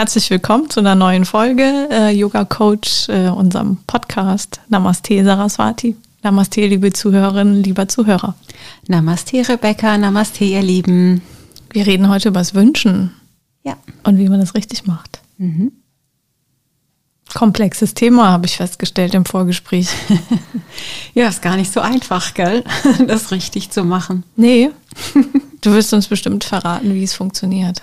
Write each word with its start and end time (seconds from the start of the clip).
Herzlich 0.00 0.30
willkommen 0.30 0.70
zu 0.70 0.80
einer 0.80 0.94
neuen 0.94 1.26
Folge 1.26 1.86
äh, 1.90 2.08
Yoga 2.08 2.46
Coach, 2.46 3.10
äh, 3.10 3.28
unserem 3.28 3.76
Podcast. 3.86 4.58
Namaste 4.70 5.22
Saraswati. 5.22 5.94
Namaste, 6.22 6.66
liebe 6.66 6.90
Zuhörerinnen, 6.90 7.62
lieber 7.62 7.86
Zuhörer. 7.86 8.34
Namaste, 8.88 9.46
Rebecca. 9.46 9.98
Namaste, 9.98 10.44
ihr 10.44 10.62
Lieben. 10.62 11.20
Wir 11.70 11.86
reden 11.86 12.08
heute 12.08 12.30
über 12.30 12.40
das 12.40 12.54
Wünschen. 12.54 13.14
Ja. 13.62 13.76
Und 14.02 14.16
wie 14.16 14.30
man 14.30 14.40
das 14.40 14.54
richtig 14.54 14.86
macht. 14.86 15.20
Mhm. 15.36 15.70
Komplexes 17.34 17.92
Thema, 17.92 18.30
habe 18.30 18.46
ich 18.46 18.56
festgestellt 18.56 19.12
im 19.12 19.26
Vorgespräch. 19.26 19.90
ja, 21.14 21.28
ist 21.28 21.42
gar 21.42 21.56
nicht 21.56 21.70
so 21.70 21.80
einfach, 21.80 22.32
gell? 22.32 22.64
Das 23.06 23.32
richtig 23.32 23.68
zu 23.68 23.84
machen. 23.84 24.24
Nee. 24.34 24.70
Du 25.60 25.74
wirst 25.74 25.92
uns 25.92 26.08
bestimmt 26.08 26.44
verraten, 26.44 26.94
wie 26.94 27.04
es 27.04 27.12
funktioniert. 27.12 27.82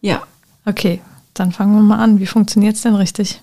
Ja. 0.00 0.22
Okay, 0.64 1.00
dann 1.38 1.52
fangen 1.52 1.74
wir 1.74 1.82
mal 1.82 1.98
an. 1.98 2.18
Wie 2.20 2.26
funktioniert 2.26 2.76
es 2.76 2.82
denn 2.82 2.94
richtig? 2.94 3.40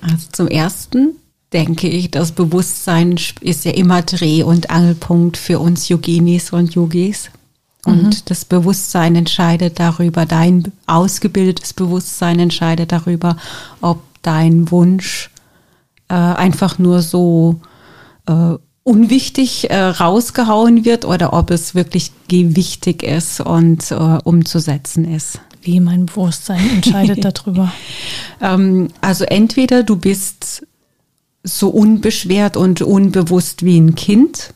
Also 0.00 0.28
zum 0.32 0.48
Ersten 0.48 1.16
denke 1.52 1.88
ich, 1.88 2.10
das 2.10 2.32
Bewusstsein 2.32 3.18
ist 3.40 3.64
ja 3.64 3.72
immer 3.72 4.02
Dreh- 4.02 4.42
und 4.42 4.70
Angelpunkt 4.70 5.36
für 5.36 5.58
uns 5.58 5.88
Yoginis 5.88 6.52
und 6.52 6.74
Yogis. 6.74 7.30
Und 7.86 8.04
mhm. 8.04 8.22
das 8.26 8.44
Bewusstsein 8.44 9.16
entscheidet 9.16 9.78
darüber, 9.80 10.26
dein 10.26 10.72
ausgebildetes 10.86 11.72
Bewusstsein 11.72 12.38
entscheidet 12.38 12.92
darüber, 12.92 13.36
ob 13.80 14.02
dein 14.22 14.70
Wunsch 14.70 15.30
äh, 16.08 16.14
einfach 16.14 16.78
nur 16.78 17.02
so 17.02 17.60
äh, 18.26 18.54
unwichtig 18.82 19.70
äh, 19.70 19.80
rausgehauen 19.80 20.84
wird 20.84 21.04
oder 21.04 21.32
ob 21.32 21.50
es 21.50 21.74
wirklich 21.74 22.10
gewichtig 22.26 23.02
ist 23.02 23.40
und 23.40 23.90
äh, 23.90 23.94
umzusetzen 23.94 25.04
ist. 25.04 25.40
Wie 25.62 25.80
mein 25.80 26.06
Bewusstsein 26.06 26.68
entscheidet 26.70 27.24
darüber? 27.46 27.72
ähm, 28.40 28.88
also 29.00 29.24
entweder 29.24 29.82
du 29.82 29.96
bist 29.96 30.66
so 31.42 31.68
unbeschwert 31.70 32.56
und 32.56 32.82
unbewusst 32.82 33.64
wie 33.64 33.78
ein 33.78 33.94
Kind, 33.94 34.54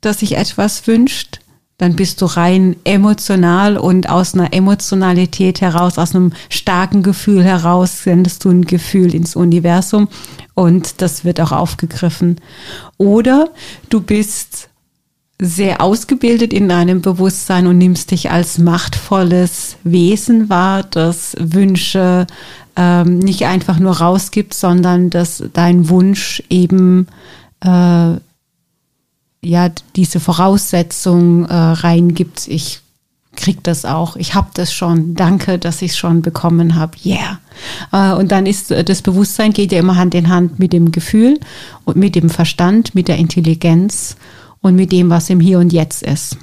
das 0.00 0.20
sich 0.20 0.36
etwas 0.36 0.86
wünscht, 0.86 1.40
dann 1.78 1.94
bist 1.94 2.22
du 2.22 2.26
rein 2.26 2.76
emotional 2.84 3.76
und 3.76 4.08
aus 4.08 4.32
einer 4.32 4.54
Emotionalität 4.54 5.60
heraus, 5.60 5.98
aus 5.98 6.14
einem 6.14 6.32
starken 6.48 7.02
Gefühl 7.02 7.44
heraus 7.44 8.02
sendest 8.02 8.44
du 8.44 8.50
ein 8.50 8.64
Gefühl 8.64 9.14
ins 9.14 9.36
Universum 9.36 10.08
und 10.54 11.02
das 11.02 11.24
wird 11.24 11.38
auch 11.40 11.52
aufgegriffen. 11.52 12.40
Oder 12.96 13.50
du 13.90 14.00
bist 14.00 14.70
sehr 15.40 15.82
ausgebildet 15.82 16.52
in 16.52 16.68
deinem 16.68 17.02
Bewusstsein 17.02 17.66
und 17.66 17.78
nimmst 17.78 18.10
dich 18.10 18.30
als 18.30 18.58
machtvolles 18.58 19.76
Wesen 19.84 20.48
wahr, 20.48 20.82
das 20.82 21.36
Wünsche 21.38 22.26
ähm, 22.76 23.18
nicht 23.18 23.44
einfach 23.44 23.78
nur 23.78 23.98
rausgibt, 23.98 24.54
sondern 24.54 25.10
dass 25.10 25.42
dein 25.52 25.88
Wunsch 25.88 26.42
eben 26.48 27.06
äh, 27.60 28.14
ja 29.42 29.70
diese 29.94 30.20
Voraussetzung 30.20 31.46
äh, 31.46 31.54
reingibt. 31.54 32.48
Ich 32.48 32.80
krieg 33.36 33.62
das 33.62 33.84
auch. 33.84 34.16
Ich 34.16 34.34
habe 34.34 34.48
das 34.54 34.72
schon. 34.72 35.14
Danke, 35.14 35.58
dass 35.58 35.82
ich 35.82 35.92
es 35.92 35.98
schon 35.98 36.22
bekommen 36.22 36.74
habe. 36.74 36.96
Yeah. 37.04 37.40
Äh, 37.92 38.18
und 38.18 38.32
dann 38.32 38.46
ist 38.46 38.70
äh, 38.70 38.84
das 38.84 39.02
Bewusstsein 39.02 39.52
geht 39.52 39.72
ja 39.72 39.78
immer 39.78 39.96
Hand 39.96 40.14
in 40.14 40.28
Hand 40.28 40.58
mit 40.58 40.72
dem 40.72 40.92
Gefühl 40.92 41.38
und 41.84 41.96
mit 41.96 42.14
dem 42.14 42.30
Verstand, 42.30 42.94
mit 42.94 43.08
der 43.08 43.18
Intelligenz 43.18 44.16
und 44.60 44.76
mit 44.76 44.92
dem, 44.92 45.10
was 45.10 45.30
im 45.30 45.40
Hier 45.40 45.58
und 45.58 45.72
Jetzt 45.72 46.02
ist. 46.02 46.36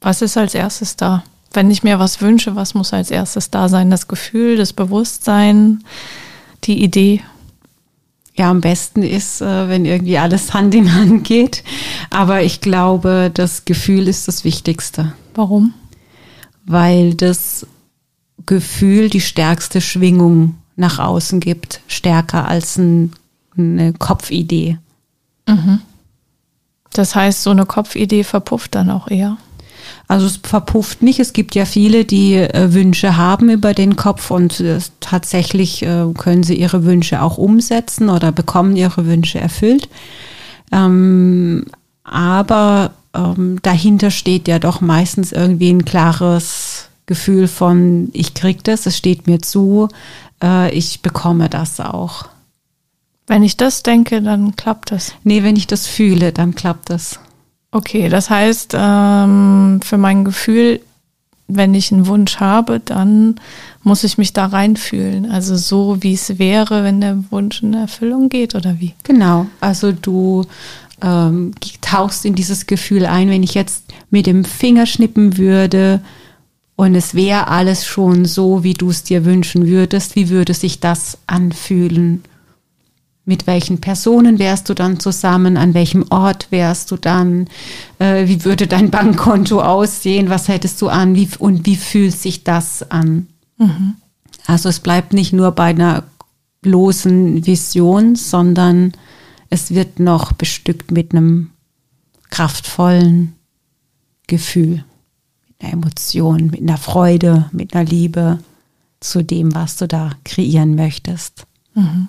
Was 0.00 0.22
ist 0.22 0.36
als 0.36 0.54
erstes 0.54 0.96
da? 0.96 1.24
Wenn 1.52 1.70
ich 1.70 1.82
mir 1.82 1.98
was 1.98 2.20
wünsche, 2.20 2.54
was 2.54 2.74
muss 2.74 2.92
als 2.92 3.10
erstes 3.10 3.50
da 3.50 3.68
sein? 3.68 3.90
Das 3.90 4.08
Gefühl, 4.08 4.56
das 4.56 4.72
Bewusstsein, 4.72 5.82
die 6.64 6.82
Idee? 6.82 7.22
Ja, 8.36 8.50
am 8.50 8.60
besten 8.60 9.02
ist, 9.02 9.40
äh, 9.40 9.68
wenn 9.68 9.86
irgendwie 9.86 10.18
alles 10.18 10.52
Hand 10.54 10.74
in 10.74 10.94
Hand 10.94 11.24
geht. 11.24 11.64
Aber 12.10 12.42
ich 12.42 12.60
glaube, 12.60 13.30
das 13.32 13.64
Gefühl 13.64 14.08
ist 14.08 14.28
das 14.28 14.44
Wichtigste. 14.44 15.14
Warum? 15.34 15.72
Weil 16.66 17.14
das 17.14 17.66
Gefühl 18.44 19.08
die 19.08 19.20
stärkste 19.20 19.80
Schwingung 19.80 20.56
nach 20.76 20.98
außen 20.98 21.40
gibt, 21.40 21.80
stärker 21.88 22.46
als 22.46 22.76
ein, 22.76 23.12
eine 23.56 23.94
Kopfidee. 23.94 24.78
Mhm. 25.48 25.80
Das 26.92 27.14
heißt, 27.14 27.42
so 27.42 27.50
eine 27.50 27.66
Kopfidee 27.66 28.24
verpufft 28.24 28.74
dann 28.74 28.90
auch 28.90 29.08
eher. 29.08 29.36
Also 30.08 30.26
es 30.26 30.36
verpufft 30.36 31.02
nicht. 31.02 31.18
Es 31.18 31.32
gibt 31.32 31.54
ja 31.54 31.64
viele, 31.64 32.04
die 32.04 32.34
äh, 32.34 32.72
Wünsche 32.72 33.16
haben 33.16 33.50
über 33.50 33.74
den 33.74 33.96
Kopf 33.96 34.30
und 34.30 34.60
äh, 34.60 34.78
tatsächlich 35.00 35.82
äh, 35.82 36.06
können 36.16 36.42
sie 36.42 36.56
ihre 36.56 36.84
Wünsche 36.84 37.22
auch 37.22 37.38
umsetzen 37.38 38.08
oder 38.08 38.30
bekommen 38.32 38.76
ihre 38.76 39.06
Wünsche 39.06 39.40
erfüllt. 39.40 39.88
Ähm, 40.72 41.66
aber 42.04 42.92
ähm, 43.14 43.58
dahinter 43.62 44.10
steht 44.10 44.46
ja 44.46 44.58
doch 44.58 44.80
meistens 44.80 45.32
irgendwie 45.32 45.70
ein 45.70 45.84
klares 45.84 46.88
Gefühl 47.06 47.48
von, 47.48 48.10
ich 48.12 48.34
krieg 48.34 48.62
das, 48.64 48.86
es 48.86 48.96
steht 48.96 49.26
mir 49.26 49.40
zu, 49.40 49.88
äh, 50.42 50.72
ich 50.72 51.02
bekomme 51.02 51.48
das 51.48 51.80
auch. 51.80 52.26
Wenn 53.26 53.42
ich 53.42 53.56
das 53.56 53.82
denke, 53.82 54.22
dann 54.22 54.54
klappt 54.56 54.92
das. 54.92 55.14
Nee, 55.24 55.42
wenn 55.42 55.56
ich 55.56 55.66
das 55.66 55.86
fühle, 55.86 56.32
dann 56.32 56.54
klappt 56.54 56.90
das. 56.90 57.18
Okay, 57.72 58.08
das 58.08 58.30
heißt, 58.30 58.74
ähm, 58.78 59.80
für 59.82 59.98
mein 59.98 60.24
Gefühl, 60.24 60.80
wenn 61.48 61.74
ich 61.74 61.92
einen 61.92 62.06
Wunsch 62.06 62.38
habe, 62.38 62.80
dann 62.80 63.36
muss 63.82 64.04
ich 64.04 64.18
mich 64.18 64.32
da 64.32 64.46
reinfühlen. 64.46 65.30
Also 65.30 65.56
so, 65.56 66.02
wie 66.02 66.14
es 66.14 66.38
wäre, 66.38 66.82
wenn 66.82 67.00
der 67.00 67.22
Wunsch 67.30 67.62
in 67.62 67.74
Erfüllung 67.74 68.28
geht 68.28 68.54
oder 68.54 68.80
wie? 68.80 68.94
Genau. 69.04 69.46
Also 69.60 69.92
du 69.92 70.44
ähm, 71.02 71.52
tauchst 71.80 72.24
in 72.24 72.34
dieses 72.34 72.66
Gefühl 72.66 73.06
ein, 73.06 73.28
wenn 73.28 73.42
ich 73.42 73.54
jetzt 73.54 73.84
mit 74.10 74.26
dem 74.26 74.44
Finger 74.44 74.86
schnippen 74.86 75.36
würde 75.36 76.00
und 76.74 76.94
es 76.94 77.14
wäre 77.14 77.48
alles 77.48 77.86
schon 77.86 78.24
so, 78.24 78.64
wie 78.64 78.74
du 78.74 78.90
es 78.90 79.02
dir 79.02 79.24
wünschen 79.24 79.66
würdest, 79.66 80.16
wie 80.16 80.28
würde 80.28 80.54
sich 80.54 80.80
das 80.80 81.18
anfühlen? 81.26 82.22
Mit 83.28 83.48
welchen 83.48 83.80
Personen 83.80 84.38
wärst 84.38 84.68
du 84.68 84.74
dann 84.74 85.00
zusammen? 85.00 85.56
An 85.56 85.74
welchem 85.74 86.04
Ort 86.10 86.46
wärst 86.50 86.92
du 86.92 86.96
dann? 86.96 87.48
Äh, 87.98 88.28
wie 88.28 88.44
würde 88.44 88.68
dein 88.68 88.90
Bankkonto 88.90 89.60
aussehen? 89.60 90.30
Was 90.30 90.46
hättest 90.46 90.80
du 90.80 90.88
an? 90.88 91.16
Wie, 91.16 91.28
und 91.40 91.66
wie 91.66 91.74
fühlt 91.74 92.14
sich 92.14 92.44
das 92.44 92.88
an? 92.88 93.26
Mhm. 93.58 93.96
Also 94.46 94.68
es 94.68 94.78
bleibt 94.78 95.12
nicht 95.12 95.32
nur 95.32 95.50
bei 95.50 95.64
einer 95.64 96.04
bloßen 96.62 97.44
Vision, 97.44 98.14
sondern 98.14 98.92
es 99.50 99.72
wird 99.74 99.98
noch 99.98 100.32
bestückt 100.32 100.92
mit 100.92 101.12
einem 101.12 101.50
kraftvollen 102.30 103.34
Gefühl, 104.28 104.84
mit 105.48 105.62
einer 105.62 105.72
Emotion, 105.72 106.46
mit 106.46 106.60
einer 106.60 106.78
Freude, 106.78 107.50
mit 107.50 107.74
einer 107.74 107.84
Liebe 107.84 108.38
zu 109.00 109.24
dem, 109.24 109.52
was 109.52 109.76
du 109.76 109.88
da 109.88 110.10
kreieren 110.24 110.76
möchtest. 110.76 111.44
Mhm. 111.74 112.06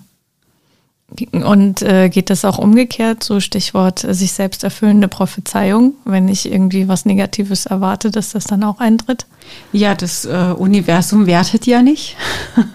Und 1.31 1.81
äh, 1.83 2.09
geht 2.09 2.29
das 2.29 2.43
auch 2.43 2.57
umgekehrt, 2.57 3.23
so 3.23 3.39
Stichwort 3.39 4.03
äh, 4.03 4.13
sich 4.13 4.33
selbst 4.33 4.65
erfüllende 4.65 5.07
Prophezeiung, 5.07 5.93
wenn 6.03 6.27
ich 6.27 6.51
irgendwie 6.51 6.89
was 6.89 7.05
Negatives 7.05 7.65
erwarte, 7.65 8.11
dass 8.11 8.31
das 8.31 8.43
dann 8.43 8.63
auch 8.63 8.79
eintritt? 8.79 9.25
Ja, 9.71 9.95
das 9.95 10.25
äh, 10.25 10.53
Universum 10.57 11.25
wertet 11.25 11.65
ja 11.65 11.81
nicht. 11.81 12.17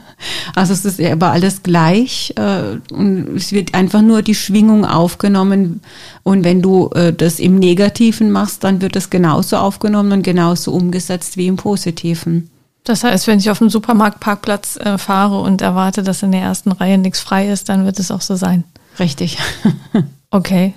Also 0.55 0.73
es 0.73 0.85
ist 0.85 1.01
ja 1.01 1.13
aber 1.15 1.33
alles 1.33 1.65
gleich 1.65 2.33
äh, 2.37 2.79
und 2.95 3.37
es 3.37 3.51
wird 3.51 3.75
einfach 3.75 4.03
nur 4.03 4.23
die 4.23 4.37
Schwingung 4.37 4.85
aufgenommen 4.85 5.81
und 6.23 6.45
wenn 6.45 6.63
du 6.63 6.91
äh, 6.95 7.13
das 7.13 7.41
im 7.41 7.59
Negativen 7.59 8.31
machst, 8.31 8.63
dann 8.63 8.81
wird 8.81 8.95
es 8.95 9.11
genauso 9.11 9.57
aufgenommen 9.57 10.13
und 10.13 10.23
genauso 10.23 10.73
umgesetzt 10.73 11.37
wie 11.37 11.49
im 11.49 11.57
Positiven. 11.57 12.52
Das 12.85 13.05
heißt, 13.05 13.27
wenn 13.27 13.39
ich 13.39 13.51
auf 13.51 13.59
dem 13.59 13.71
Supermarktparkplatz 13.71 14.77
äh, 14.77 14.99
fahre 14.99 15.41
und 15.41 15.63
erwarte, 15.63 16.03
dass 16.03 16.23
in 16.23 16.33
der 16.33 16.43
ersten 16.43 16.73
Reihe 16.73 16.99
nichts 16.99 17.21
frei 17.21 17.49
ist, 17.49 17.69
dann 17.69 17.85
wird 17.85 17.99
es 17.99 18.11
auch 18.11 18.21
so 18.21 18.35
sein. 18.35 18.65
Richtig. 18.99 19.39
okay. 20.31 20.75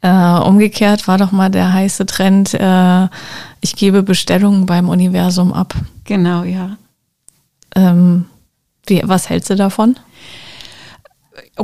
Äh, 0.00 0.38
umgekehrt 0.40 1.08
war 1.08 1.18
doch 1.18 1.32
mal 1.32 1.50
der 1.50 1.72
heiße 1.72 2.06
Trend, 2.06 2.54
äh, 2.54 3.08
ich 3.60 3.74
gebe 3.76 4.02
Bestellungen 4.02 4.66
beim 4.66 4.88
Universum 4.88 5.52
ab. 5.52 5.74
Genau, 6.04 6.44
ja. 6.44 6.76
Ähm, 7.74 8.26
wie, 8.86 9.02
was 9.04 9.28
hältst 9.28 9.50
du 9.50 9.56
davon? 9.56 9.96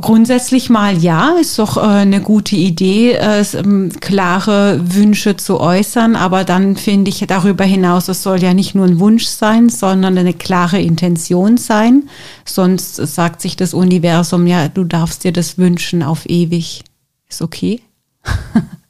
Grundsätzlich 0.01 0.71
mal 0.71 0.99
ja, 0.99 1.37
ist 1.41 1.57
doch 1.59 1.77
äh, 1.77 1.81
eine 1.81 2.21
gute 2.21 2.57
Idee, 2.57 3.13
äh, 3.13 3.45
ähm, 3.55 3.93
klare 4.01 4.81
Wünsche 4.83 5.37
zu 5.37 5.61
äußern, 5.61 6.17
aber 6.17 6.43
dann 6.43 6.77
finde 6.77 7.11
ich 7.11 7.25
darüber 7.29 7.65
hinaus, 7.65 8.09
es 8.09 8.25
soll 8.25 8.43
ja 8.43 8.55
nicht 8.55 8.75
nur 8.75 8.87
ein 8.87 8.99
Wunsch 8.99 9.27
sein, 9.27 9.69
sondern 9.69 10.19
eine 10.19 10.35
klare 10.35 10.81
Intention 10.81 11.59
sein. 11.59 12.09
Sonst 12.45 12.97
sagt 12.97 13.41
sich 13.41 13.55
das 13.55 13.73
Universum, 13.73 14.49
ja, 14.49 14.67
du 14.67 14.83
darfst 14.83 15.23
dir 15.23 15.33
das 15.33 15.59
wünschen 15.59 16.03
auf 16.03 16.29
ewig. 16.29 16.83
Ist 17.29 17.41
okay. 17.41 17.81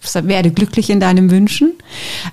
werde 0.00 0.50
glücklich 0.50 0.90
in 0.90 1.00
deinem 1.00 1.30
Wünschen. 1.30 1.74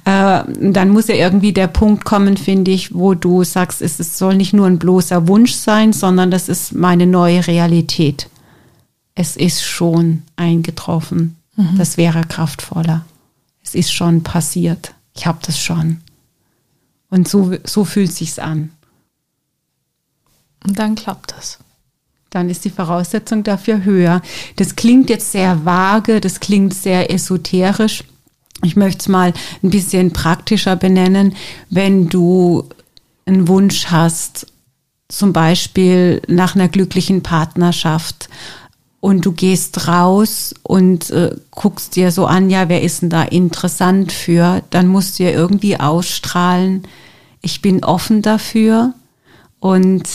Äh, 0.05 0.43
dann 0.59 0.89
muss 0.89 1.07
ja 1.07 1.15
irgendwie 1.15 1.53
der 1.53 1.67
Punkt 1.67 2.05
kommen, 2.05 2.37
finde 2.37 2.71
ich, 2.71 2.93
wo 2.93 3.13
du 3.13 3.43
sagst, 3.43 3.81
es, 3.81 3.99
es 3.99 4.17
soll 4.17 4.35
nicht 4.35 4.53
nur 4.53 4.67
ein 4.67 4.79
bloßer 4.79 5.27
Wunsch 5.27 5.53
sein, 5.53 5.93
sondern 5.93 6.31
das 6.31 6.49
ist 6.49 6.73
meine 6.73 7.07
neue 7.07 7.45
Realität. 7.47 8.29
Es 9.15 9.35
ist 9.35 9.63
schon 9.63 10.23
eingetroffen. 10.35 11.37
Mhm. 11.55 11.77
Das 11.77 11.97
wäre 11.97 12.23
kraftvoller. 12.23 13.05
Es 13.63 13.75
ist 13.75 13.91
schon 13.91 14.23
passiert. 14.23 14.93
Ich 15.15 15.25
habe 15.25 15.39
das 15.45 15.59
schon. 15.59 16.01
Und 17.09 17.27
so, 17.27 17.53
so 17.63 17.85
fühlt 17.85 18.11
sich's 18.11 18.39
an. 18.39 18.71
Und 20.65 20.77
dann 20.77 20.95
klappt 20.95 21.33
das 21.37 21.59
dann 22.35 22.49
ist 22.49 22.65
die 22.65 22.69
Voraussetzung 22.69 23.43
dafür 23.43 23.85
höher. 23.85 24.21
Das 24.57 24.75
klingt 24.75 25.09
jetzt 25.09 25.31
sehr 25.31 25.65
vage, 25.65 26.19
das 26.19 26.41
klingt 26.41 26.73
sehr 26.73 27.11
esoterisch. 27.11 28.03
Ich 28.63 28.75
möchte 28.75 28.99
es 28.99 29.07
mal 29.07 29.33
ein 29.63 29.69
bisschen 29.69 30.11
praktischer 30.11 30.75
benennen. 30.75 31.35
Wenn 31.69 32.09
du 32.09 32.67
einen 33.25 33.47
Wunsch 33.47 33.87
hast, 33.87 34.47
zum 35.07 35.31
Beispiel 35.33 36.21
nach 36.27 36.55
einer 36.55 36.67
glücklichen 36.67 37.23
Partnerschaft, 37.23 38.29
und 39.05 39.23
du 39.23 39.33
gehst 39.33 39.87
raus 39.87 40.55
und 40.63 41.11
äh, 41.11 41.35
guckst 41.51 41.95
dir 41.95 42.11
so 42.11 42.25
an, 42.25 42.49
ja, 42.49 42.69
wer 42.69 42.81
ist 42.81 43.03
denn 43.03 43.11
da 43.11 43.21
interessant 43.21 44.11
für, 44.11 44.63
dann 44.71 44.87
musst 44.87 45.19
du 45.19 45.25
ja 45.25 45.29
irgendwie 45.29 45.79
ausstrahlen, 45.79 46.87
ich 47.39 47.61
bin 47.61 47.83
offen 47.83 48.23
dafür 48.23 48.95
und 49.59 50.09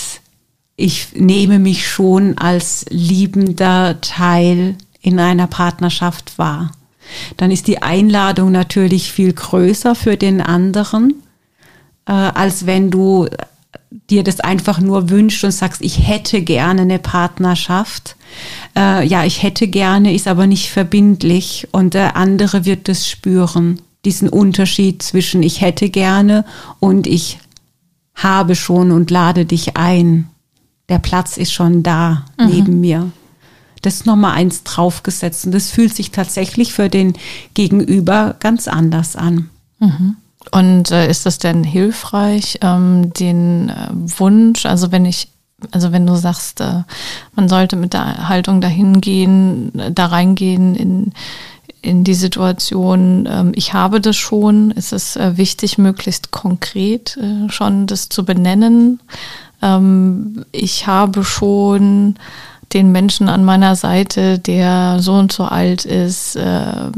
ich 0.80 1.08
nehme 1.14 1.58
mich 1.58 1.88
schon 1.88 2.38
als 2.38 2.86
liebender 2.88 4.00
Teil 4.00 4.76
in 5.02 5.18
einer 5.18 5.46
Partnerschaft 5.46 6.38
wahr. 6.38 6.72
Dann 7.36 7.50
ist 7.50 7.66
die 7.66 7.82
Einladung 7.82 8.52
natürlich 8.52 9.12
viel 9.12 9.32
größer 9.32 9.94
für 9.94 10.16
den 10.16 10.40
anderen, 10.40 11.14
äh, 12.06 12.12
als 12.12 12.66
wenn 12.66 12.90
du 12.90 13.28
dir 14.08 14.22
das 14.22 14.40
einfach 14.40 14.80
nur 14.80 15.10
wünschst 15.10 15.44
und 15.44 15.50
sagst, 15.50 15.82
ich 15.82 16.06
hätte 16.06 16.42
gerne 16.42 16.82
eine 16.82 16.98
Partnerschaft. 16.98 18.16
Äh, 18.76 19.06
ja, 19.06 19.24
ich 19.24 19.42
hätte 19.42 19.68
gerne, 19.68 20.14
ist 20.14 20.28
aber 20.28 20.46
nicht 20.46 20.70
verbindlich 20.70 21.68
und 21.72 21.94
der 21.94 22.16
andere 22.16 22.64
wird 22.64 22.88
es 22.88 23.08
spüren. 23.08 23.80
Diesen 24.04 24.28
Unterschied 24.28 25.02
zwischen 25.02 25.42
ich 25.42 25.60
hätte 25.60 25.90
gerne 25.90 26.44
und 26.78 27.06
ich 27.06 27.38
habe 28.14 28.54
schon 28.54 28.92
und 28.92 29.10
lade 29.10 29.44
dich 29.44 29.76
ein 29.76 30.28
der 30.90 30.98
Platz 30.98 31.38
ist 31.38 31.52
schon 31.52 31.82
da 31.82 32.26
mhm. 32.38 32.46
neben 32.46 32.80
mir. 32.80 33.10
Das 33.82 33.94
ist 33.94 34.06
nochmal 34.06 34.32
eins 34.32 34.62
draufgesetzt 34.62 35.46
und 35.46 35.52
das 35.52 35.70
fühlt 35.70 35.94
sich 35.94 36.10
tatsächlich 36.10 36.74
für 36.74 36.90
den 36.90 37.14
Gegenüber 37.54 38.36
ganz 38.40 38.68
anders 38.68 39.16
an. 39.16 39.48
Mhm. 39.78 40.16
Und 40.50 40.90
äh, 40.90 41.08
ist 41.08 41.26
das 41.26 41.38
denn 41.38 41.64
hilfreich, 41.64 42.58
ähm, 42.62 43.12
den 43.14 43.68
äh, 43.70 43.88
Wunsch, 44.18 44.66
also 44.66 44.90
wenn 44.90 45.04
ich, 45.04 45.28
also 45.70 45.92
wenn 45.92 46.06
du 46.06 46.16
sagst, 46.16 46.60
äh, 46.60 46.82
man 47.34 47.48
sollte 47.48 47.76
mit 47.76 47.92
der 47.92 48.28
Haltung 48.28 48.60
dahin 48.60 49.00
gehen, 49.00 49.70
da 49.94 50.06
reingehen 50.06 50.74
in, 50.74 51.12
in 51.82 52.04
die 52.04 52.14
Situation, 52.14 53.28
ähm, 53.30 53.52
ich 53.54 53.72
habe 53.74 54.00
das 54.00 54.16
schon, 54.16 54.70
ist 54.70 54.92
es 54.92 55.16
äh, 55.16 55.36
wichtig, 55.36 55.78
möglichst 55.78 56.30
konkret 56.30 57.18
äh, 57.18 57.50
schon 57.50 57.86
das 57.86 58.08
zu 58.08 58.24
benennen, 58.24 59.00
ähm, 59.62 60.44
ich 60.52 60.86
habe 60.86 61.24
schon 61.24 62.16
den 62.72 62.92
Menschen 62.92 63.28
an 63.28 63.44
meiner 63.44 63.74
Seite, 63.74 64.38
der 64.38 64.98
so 65.00 65.14
und 65.14 65.32
so 65.32 65.44
alt 65.44 65.84
ist, 65.84 66.36
äh, 66.36 66.90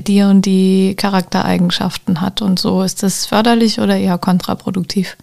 die 0.00 0.22
und 0.22 0.46
die 0.46 0.94
Charaktereigenschaften 0.96 2.20
hat 2.20 2.40
und 2.40 2.58
so. 2.58 2.82
Ist 2.82 3.02
das 3.02 3.26
förderlich 3.26 3.78
oder 3.78 3.96
eher 3.96 4.18
kontraproduktiv? 4.18 5.16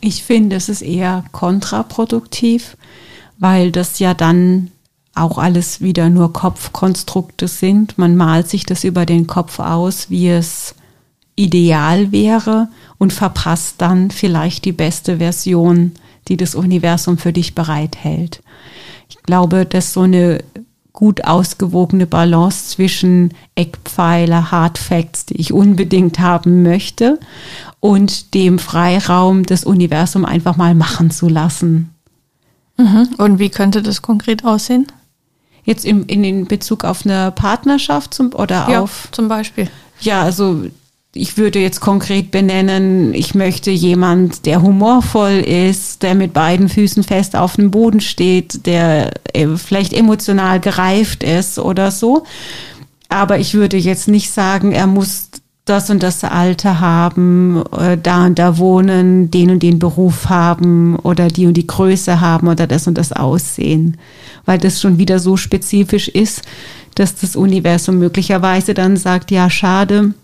Ich 0.00 0.22
finde, 0.22 0.56
es 0.56 0.68
ist 0.68 0.82
eher 0.82 1.24
kontraproduktiv, 1.32 2.76
weil 3.38 3.72
das 3.72 3.98
ja 3.98 4.14
dann 4.14 4.70
auch 5.14 5.38
alles 5.38 5.80
wieder 5.80 6.08
nur 6.08 6.32
Kopfkonstrukte 6.32 7.48
sind. 7.48 7.98
Man 7.98 8.16
malt 8.16 8.48
sich 8.48 8.64
das 8.64 8.84
über 8.84 9.06
den 9.06 9.26
Kopf 9.26 9.58
aus, 9.58 10.08
wie 10.08 10.28
es 10.28 10.74
ideal 11.34 12.12
wäre 12.12 12.68
und 13.00 13.14
verpasst 13.14 13.76
dann 13.78 14.10
vielleicht 14.10 14.66
die 14.66 14.72
beste 14.72 15.16
Version, 15.16 15.92
die 16.28 16.36
das 16.36 16.54
Universum 16.54 17.16
für 17.16 17.32
dich 17.32 17.54
bereithält. 17.54 18.42
Ich 19.08 19.22
glaube, 19.22 19.64
dass 19.64 19.94
so 19.94 20.02
eine 20.02 20.44
gut 20.92 21.24
ausgewogene 21.24 22.06
Balance 22.06 22.68
zwischen 22.68 23.32
Eckpfeiler, 23.54 24.50
Hard 24.50 24.76
Facts, 24.76 25.24
die 25.24 25.36
ich 25.36 25.54
unbedingt 25.54 26.18
haben 26.18 26.62
möchte, 26.62 27.18
und 27.80 28.34
dem 28.34 28.58
Freiraum, 28.58 29.44
das 29.44 29.64
Universum 29.64 30.26
einfach 30.26 30.58
mal 30.58 30.74
machen 30.74 31.10
zu 31.10 31.30
lassen. 31.30 31.94
Mhm. 32.76 33.08
Und 33.16 33.38
wie 33.38 33.48
könnte 33.48 33.80
das 33.80 34.02
konkret 34.02 34.44
aussehen? 34.44 34.86
Jetzt 35.64 35.86
in, 35.86 36.04
in 36.04 36.46
Bezug 36.46 36.84
auf 36.84 37.06
eine 37.06 37.30
Partnerschaft 37.30 38.12
zum, 38.12 38.34
oder 38.34 38.68
ja, 38.68 38.82
auf. 38.82 39.08
Zum 39.10 39.28
Beispiel. 39.28 39.70
Ja, 40.02 40.22
also 40.22 40.66
ich 41.12 41.36
würde 41.36 41.58
jetzt 41.58 41.80
konkret 41.80 42.30
benennen, 42.30 43.14
ich 43.14 43.34
möchte 43.34 43.70
jemand, 43.70 44.46
der 44.46 44.62
humorvoll 44.62 45.40
ist, 45.40 46.02
der 46.02 46.14
mit 46.14 46.32
beiden 46.32 46.68
Füßen 46.68 47.02
fest 47.02 47.34
auf 47.34 47.56
dem 47.56 47.70
Boden 47.72 48.00
steht, 48.00 48.64
der 48.66 49.12
äh, 49.32 49.48
vielleicht 49.56 49.92
emotional 49.92 50.60
gereift 50.60 51.24
ist 51.24 51.58
oder 51.58 51.90
so. 51.90 52.24
Aber 53.08 53.38
ich 53.40 53.54
würde 53.54 53.76
jetzt 53.76 54.06
nicht 54.06 54.30
sagen, 54.30 54.70
er 54.70 54.86
muss 54.86 55.30
das 55.64 55.90
und 55.90 56.02
das 56.02 56.22
Alter 56.22 56.78
haben, 56.80 57.62
äh, 57.76 57.98
da 58.00 58.26
und 58.26 58.38
da 58.38 58.56
wohnen, 58.58 59.32
den 59.32 59.50
und 59.50 59.62
den 59.64 59.80
Beruf 59.80 60.28
haben 60.28 60.96
oder 60.96 61.26
die 61.26 61.46
und 61.46 61.54
die 61.54 61.66
Größe 61.66 62.20
haben 62.20 62.46
oder 62.46 62.68
das 62.68 62.86
und 62.86 62.96
das 62.96 63.12
Aussehen, 63.12 63.96
weil 64.46 64.58
das 64.58 64.80
schon 64.80 64.98
wieder 64.98 65.18
so 65.18 65.36
spezifisch 65.36 66.06
ist, 66.08 66.42
dass 66.94 67.16
das 67.16 67.34
Universum 67.34 67.98
möglicherweise 67.98 68.74
dann 68.74 68.96
sagt, 68.96 69.30
ja, 69.30 69.50
schade, 69.50 70.14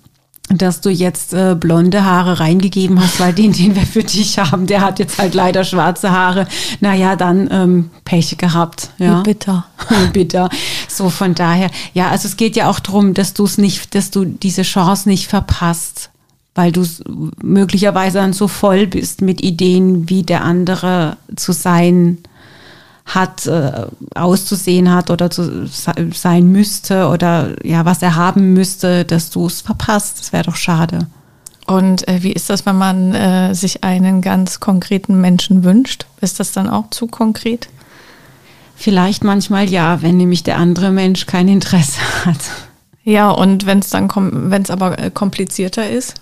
dass 0.48 0.80
du 0.80 0.90
jetzt 0.90 1.32
äh, 1.32 1.56
blonde 1.58 2.04
Haare 2.04 2.38
reingegeben 2.38 3.00
hast, 3.00 3.18
weil 3.18 3.32
den, 3.32 3.52
den 3.56 3.74
wir 3.74 3.86
für 3.86 4.04
dich 4.04 4.38
haben, 4.38 4.66
der 4.66 4.80
hat 4.80 4.98
jetzt 4.98 5.18
halt 5.18 5.34
leider 5.34 5.64
schwarze 5.64 6.10
Haare. 6.10 6.46
Naja, 6.80 7.16
dann 7.16 7.48
ähm, 7.50 7.90
Pech 8.04 8.38
gehabt. 8.38 8.90
Ja. 8.98 9.18
Wie 9.18 9.22
bitter. 9.24 9.66
bitter. 10.12 10.48
So 10.88 11.10
von 11.10 11.34
daher, 11.34 11.70
ja, 11.94 12.10
also 12.10 12.28
es 12.28 12.36
geht 12.36 12.56
ja 12.56 12.70
auch 12.70 12.80
drum, 12.80 13.14
dass 13.14 13.34
du 13.34 13.44
es 13.44 13.58
nicht, 13.58 13.94
dass 13.94 14.10
du 14.10 14.24
diese 14.24 14.62
Chance 14.62 15.08
nicht 15.08 15.28
verpasst, 15.28 16.10
weil 16.54 16.72
du 16.72 16.86
möglicherweise 17.42 18.18
dann 18.18 18.32
so 18.32 18.48
voll 18.48 18.86
bist 18.86 19.20
mit 19.20 19.42
Ideen, 19.42 20.08
wie 20.08 20.22
der 20.22 20.44
andere 20.44 21.16
zu 21.34 21.52
sein 21.52 22.18
hat, 22.22 22.30
äh, 23.46 23.86
auszusehen 24.14 24.92
hat 24.92 25.10
oder 25.10 25.30
zu 25.30 25.68
sein 26.12 26.50
müsste 26.50 27.08
oder 27.08 27.54
ja, 27.64 27.84
was 27.84 28.02
er 28.02 28.16
haben 28.16 28.52
müsste, 28.52 29.04
dass 29.04 29.30
du 29.30 29.46
es 29.46 29.60
verpasst. 29.60 30.18
Das 30.18 30.32
wäre 30.32 30.44
doch 30.44 30.56
schade. 30.56 31.06
Und 31.66 32.06
äh, 32.08 32.22
wie 32.22 32.32
ist 32.32 32.50
das, 32.50 32.66
wenn 32.66 32.76
man 32.76 33.14
äh, 33.14 33.54
sich 33.54 33.84
einen 33.84 34.22
ganz 34.22 34.60
konkreten 34.60 35.20
Menschen 35.20 35.64
wünscht? 35.64 36.06
Ist 36.20 36.40
das 36.40 36.52
dann 36.52 36.68
auch 36.68 36.90
zu 36.90 37.06
konkret? 37.06 37.68
Vielleicht 38.76 39.24
manchmal 39.24 39.68
ja, 39.68 40.02
wenn 40.02 40.16
nämlich 40.16 40.42
der 40.42 40.58
andere 40.58 40.90
Mensch 40.90 41.26
kein 41.26 41.48
Interesse 41.48 42.00
hat. 42.24 42.38
Ja, 43.02 43.30
und 43.30 43.66
wenn 43.66 43.78
es 43.78 43.90
dann, 43.90 44.10
wenn 44.14 44.62
es 44.62 44.70
aber 44.70 44.98
äh, 44.98 45.10
komplizierter 45.10 45.88
ist? 45.88 46.14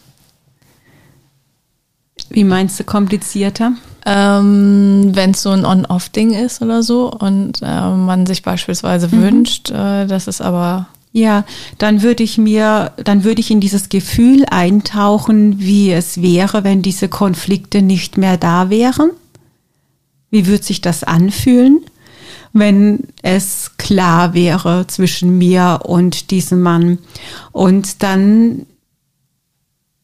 Wie 2.34 2.42
meinst 2.44 2.80
du 2.80 2.84
komplizierter? 2.84 3.74
Ähm, 4.04 5.12
Wenn 5.14 5.30
es 5.30 5.42
so 5.42 5.50
ein 5.50 5.64
On-Off-Ding 5.64 6.32
ist 6.32 6.60
oder 6.60 6.82
so 6.82 7.10
und 7.10 7.62
äh, 7.62 7.90
man 7.90 8.26
sich 8.26 8.42
beispielsweise 8.42 9.06
mhm. 9.06 9.22
wünscht, 9.22 9.70
äh, 9.70 10.06
dass 10.06 10.26
es 10.26 10.40
aber 10.40 10.88
Ja, 11.12 11.44
dann 11.78 12.02
würde 12.02 12.24
ich 12.24 12.38
mir, 12.38 12.90
dann 12.96 13.22
würde 13.22 13.40
ich 13.40 13.52
in 13.52 13.60
dieses 13.60 13.88
Gefühl 13.88 14.44
eintauchen, 14.50 15.60
wie 15.60 15.92
es 15.92 16.20
wäre, 16.20 16.64
wenn 16.64 16.82
diese 16.82 17.08
Konflikte 17.08 17.82
nicht 17.82 18.18
mehr 18.18 18.36
da 18.36 18.68
wären. 18.68 19.10
Wie 20.32 20.46
würde 20.48 20.64
sich 20.64 20.80
das 20.80 21.04
anfühlen, 21.04 21.82
wenn 22.52 23.04
es 23.22 23.76
klar 23.78 24.34
wäre 24.34 24.88
zwischen 24.88 25.38
mir 25.38 25.82
und 25.84 26.32
diesem 26.32 26.62
Mann? 26.62 26.98
Und 27.52 28.02
dann 28.02 28.66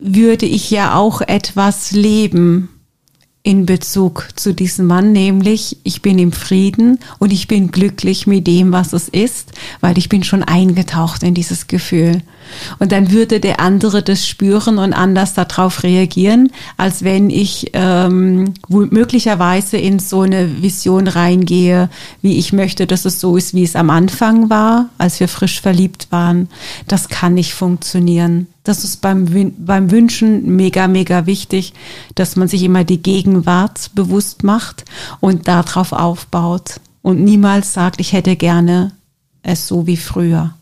würde 0.01 0.47
ich 0.47 0.71
ja 0.71 0.95
auch 0.95 1.21
etwas 1.21 1.93
leben, 1.93 2.69
in 3.43 3.65
Bezug 3.65 4.29
zu 4.37 4.53
diesem 4.53 4.87
Mann, 4.87 5.13
nämlich 5.13 5.79
ich 5.83 6.03
bin 6.03 6.19
im 6.19 6.33
Frieden 6.33 6.99
und 7.19 7.33
ich 7.33 7.49
bin 7.49 7.71
glücklich 7.71 8.27
mit 8.27 8.47
dem, 8.47 8.73
was 8.73 8.93
es 8.93 9.09
ist, 9.09 9.53
weil 9.81 9.97
ich 9.97 10.09
bin 10.11 10.23
schon 10.25 10.43
eingetaucht 10.43 11.23
in 11.23 11.33
dieses 11.33 11.67
Gefühl. 11.67 12.23
Und 12.79 12.93
dann 12.93 13.11
würde 13.11 13.41
der 13.41 13.61
andere 13.61 14.03
das 14.03 14.27
spüren 14.27 14.79
und 14.79 14.93
anders 14.93 15.35
darauf 15.35 15.83
reagieren, 15.83 16.51
als 16.77 17.05
wenn 17.05 17.31
ich 17.31 17.71
ähm, 17.73 18.55
möglicherweise 18.69 19.77
in 19.77 19.99
so 19.99 20.23
eine 20.23 20.63
Vision 20.63 21.09
reingehe, 21.09 21.89
wie 22.23 22.39
ich 22.39 22.53
möchte, 22.53 22.87
dass 22.87 23.05
es 23.05 23.21
so 23.21 23.37
ist, 23.37 23.55
wie 23.55 23.65
es 23.65 23.77
am 23.77 23.91
Anfang 23.91 24.51
war, 24.51 24.91
als 24.99 25.21
wir 25.21 25.29
frisch 25.29 25.61
verliebt 25.61 26.09
waren. 26.11 26.49
Das 26.89 27.09
kann 27.09 27.35
nicht 27.35 27.55
funktionieren. 27.55 28.47
Das 28.65 28.85
ist 28.85 29.01
beim, 29.01 29.55
beim 29.59 29.91
Wünschen 29.91 30.57
mega, 30.57 30.87
mega 30.87 31.27
wichtig, 31.27 31.73
dass 32.15 32.37
man 32.37 32.49
sich 32.49 32.63
immer 32.63 32.85
die 32.85 33.03
Gegenwart 33.03 33.91
bewusst 33.95 34.45
macht 34.45 34.85
und 35.21 35.49
darauf 35.49 35.93
aufbaut 35.93 36.81
und 37.03 37.21
niemals 37.21 37.73
sagt, 37.73 38.01
ich 38.01 38.13
hätte 38.13 38.37
gerne 38.37 38.93
es 39.43 39.67
so 39.67 39.87
wie 39.87 39.97
früher. 39.97 40.55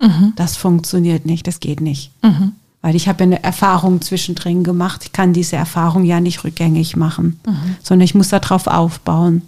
Mhm. 0.00 0.32
Das 0.36 0.56
funktioniert 0.56 1.26
nicht, 1.26 1.46
das 1.46 1.60
geht 1.60 1.80
nicht. 1.80 2.10
Mhm. 2.22 2.52
Weil 2.82 2.96
ich 2.96 3.08
habe 3.08 3.24
eine 3.24 3.42
Erfahrung 3.42 4.00
zwischendrin 4.00 4.64
gemacht. 4.64 5.02
Ich 5.04 5.12
kann 5.12 5.34
diese 5.34 5.56
Erfahrung 5.56 6.04
ja 6.04 6.20
nicht 6.20 6.44
rückgängig 6.44 6.96
machen, 6.96 7.38
mhm. 7.46 7.76
sondern 7.82 8.04
ich 8.04 8.14
muss 8.14 8.28
darauf 8.28 8.66
aufbauen. 8.66 9.42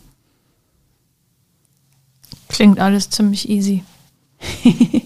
Klingt 2.48 2.78
alles 2.78 3.08
ziemlich 3.08 3.48
easy. 3.48 3.82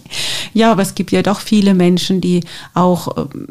ja, 0.55 0.73
aber 0.73 0.83
es 0.83 0.95
gibt 0.97 1.13
ja 1.13 1.23
doch 1.23 1.41
viele 1.41 1.75
Menschen, 1.75 2.21
die 2.21 2.43
auch 2.75 3.17
ähm, 3.17 3.47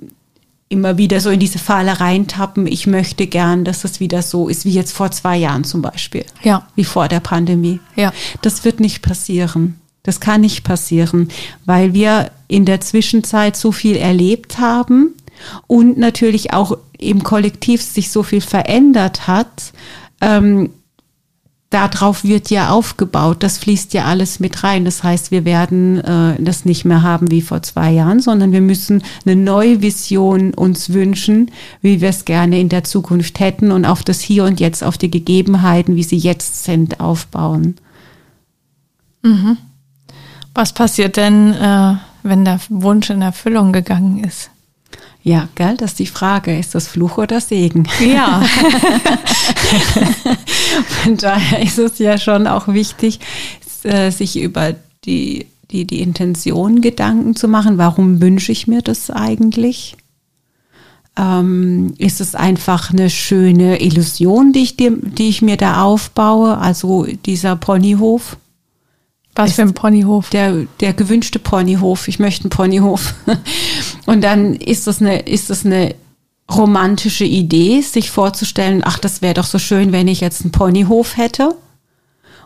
immer 0.67 0.97
wieder 0.97 1.21
so 1.21 1.29
in 1.29 1.39
diese 1.39 1.59
Falle 1.59 1.99
reintappen. 2.01 2.67
Ich 2.67 2.87
möchte 2.87 3.27
gern, 3.27 3.63
dass 3.63 3.85
es 3.85 4.01
wieder 4.01 4.21
so 4.21 4.49
ist 4.49 4.65
wie 4.65 4.71
jetzt 4.71 4.91
vor 4.91 5.11
zwei 5.11 5.37
Jahren 5.37 5.63
zum 5.63 5.81
Beispiel. 5.81 6.25
Ja. 6.43 6.67
Wie 6.75 6.83
vor 6.83 7.07
der 7.07 7.21
Pandemie. 7.21 7.79
Ja. 7.95 8.11
Das 8.41 8.65
wird 8.65 8.81
nicht 8.81 9.01
passieren. 9.01 9.79
Das 10.05 10.19
kann 10.19 10.41
nicht 10.41 10.63
passieren, 10.63 11.29
weil 11.65 11.93
wir 11.93 12.31
in 12.47 12.65
der 12.65 12.79
Zwischenzeit 12.79 13.57
so 13.57 13.71
viel 13.71 13.97
erlebt 13.97 14.59
haben 14.59 15.13
und 15.67 15.97
natürlich 15.97 16.53
auch 16.53 16.77
im 16.97 17.23
Kollektiv 17.23 17.81
sich 17.81 18.11
so 18.11 18.21
viel 18.21 18.41
verändert 18.41 19.27
hat. 19.27 19.73
Ähm, 20.21 20.69
darauf 21.71 22.23
wird 22.23 22.51
ja 22.51 22.69
aufgebaut. 22.69 23.37
Das 23.41 23.57
fließt 23.57 23.95
ja 23.95 24.05
alles 24.05 24.39
mit 24.39 24.63
rein. 24.63 24.85
Das 24.85 25.03
heißt, 25.03 25.31
wir 25.31 25.43
werden 25.43 25.99
äh, 25.99 26.41
das 26.41 26.65
nicht 26.65 26.85
mehr 26.85 27.01
haben 27.01 27.31
wie 27.31 27.41
vor 27.41 27.63
zwei 27.63 27.91
Jahren, 27.91 28.21
sondern 28.21 28.51
wir 28.51 28.61
müssen 28.61 29.03
eine 29.25 29.35
neue 29.35 29.81
Vision 29.81 30.53
uns 30.53 30.93
wünschen, 30.93 31.51
wie 31.81 31.99
wir 31.99 32.09
es 32.09 32.25
gerne 32.25 32.59
in 32.59 32.69
der 32.69 32.83
Zukunft 32.83 33.39
hätten 33.39 33.71
und 33.71 33.85
auf 33.85 34.03
das 34.03 34.21
Hier 34.21 34.45
und 34.45 34.59
Jetzt, 34.59 34.83
auf 34.83 34.99
die 34.99 35.11
Gegebenheiten, 35.11 35.95
wie 35.95 36.03
sie 36.03 36.17
jetzt 36.17 36.63
sind, 36.63 36.99
aufbauen. 36.99 37.75
Mhm. 39.23 39.57
Was 40.55 40.71
passiert 40.71 41.17
denn, 41.17 41.53
äh, 41.53 41.95
wenn 42.23 42.45
der 42.45 42.59
Wunsch 42.69 43.09
in 43.09 43.21
Erfüllung 43.21 43.73
gegangen 43.73 44.23
ist? 44.23 44.49
Ja, 45.21 45.49
gell, 45.55 45.75
das 45.75 45.91
ist 45.91 45.99
die 45.99 46.05
Frage. 46.07 46.57
Ist 46.57 46.75
das 46.75 46.87
Fluch 46.87 47.17
oder 47.17 47.41
Segen? 47.41 47.87
Ja. 47.99 48.41
Von 51.03 51.17
daher 51.17 51.61
ist 51.61 51.77
es 51.77 51.99
ja 51.99 52.17
schon 52.17 52.47
auch 52.47 52.69
wichtig, 52.69 53.19
äh, 53.83 54.11
sich 54.11 54.39
über 54.39 54.75
die, 55.03 55.47
die, 55.71 55.85
die 55.85 56.01
Intention 56.01 56.79
Gedanken 56.79 57.35
zu 57.35 57.49
machen. 57.49 57.77
Warum 57.77 58.21
wünsche 58.21 58.51
ich 58.53 58.65
mir 58.65 58.81
das 58.81 59.09
eigentlich? 59.09 59.97
Ähm, 61.17 61.95
ist 61.97 62.21
es 62.21 62.33
einfach 62.35 62.91
eine 62.91 63.09
schöne 63.09 63.81
Illusion, 63.81 64.53
die 64.53 64.61
ich, 64.63 64.77
die 64.77 65.27
ich 65.27 65.41
mir 65.41 65.57
da 65.57 65.81
aufbaue? 65.81 66.57
Also 66.59 67.07
dieser 67.25 67.57
Ponyhof? 67.57 68.37
Was 69.35 69.53
für 69.53 69.63
ein 69.63 69.73
Ponyhof? 69.73 70.29
Der, 70.29 70.65
der 70.79 70.93
gewünschte 70.93 71.39
Ponyhof. 71.39 72.07
Ich 72.07 72.19
möchte 72.19 72.45
einen 72.45 72.49
Ponyhof. 72.49 73.13
Und 74.05 74.21
dann 74.21 74.55
ist 74.55 74.87
das 74.87 75.01
eine, 75.01 75.19
ist 75.19 75.49
das 75.49 75.65
eine 75.65 75.95
romantische 76.49 77.25
Idee, 77.25 77.81
sich 77.81 78.11
vorzustellen, 78.11 78.81
ach, 78.85 78.99
das 78.99 79.21
wäre 79.21 79.33
doch 79.33 79.45
so 79.45 79.59
schön, 79.59 79.91
wenn 79.91 80.07
ich 80.07 80.21
jetzt 80.21 80.43
einen 80.43 80.51
Ponyhof 80.51 81.17
hätte. 81.17 81.55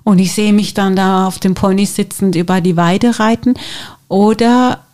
Und 0.03 0.19
ich 0.19 0.33
sehe 0.33 0.53
mich 0.53 0.73
dann 0.73 0.95
da 0.95 1.27
auf 1.27 1.39
dem 1.39 1.53
Pony 1.53 1.85
sitzend 1.85 2.35
über 2.35 2.61
die 2.61 2.77
Weide 2.77 3.19
reiten. 3.19 3.53
Oder 4.07 4.85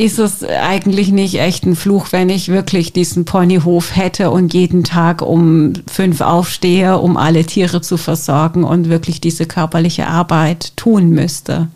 ist 0.00 0.18
es 0.18 0.42
eigentlich 0.42 1.12
nicht 1.12 1.38
echt 1.38 1.66
ein 1.66 1.76
Fluch, 1.76 2.06
wenn 2.10 2.30
ich 2.30 2.48
wirklich 2.48 2.94
diesen 2.94 3.26
Ponyhof 3.26 3.94
hätte 3.94 4.30
und 4.30 4.54
jeden 4.54 4.82
Tag 4.82 5.20
um 5.20 5.74
fünf 5.86 6.22
aufstehe, 6.22 6.96
um 6.96 7.18
alle 7.18 7.44
Tiere 7.44 7.82
zu 7.82 7.98
versorgen 7.98 8.64
und 8.64 8.88
wirklich 8.88 9.20
diese 9.20 9.44
körperliche 9.44 10.06
Arbeit 10.06 10.74
tun 10.78 11.10
müsste. 11.10 11.68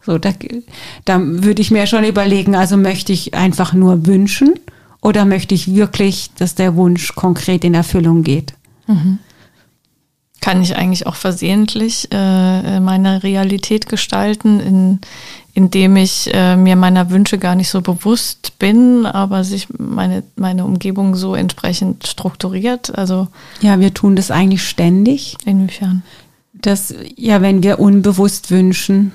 So, 0.00 0.16
da, 0.16 0.32
da 1.04 1.20
würde 1.20 1.60
ich 1.60 1.70
mir 1.70 1.86
schon 1.86 2.04
überlegen, 2.04 2.56
also 2.56 2.78
möchte 2.78 3.12
ich 3.12 3.34
einfach 3.34 3.74
nur 3.74 4.06
wünschen 4.06 4.54
oder 5.02 5.26
möchte 5.26 5.54
ich 5.54 5.74
wirklich, 5.74 6.30
dass 6.38 6.54
der 6.54 6.76
Wunsch 6.76 7.14
konkret 7.14 7.62
in 7.64 7.74
Erfüllung 7.74 8.22
geht? 8.22 8.54
Mhm. 8.86 9.18
Kann 10.40 10.62
ich 10.62 10.74
eigentlich 10.74 11.06
auch 11.06 11.16
versehentlich 11.16 12.08
äh, 12.10 12.80
meine 12.80 13.22
Realität 13.22 13.88
gestalten, 13.88 14.60
in, 14.60 14.98
indem 15.52 15.96
ich 15.96 16.30
äh, 16.32 16.56
mir 16.56 16.76
meiner 16.76 17.10
Wünsche 17.10 17.38
gar 17.38 17.54
nicht 17.54 17.68
so 17.68 17.82
bewusst 17.82 18.58
bin, 18.58 19.04
aber 19.04 19.44
sich 19.44 19.68
meine, 19.78 20.22
meine 20.36 20.64
Umgebung 20.64 21.14
so 21.14 21.34
entsprechend 21.34 22.06
strukturiert. 22.06 22.96
Also 22.96 23.28
ja, 23.60 23.80
wir 23.80 23.92
tun 23.92 24.16
das 24.16 24.30
eigentlich 24.30 24.66
ständig. 24.66 25.36
Inwiefern? 25.44 26.02
Dass 26.52 26.94
ja, 27.16 27.42
wenn 27.42 27.62
wir 27.62 27.78
unbewusst 27.78 28.50
wünschen, 28.50 29.12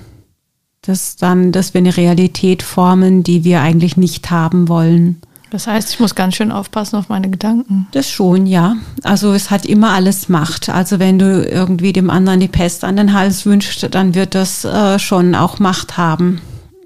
dass 0.81 1.15
dann, 1.15 1.51
dass 1.51 1.73
wir 1.73 1.79
eine 1.79 1.97
Realität 1.97 2.63
formen, 2.63 3.23
die 3.23 3.43
wir 3.43 3.61
eigentlich 3.61 3.97
nicht 3.97 4.29
haben 4.29 4.67
wollen. 4.67 5.21
Das 5.55 5.67
heißt, 5.67 5.89
ich 5.93 6.01
muss 6.01 6.15
ganz 6.15 6.35
schön 6.35 6.51
aufpassen 6.51 6.97
auf 6.97 7.07
meine 7.07 7.29
Gedanken. 7.29 7.87
Das 7.93 8.09
schon, 8.11 8.45
ja. 8.45 8.75
Also 9.03 9.31
es 9.31 9.51
hat 9.51 9.65
immer 9.65 9.93
alles 9.93 10.27
Macht. 10.27 10.67
Also 10.67 10.99
wenn 10.99 11.17
du 11.17 11.45
irgendwie 11.45 11.93
dem 11.93 12.09
anderen 12.09 12.41
die 12.41 12.49
Pest 12.49 12.83
an 12.83 12.97
den 12.97 13.13
Hals 13.13 13.45
wünschst, 13.45 13.87
dann 13.95 14.15
wird 14.15 14.35
das 14.35 14.65
äh, 14.65 14.99
schon 14.99 15.33
auch 15.33 15.59
Macht 15.59 15.95
haben. 15.95 16.41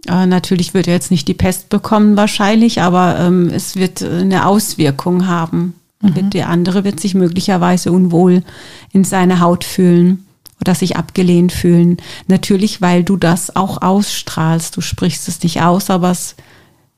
Äh, 0.07 0.27
natürlich 0.27 0.75
wird 0.75 0.87
er 0.87 0.93
jetzt 0.93 1.09
nicht 1.09 1.27
die 1.27 1.33
Pest 1.33 1.69
bekommen 1.69 2.15
wahrscheinlich, 2.15 2.79
aber 2.79 3.17
ähm, 3.19 3.49
es 3.51 3.75
wird 3.75 4.03
eine 4.03 4.45
Auswirkung 4.45 5.25
haben. 5.25 5.73
Mhm. 6.03 6.29
Der 6.29 6.49
andere 6.49 6.83
wird 6.83 6.99
sich 6.99 7.15
möglicherweise 7.15 7.91
unwohl 7.91 8.43
in 8.91 9.03
seiner 9.03 9.39
Haut 9.39 9.63
fühlen 9.63 10.27
oder 10.61 10.75
sich 10.75 10.95
abgelehnt 10.95 11.53
fühlen. 11.53 11.97
Natürlich, 12.27 12.83
weil 12.83 13.03
du 13.03 13.17
das 13.17 13.55
auch 13.55 13.81
ausstrahlst. 13.81 14.77
Du 14.77 14.81
sprichst 14.81 15.27
es 15.27 15.41
nicht 15.41 15.59
aus, 15.63 15.89
aber 15.89 16.11
es, 16.11 16.35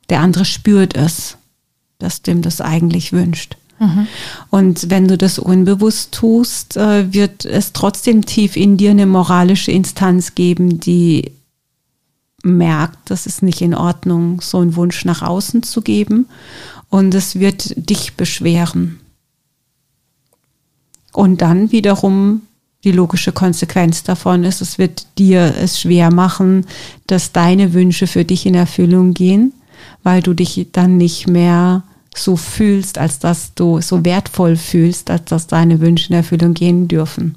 der 0.10 0.20
andere 0.20 0.44
spürt 0.44 0.98
es 0.98 1.38
dass 2.02 2.22
dem 2.22 2.42
das 2.42 2.62
eigentlich 2.62 3.14
wünscht. 3.14 3.58
Mhm. 3.80 4.08
Und 4.50 4.90
wenn 4.90 5.08
du 5.08 5.18
das 5.18 5.40
unbewusst 5.40 6.12
tust, 6.12 6.78
äh, 6.78 7.12
wird 7.14 7.46
es 7.46 7.74
trotzdem 7.74 8.26
tief 8.26 8.56
in 8.56 8.78
dir 8.78 8.92
eine 8.92 9.08
moralische 9.08 9.72
Instanz 9.72 10.36
geben, 10.36 10.80
die 10.80 11.32
merkt, 12.44 13.10
das 13.10 13.26
ist 13.26 13.42
nicht 13.42 13.62
in 13.62 13.74
Ordnung, 13.74 14.42
so 14.42 14.60
einen 14.60 14.76
Wunsch 14.76 15.04
nach 15.06 15.22
außen 15.22 15.64
zu 15.64 15.82
geben. 15.82 16.28
Und 16.90 17.16
es 17.16 17.40
wird 17.40 17.74
dich 17.90 18.16
beschweren. 18.16 19.00
Und 21.14 21.42
dann 21.42 21.72
wiederum 21.72 22.42
die 22.84 22.92
logische 22.92 23.32
Konsequenz 23.32 24.04
davon 24.04 24.44
ist, 24.44 24.62
es 24.62 24.78
wird 24.78 25.06
dir 25.18 25.54
es 25.60 25.80
schwer 25.80 26.12
machen, 26.12 26.66
dass 27.08 27.32
deine 27.32 27.74
Wünsche 27.74 28.08
für 28.08 28.26
dich 28.26 28.46
in 28.46 28.56
Erfüllung 28.56 29.14
gehen, 29.14 29.54
weil 30.04 30.22
du 30.22 30.34
dich 30.34 30.68
dann 30.72 30.98
nicht 30.98 31.28
mehr 31.28 31.84
so 32.16 32.36
fühlst, 32.36 32.98
als 32.98 33.20
dass 33.20 33.54
du 33.54 33.82
so 33.82 34.04
wertvoll 34.04 34.58
fühlst, 34.58 35.10
als 35.10 35.26
dass 35.26 35.48
deine 35.48 35.80
Wünsche 35.80 36.10
in 36.10 36.16
Erfüllung 36.16 36.54
gehen 36.54 36.88
dürfen. 36.88 37.36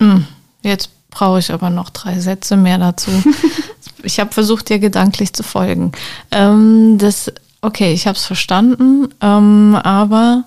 Hm, 0.00 0.26
jetzt 0.62 0.90
brauche 1.10 1.38
ich 1.38 1.52
aber 1.52 1.70
noch 1.70 1.90
drei 1.90 2.18
Sätze 2.18 2.56
mehr 2.56 2.78
dazu. 2.78 3.10
ich 4.02 4.18
habe 4.18 4.32
versucht, 4.32 4.68
dir 4.68 4.78
gedanklich 4.78 5.32
zu 5.32 5.42
folgen. 5.42 5.92
Ähm, 6.30 6.98
das, 6.98 7.32
okay, 7.60 7.92
ich 7.92 8.06
habe 8.06 8.16
es 8.16 8.24
verstanden, 8.24 9.08
ähm, 9.20 9.76
aber 9.76 10.44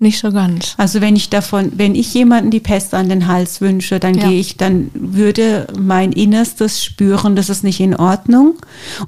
Nicht 0.00 0.20
so 0.20 0.30
ganz. 0.30 0.74
Also 0.76 1.00
wenn 1.00 1.16
ich 1.16 1.28
davon, 1.28 1.72
wenn 1.74 1.96
ich 1.96 2.14
jemanden 2.14 2.52
die 2.52 2.60
Pest 2.60 2.94
an 2.94 3.08
den 3.08 3.26
Hals 3.26 3.60
wünsche, 3.60 3.98
dann 3.98 4.14
ja. 4.14 4.28
gehe 4.28 4.38
ich, 4.38 4.56
dann 4.56 4.92
würde 4.94 5.66
mein 5.76 6.12
Innerstes 6.12 6.84
spüren, 6.84 7.34
das 7.34 7.48
ist 7.48 7.64
nicht 7.64 7.80
in 7.80 7.96
Ordnung. 7.96 8.54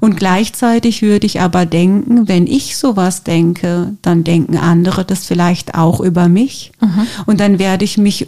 Und 0.01 0.17
gleichzeitig 0.17 1.01
würde 1.01 1.25
ich 1.27 1.39
aber 1.39 1.65
denken, 1.65 2.27
wenn 2.27 2.45
ich 2.45 2.75
sowas 2.75 3.23
denke, 3.23 3.93
dann 4.01 4.25
denken 4.25 4.57
andere 4.57 5.05
das 5.05 5.25
vielleicht 5.25 5.75
auch 5.75 6.01
über 6.01 6.27
mich. 6.27 6.73
Mhm. 6.81 7.07
Und 7.25 7.39
dann 7.39 7.57
werde 7.57 7.85
ich 7.85 7.97
mich 7.97 8.27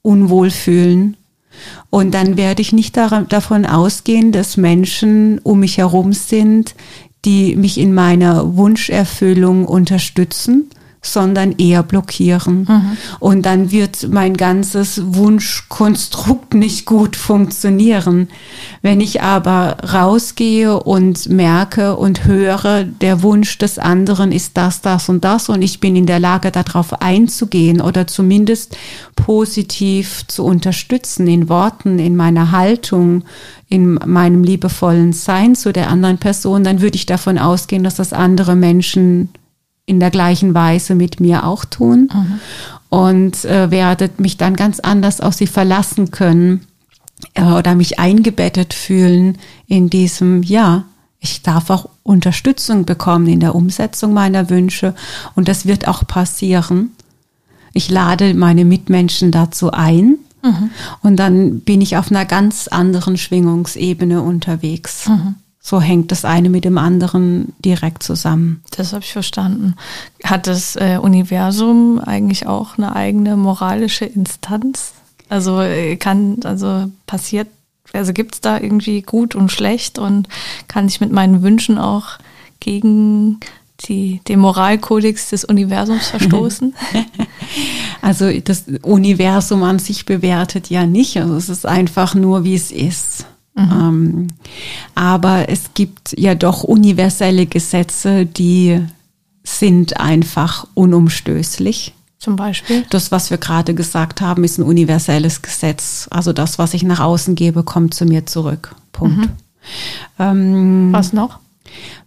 unwohl 0.00 0.50
fühlen. 0.50 1.18
Und 1.90 2.14
dann 2.14 2.38
werde 2.38 2.62
ich 2.62 2.72
nicht 2.72 2.96
davon 2.96 3.66
ausgehen, 3.66 4.32
dass 4.32 4.56
Menschen 4.56 5.38
um 5.40 5.60
mich 5.60 5.76
herum 5.76 6.14
sind, 6.14 6.74
die 7.26 7.56
mich 7.56 7.76
in 7.76 7.92
meiner 7.92 8.56
Wunscherfüllung 8.56 9.66
unterstützen, 9.66 10.70
sondern 11.02 11.52
eher 11.52 11.82
blockieren. 11.82 12.66
Mhm. 12.68 12.96
Und 13.20 13.46
dann 13.46 13.70
wird 13.70 14.08
mein 14.10 14.36
ganzes 14.36 15.00
Wunschkonstrukt 15.14 16.54
nicht 16.54 16.84
gut 16.84 17.16
funktionieren. 17.16 18.28
Wenn 18.82 19.00
ich 19.00 19.22
aber 19.22 19.78
rausgehe 19.92 20.78
und 20.78 21.28
merke 21.30 21.96
und 21.96 22.24
höre, 22.24 22.84
der 22.84 23.22
Wunsch 23.22 23.56
des 23.56 23.78
anderen 23.78 24.30
ist 24.30 24.56
das, 24.56 24.82
das 24.82 25.08
und 25.08 25.24
das 25.24 25.48
und 25.48 25.62
ich 25.62 25.80
bin 25.80 25.96
in 25.96 26.06
der 26.06 26.20
Lage, 26.20 26.50
darauf 26.50 27.00
einzugehen 27.00 27.80
oder 27.80 28.06
zumindest 28.06 28.76
positiv 29.16 30.26
zu 30.26 30.44
unterstützen 30.44 31.26
in 31.26 31.48
Worten, 31.48 31.98
in 31.98 32.16
meiner 32.16 32.50
Haltung, 32.50 33.24
in 33.68 33.94
meinem 33.94 34.44
liebevollen 34.44 35.12
Sein 35.12 35.54
zu 35.54 35.72
der 35.72 35.88
anderen 35.88 36.18
Person, 36.18 36.64
dann 36.64 36.80
würde 36.80 36.96
ich 36.96 37.06
davon 37.06 37.38
ausgehen, 37.38 37.84
dass 37.84 37.94
das 37.94 38.12
andere 38.12 38.56
Menschen 38.56 39.30
in 39.90 39.98
der 39.98 40.10
gleichen 40.10 40.54
Weise 40.54 40.94
mit 40.94 41.18
mir 41.18 41.44
auch 41.44 41.64
tun 41.64 42.08
mhm. 42.14 42.40
und 42.90 43.44
äh, 43.44 43.72
werdet 43.72 44.20
mich 44.20 44.36
dann 44.36 44.54
ganz 44.54 44.78
anders 44.78 45.20
auf 45.20 45.34
sie 45.34 45.48
verlassen 45.48 46.12
können 46.12 46.64
äh, 47.34 47.42
oder 47.42 47.74
mich 47.74 47.98
eingebettet 47.98 48.72
fühlen 48.72 49.36
in 49.66 49.90
diesem, 49.90 50.44
ja, 50.44 50.84
ich 51.18 51.42
darf 51.42 51.70
auch 51.70 51.88
Unterstützung 52.04 52.84
bekommen 52.84 53.26
in 53.26 53.40
der 53.40 53.56
Umsetzung 53.56 54.12
meiner 54.12 54.48
Wünsche 54.48 54.94
und 55.34 55.48
das 55.48 55.66
wird 55.66 55.88
auch 55.88 56.06
passieren. 56.06 56.92
Ich 57.72 57.90
lade 57.90 58.32
meine 58.34 58.64
Mitmenschen 58.64 59.32
dazu 59.32 59.72
ein 59.72 60.18
mhm. 60.42 60.70
und 61.02 61.16
dann 61.16 61.60
bin 61.62 61.80
ich 61.80 61.96
auf 61.96 62.12
einer 62.12 62.26
ganz 62.26 62.68
anderen 62.68 63.16
Schwingungsebene 63.16 64.22
unterwegs. 64.22 65.08
Mhm. 65.08 65.34
So 65.62 65.80
hängt 65.80 66.10
das 66.10 66.24
eine 66.24 66.48
mit 66.48 66.64
dem 66.64 66.78
anderen 66.78 67.52
direkt 67.58 68.02
zusammen. 68.02 68.62
Das 68.76 68.92
habe 68.92 69.04
ich 69.04 69.12
verstanden. 69.12 69.74
Hat 70.24 70.46
das 70.46 70.74
äh, 70.76 70.98
Universum 71.00 71.98
eigentlich 71.98 72.46
auch 72.46 72.78
eine 72.78 72.96
eigene 72.96 73.36
moralische 73.36 74.06
Instanz? 74.06 74.94
Also 75.28 75.60
äh, 75.60 75.96
kann, 75.96 76.38
also 76.44 76.90
passiert, 77.06 77.48
also 77.92 78.12
gibt 78.14 78.34
es 78.34 78.40
da 78.40 78.58
irgendwie 78.58 79.02
gut 79.02 79.34
und 79.34 79.52
schlecht 79.52 79.98
und 79.98 80.28
kann 80.66 80.88
ich 80.88 81.00
mit 81.00 81.12
meinen 81.12 81.42
Wünschen 81.42 81.78
auch 81.78 82.18
gegen 82.58 83.40
die, 83.82 84.20
den 84.28 84.40
Moralkodex 84.40 85.28
des 85.30 85.44
Universums 85.44 86.08
verstoßen? 86.10 86.74
Also 88.02 88.30
das 88.40 88.64
Universum 88.82 89.62
an 89.62 89.78
sich 89.78 90.06
bewertet 90.06 90.70
ja 90.70 90.86
nicht. 90.86 91.18
Also 91.18 91.34
es 91.36 91.48
ist 91.48 91.66
einfach 91.66 92.14
nur, 92.14 92.44
wie 92.44 92.54
es 92.54 92.70
ist. 92.70 93.26
Mhm. 93.54 93.70
Ähm, 93.72 94.28
aber 94.94 95.48
es 95.48 95.74
gibt 95.74 96.14
ja 96.18 96.34
doch 96.34 96.62
universelle 96.62 97.46
Gesetze, 97.46 98.26
die 98.26 98.80
sind 99.42 99.98
einfach 99.98 100.66
unumstößlich. 100.74 101.94
Zum 102.18 102.36
Beispiel? 102.36 102.84
Das, 102.90 103.10
was 103.10 103.30
wir 103.30 103.38
gerade 103.38 103.74
gesagt 103.74 104.20
haben, 104.20 104.44
ist 104.44 104.58
ein 104.58 104.62
universelles 104.64 105.40
Gesetz. 105.40 106.06
Also 106.10 106.34
das, 106.34 106.58
was 106.58 106.74
ich 106.74 106.82
nach 106.82 107.00
außen 107.00 107.34
gebe, 107.34 107.62
kommt 107.62 107.94
zu 107.94 108.04
mir 108.04 108.26
zurück. 108.26 108.74
Punkt. 108.92 109.18
Mhm. 109.18 109.30
Ähm, 110.18 110.88
was 110.92 111.14
noch? 111.14 111.38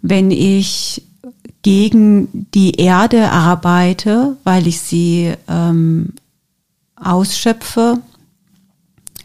Wenn 0.01 0.29
ich 0.29 1.01
gegen 1.63 2.47
die 2.53 2.75
Erde 2.75 3.31
arbeite, 3.31 4.37
weil 4.43 4.67
ich 4.67 4.81
sie 4.81 5.33
ähm, 5.47 6.09
ausschöpfe, 6.95 7.99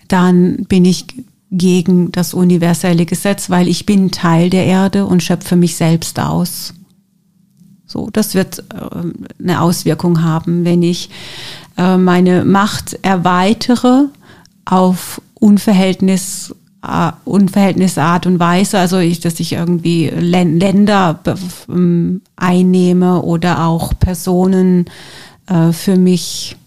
dann 0.07 0.65
bin 0.65 0.85
ich 0.87 1.07
gegen 1.51 2.13
das 2.13 2.35
universelle 2.35 3.07
Gesetz, 3.07 3.49
weil 3.51 3.69
ich 3.69 3.87
bin 3.87 4.11
Teil 4.11 4.51
der 4.51 4.67
Erde 4.67 5.07
und 5.07 5.23
schöpfe 5.23 5.57
mich 5.57 5.77
selbst 5.77 6.21
aus. 6.21 6.75
So, 7.87 8.11
das 8.13 8.35
wird 8.35 8.59
äh, 8.59 9.43
eine 9.43 9.63
Auswirkung 9.63 10.23
haben, 10.23 10.65
wenn 10.67 10.83
ich 10.83 11.09
äh, 11.79 11.97
meine 11.97 12.45
Macht 12.45 12.99
erweitere 13.03 14.05
auf 14.67 15.23
Unverhältnis 15.35 16.55
äh, 16.87 17.13
Unverhältnisart 17.25 18.27
und 18.27 18.39
Weise, 18.39 18.79
also 18.79 18.99
ich, 18.99 19.21
dass 19.21 19.41
ich 19.41 19.55
irgendwie 19.55 20.09
Länder 20.09 21.19
ähm, 21.69 22.21
einnehme 22.37 23.23
oder 23.23 23.65
auch 23.67 23.93
Personen 23.99 24.87
für 25.73 25.97
mich 25.97 26.59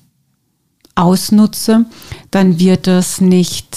ausnutze, 0.96 1.86
dann 2.32 2.58
wird 2.60 2.88
es 2.88 3.22
nicht 3.22 3.76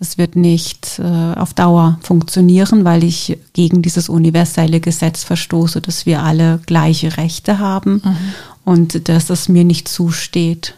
es 0.00 0.16
wird 0.16 0.36
nicht 0.36 1.00
äh, 1.00 1.02
auf 1.02 1.54
Dauer 1.54 1.98
funktionieren, 2.02 2.84
weil 2.84 3.02
ich 3.02 3.38
gegen 3.52 3.82
dieses 3.82 4.08
universelle 4.08 4.80
Gesetz 4.80 5.24
verstoße, 5.24 5.80
dass 5.80 6.06
wir 6.06 6.22
alle 6.22 6.60
gleiche 6.66 7.16
Rechte 7.16 7.58
haben 7.58 8.02
mhm. 8.04 8.16
und 8.64 9.08
dass 9.08 9.28
es 9.30 9.48
mir 9.48 9.64
nicht 9.64 9.88
zusteht, 9.88 10.74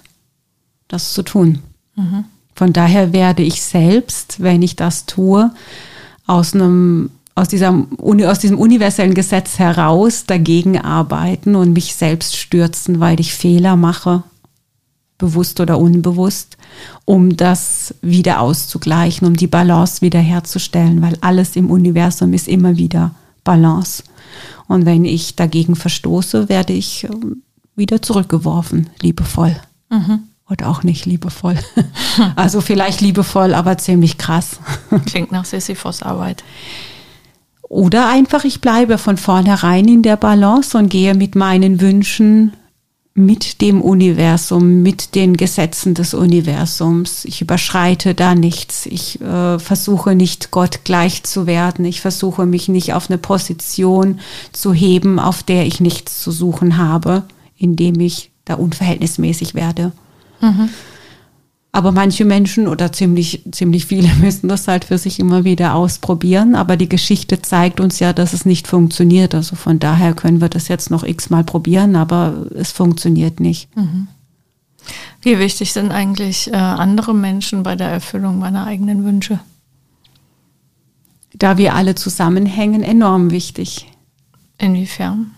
das 0.89 1.13
zu 1.13 1.23
tun. 1.23 1.59
Mhm. 1.97 2.25
Von 2.55 2.73
daher 2.73 3.13
werde 3.13 3.43
ich 3.43 3.63
selbst, 3.63 4.43
wenn 4.43 4.63
ich 4.63 4.77
das 4.77 5.07
tue, 5.07 5.51
aus 6.27 6.55
einem 6.55 7.11
aus, 7.35 7.49
dieser, 7.49 7.87
aus 8.27 8.39
diesem 8.39 8.59
universellen 8.59 9.15
Gesetz 9.15 9.59
heraus 9.59 10.27
dagegen 10.27 10.79
arbeiten 10.79 11.55
und 11.55 11.73
mich 11.73 11.95
selbst 11.95 12.37
stürzen, 12.37 13.01
weil 13.01 13.19
ich 13.19 13.33
Fehler 13.33 13.77
mache, 13.77 14.25
bewusst 15.17 15.61
oder 15.61 15.79
unbewusst, 15.79 16.59
um 17.05 17.37
das 17.37 17.95
wieder 18.03 18.41
auszugleichen, 18.41 19.27
um 19.27 19.35
die 19.35 19.47
Balance 19.47 20.01
wiederherzustellen, 20.01 21.03
weil 21.03 21.17
alles 21.21 21.57
im 21.57 21.71
Universum 21.71 22.33
ist 22.33 22.49
immer 22.49 22.77
wieder 22.77 23.15
Balance. 23.45 24.05
Und 24.69 24.87
wenn 24.87 25.05
ich 25.05 25.37
dagegen 25.37 25.75
verstoße, 25.75 26.49
werde 26.49 26.73
ich 26.73 27.05
ähm, 27.05 27.43
wieder 27.75 28.03
zurückgeworfen, 28.03 28.91
liebevoll. 29.01 29.57
Mhm. 29.91 30.21
Oder 30.49 30.69
auch 30.69 30.83
nicht 30.83 31.07
liebevoll. 31.07 31.59
Also 32.35 32.61
vielleicht 32.61 33.01
liebevoll, 33.01 33.55
aber 33.55 33.79
ziemlich 33.79 34.19
krass. 34.19 34.59
Klingt 35.07 35.31
nach 35.31 35.45
Sisyphos 35.45 36.03
Arbeit. 36.03 36.43
Oder 37.63 38.09
einfach, 38.09 38.45
ich 38.45 38.61
bleibe 38.61 38.99
von 38.99 39.17
vornherein 39.17 39.87
in 39.87 40.03
der 40.03 40.17
Balance 40.17 40.77
und 40.77 40.89
gehe 40.89 41.15
mit 41.15 41.37
meinen 41.37 41.81
Wünschen 41.81 42.53
mit 43.21 43.61
dem 43.61 43.81
Universum, 43.81 44.83
mit 44.83 45.15
den 45.15 45.37
Gesetzen 45.37 45.95
des 45.95 46.15
Universums. 46.15 47.25
Ich 47.25 47.41
überschreite 47.41 48.15
da 48.15 48.35
nichts. 48.35 48.87
Ich 48.87 49.21
äh, 49.21 49.59
versuche 49.59 50.15
nicht 50.15 50.51
Gott 50.51 50.81
gleich 50.85 51.23
zu 51.23 51.47
werden. 51.47 51.85
Ich 51.85 52.01
versuche 52.01 52.47
mich 52.47 52.69
nicht 52.69 52.95
auf 52.95 53.11
eine 53.11 53.19
Position 53.19 54.21
zu 54.53 54.73
heben, 54.73 55.19
auf 55.19 55.43
der 55.43 55.67
ich 55.67 55.81
nichts 55.81 56.23
zu 56.23 56.33
suchen 56.33 56.77
habe, 56.77 57.25
indem 57.57 58.01
ich 58.01 58.31
da 58.45 58.55
unverhältnismäßig 58.55 59.55
werde. 59.55 59.93
Mhm. 60.41 60.71
Aber 61.73 61.93
manche 61.93 62.25
Menschen 62.25 62.67
oder 62.67 62.93
ziemlich, 62.93 63.43
ziemlich 63.53 63.87
viele 63.87 64.09
müssen 64.21 64.49
das 64.49 64.67
halt 64.67 64.85
für 64.85 64.99
sich 64.99 65.21
immer 65.21 65.45
wieder 65.45 65.75
ausprobieren. 65.75 66.55
Aber 66.55 66.77
die 66.77 66.89
Geschichte 66.89 67.43
zeigt 67.43 67.81
uns 67.81 68.01
ja, 68.01 68.13
dass 68.13 68.33
es 68.33 68.45
nicht 68.45 68.67
funktioniert. 68.67 69.35
Also 69.35 69.57
von 69.57 69.79
daher 69.79 70.15
können 70.15 70.41
wir 70.41 70.49
das 70.49 70.69
jetzt 70.69 70.91
noch 70.91 71.05
x-mal 71.05 71.45
probieren, 71.45 71.97
aber 71.97 72.47
es 72.55 72.73
funktioniert 72.73 73.41
nicht. 73.41 73.75
Mhm. 73.77 74.09
Wie 75.23 75.39
wichtig 75.39 75.73
sind 75.73 75.93
eigentlich 75.93 76.51
äh, 76.51 76.57
andere 76.57 77.15
Menschen 77.15 77.63
bei 77.63 77.77
der 77.77 77.89
Erfüllung 77.89 78.39
meiner 78.39 78.67
eigenen 78.67 79.05
Wünsche? 79.05 79.39
Da 81.35 81.59
wir 81.59 81.75
alle 81.75 81.95
zusammenhängen, 81.95 82.83
enorm 82.83 83.31
wichtig. 83.31 83.87
Inwiefern? 84.59 85.31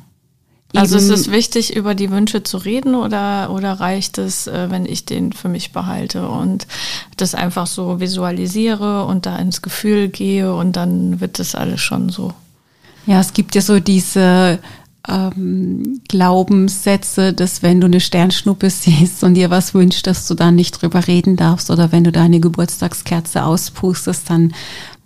Also 0.74 0.96
ist 0.96 1.10
es 1.10 1.30
wichtig, 1.30 1.76
über 1.76 1.94
die 1.94 2.10
Wünsche 2.10 2.42
zu 2.42 2.56
reden 2.56 2.94
oder, 2.94 3.50
oder 3.50 3.74
reicht 3.74 4.18
es, 4.18 4.46
äh, 4.46 4.70
wenn 4.70 4.86
ich 4.86 5.04
den 5.04 5.32
für 5.32 5.48
mich 5.48 5.72
behalte 5.72 6.28
und 6.28 6.66
das 7.16 7.34
einfach 7.34 7.66
so 7.66 8.00
visualisiere 8.00 9.04
und 9.04 9.26
da 9.26 9.36
ins 9.36 9.60
Gefühl 9.62 10.08
gehe 10.08 10.54
und 10.54 10.76
dann 10.76 11.20
wird 11.20 11.38
das 11.38 11.54
alles 11.54 11.80
schon 11.80 12.08
so? 12.08 12.32
Ja, 13.06 13.20
es 13.20 13.32
gibt 13.32 13.54
ja 13.54 13.60
so 13.60 13.80
diese 13.80 14.60
ähm, 15.08 16.00
Glaubenssätze, 16.08 17.32
dass 17.32 17.62
wenn 17.62 17.80
du 17.80 17.86
eine 17.86 18.00
Sternschnuppe 18.00 18.70
siehst 18.70 19.24
und 19.24 19.34
dir 19.34 19.50
was 19.50 19.74
wünscht, 19.74 20.06
dass 20.06 20.26
du 20.26 20.34
dann 20.34 20.54
nicht 20.54 20.80
drüber 20.80 21.06
reden 21.06 21.36
darfst 21.36 21.70
oder 21.70 21.92
wenn 21.92 22.04
du 22.04 22.12
deine 22.12 22.40
Geburtstagskerze 22.40 23.44
auspustest, 23.44 24.30
dann 24.30 24.54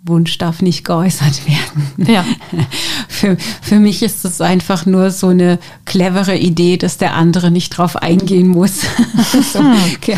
Wunsch 0.07 0.37
darf 0.37 0.61
nicht 0.61 0.83
geäußert 0.83 1.41
werden. 1.47 2.11
Ja. 2.13 2.23
Für, 3.09 3.35
für 3.61 3.79
mich 3.79 4.03
ist 4.03 4.25
es 4.25 4.41
einfach 4.41 4.85
nur 4.85 5.09
so 5.09 5.27
eine 5.29 5.57
clevere 5.85 6.37
Idee, 6.37 6.77
dass 6.77 6.97
der 6.97 7.15
andere 7.15 7.49
nicht 7.49 7.69
drauf 7.71 7.95
eingehen 7.95 8.47
muss. 8.49 8.81
so, 9.53 9.59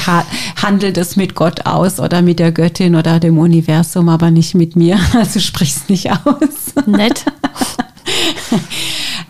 ha- 0.06 0.26
handelt 0.62 0.98
es 0.98 1.16
mit 1.16 1.34
Gott 1.34 1.66
aus 1.66 2.00
oder 2.02 2.22
mit 2.22 2.40
der 2.40 2.52
Göttin 2.52 2.96
oder 2.96 3.22
dem 3.22 3.38
Universum, 3.38 4.10
aber 4.10 4.32
nicht 4.32 4.54
mit 4.56 4.76
mir. 4.76 5.00
Also 5.14 5.40
sprich's 5.40 5.84
nicht 5.88 6.12
aus. 6.12 6.86
Nett. 6.88 7.24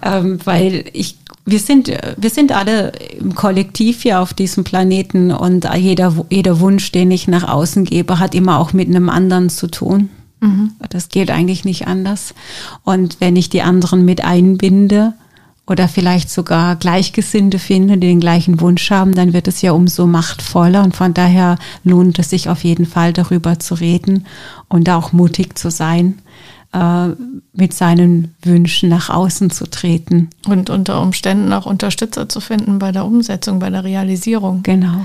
ähm, 0.04 0.40
weil 0.46 0.86
ich 0.94 1.18
wir 1.46 1.60
sind, 1.60 1.92
wir 2.18 2.30
sind 2.30 2.52
alle 2.52 2.92
im 3.20 3.34
Kollektiv 3.34 4.04
hier 4.04 4.20
auf 4.20 4.36
diesem 4.36 4.64
Planeten 4.64 5.32
und 5.32 5.68
jeder, 5.78 6.14
jeder 6.30 6.60
Wunsch, 6.60 6.92
den 6.92 7.10
ich 7.10 7.28
nach 7.28 7.48
außen 7.48 7.86
gebe, 7.86 8.20
hat 8.20 8.36
immer 8.36 8.60
auch 8.60 8.72
mit 8.74 8.88
einem 8.88 9.10
anderen 9.10 9.50
zu 9.50 9.66
tun. 9.66 10.10
Mhm. 10.40 10.72
Das 10.90 11.10
geht 11.10 11.32
eigentlich 11.32 11.66
nicht 11.66 11.88
anders. 11.88 12.34
Und 12.84 13.20
wenn 13.20 13.36
ich 13.36 13.50
die 13.50 13.62
anderen 13.62 14.06
mit 14.06 14.24
einbinde 14.24 15.14
oder 15.68 15.88
vielleicht 15.88 16.30
sogar 16.30 16.76
Gleichgesinnte 16.76 17.60
finde, 17.60 17.98
die 17.98 18.08
den 18.08 18.20
gleichen 18.20 18.60
Wunsch 18.60 18.90
haben, 18.90 19.14
dann 19.14 19.34
wird 19.34 19.48
es 19.48 19.62
ja 19.62 19.72
umso 19.72 20.08
machtvoller. 20.08 20.84
Und 20.84 20.96
von 20.96 21.14
daher 21.14 21.58
lohnt 21.84 22.18
es 22.20 22.32
sich 22.32 22.50
auf 22.50 22.64
jeden 22.64 22.86
Fall 22.86 23.14
darüber 23.14 23.60
zu 23.60 23.76
reden 23.76 24.26
und 24.68 24.90
auch 24.90 25.12
mutig 25.12 25.58
zu 25.58 25.70
sein 25.70 26.20
äh, 26.74 27.10
mit 27.54 27.74
seinen 27.74 28.36
Wünschen 28.44 28.90
nach 28.90 29.10
außen 29.10 29.50
zu 29.50 29.70
treten. 29.70 30.30
Und 30.48 30.70
unter 30.70 31.02
Umständen 31.02 31.52
auch 31.54 31.66
Unterstützer 31.66 32.30
zu 32.30 32.42
finden 32.42 32.80
bei 32.80 32.92
der 32.92 33.06
Umsetzung, 33.06 33.60
bei 33.60 33.70
der 33.70 33.84
Realisierung. 33.84 34.64
Genau. 34.64 35.02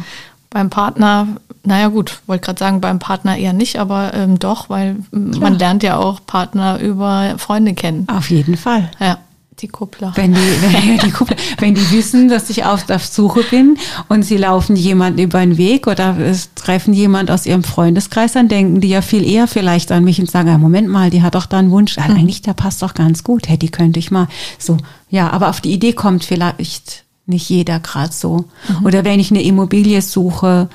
Beim 0.55 0.71
Partner, 0.71 1.27
naja 1.65 1.89
gut, 1.89 2.21
wollte 2.29 2.45
gerade 2.45 2.61
sagen, 2.61 2.81
beim 2.81 3.01
Partner 3.01 3.37
eher 3.37 3.53
nicht, 3.53 3.81
aber 3.81 4.15
ähm, 4.15 4.39
doch, 4.39 4.71
weil 4.71 4.99
Klar. 5.11 5.41
man 5.41 5.59
lernt 5.59 5.83
ja 5.83 5.97
auch 5.97 6.25
Partner 6.25 6.79
über 6.79 7.35
Freunde 7.39 7.75
kennen. 7.75 8.07
Auf 8.09 8.31
jeden 8.31 8.57
Fall. 8.57 8.89
Ja. 9.01 9.19
Die 9.61 9.67
Kuppler. 9.67 10.13
Wenn 10.15 10.33
die, 10.33 10.39
wenn, 10.39 10.99
die 10.99 11.11
Kuppler, 11.11 11.37
wenn 11.59 11.75
die 11.75 11.91
wissen, 11.91 12.29
dass 12.29 12.51
ich 12.51 12.65
auf 12.65 12.85
der 12.85 13.01
Suche 13.01 13.43
bin 13.51 13.79
und 14.09 14.25
sie 14.25 14.37
laufen 14.37 14.77
jemand 14.77 15.19
über 15.19 15.41
den 15.41 15.59
Weg 15.59 15.89
oder 15.89 16.17
treffen 16.55 16.95
jemand 16.95 17.33
aus 17.33 17.47
ihrem 17.47 17.65
Freundeskreis, 17.65 18.35
dann 18.35 18.47
denken 18.47 18.81
die 18.81 18.89
ja 18.89 19.03
viel 19.03 19.25
eher 19.25 19.49
vielleicht 19.49 19.91
an 19.91 20.05
mich 20.05 20.21
und 20.21 20.31
sagen, 20.31 20.49
ja, 20.49 20.59
Moment 20.59 20.89
mal, 20.89 21.11
die 21.11 21.23
hat 21.23 21.35
doch 21.35 21.47
da 21.47 21.59
einen 21.59 21.73
Wunsch. 21.73 21.97
Ja, 21.97 22.05
eigentlich, 22.05 22.43
der 22.43 22.55
passt 22.55 22.81
doch 22.81 22.95
ganz 22.95 23.25
gut. 23.25 23.49
Hey, 23.49 23.59
die 23.59 23.71
könnte 23.71 23.99
ich 23.99 24.13
mal 24.13 24.29
so. 24.59 24.77
Ja, 25.11 25.31
aber 25.31 25.49
auf 25.49 25.61
die 25.61 25.73
Idee 25.73 25.95
kommt 25.95 26.25
vielleicht 26.25 27.04
nicht 27.27 27.49
jeder 27.49 27.81
gerade 27.81 28.13
so. 28.13 28.45
Mhm. 28.69 28.87
Oder 28.87 29.05
wenn 29.05 29.21
ich 29.21 29.31
eine 29.31 29.43
Immobilie 29.43 30.03
suche, 30.03 30.69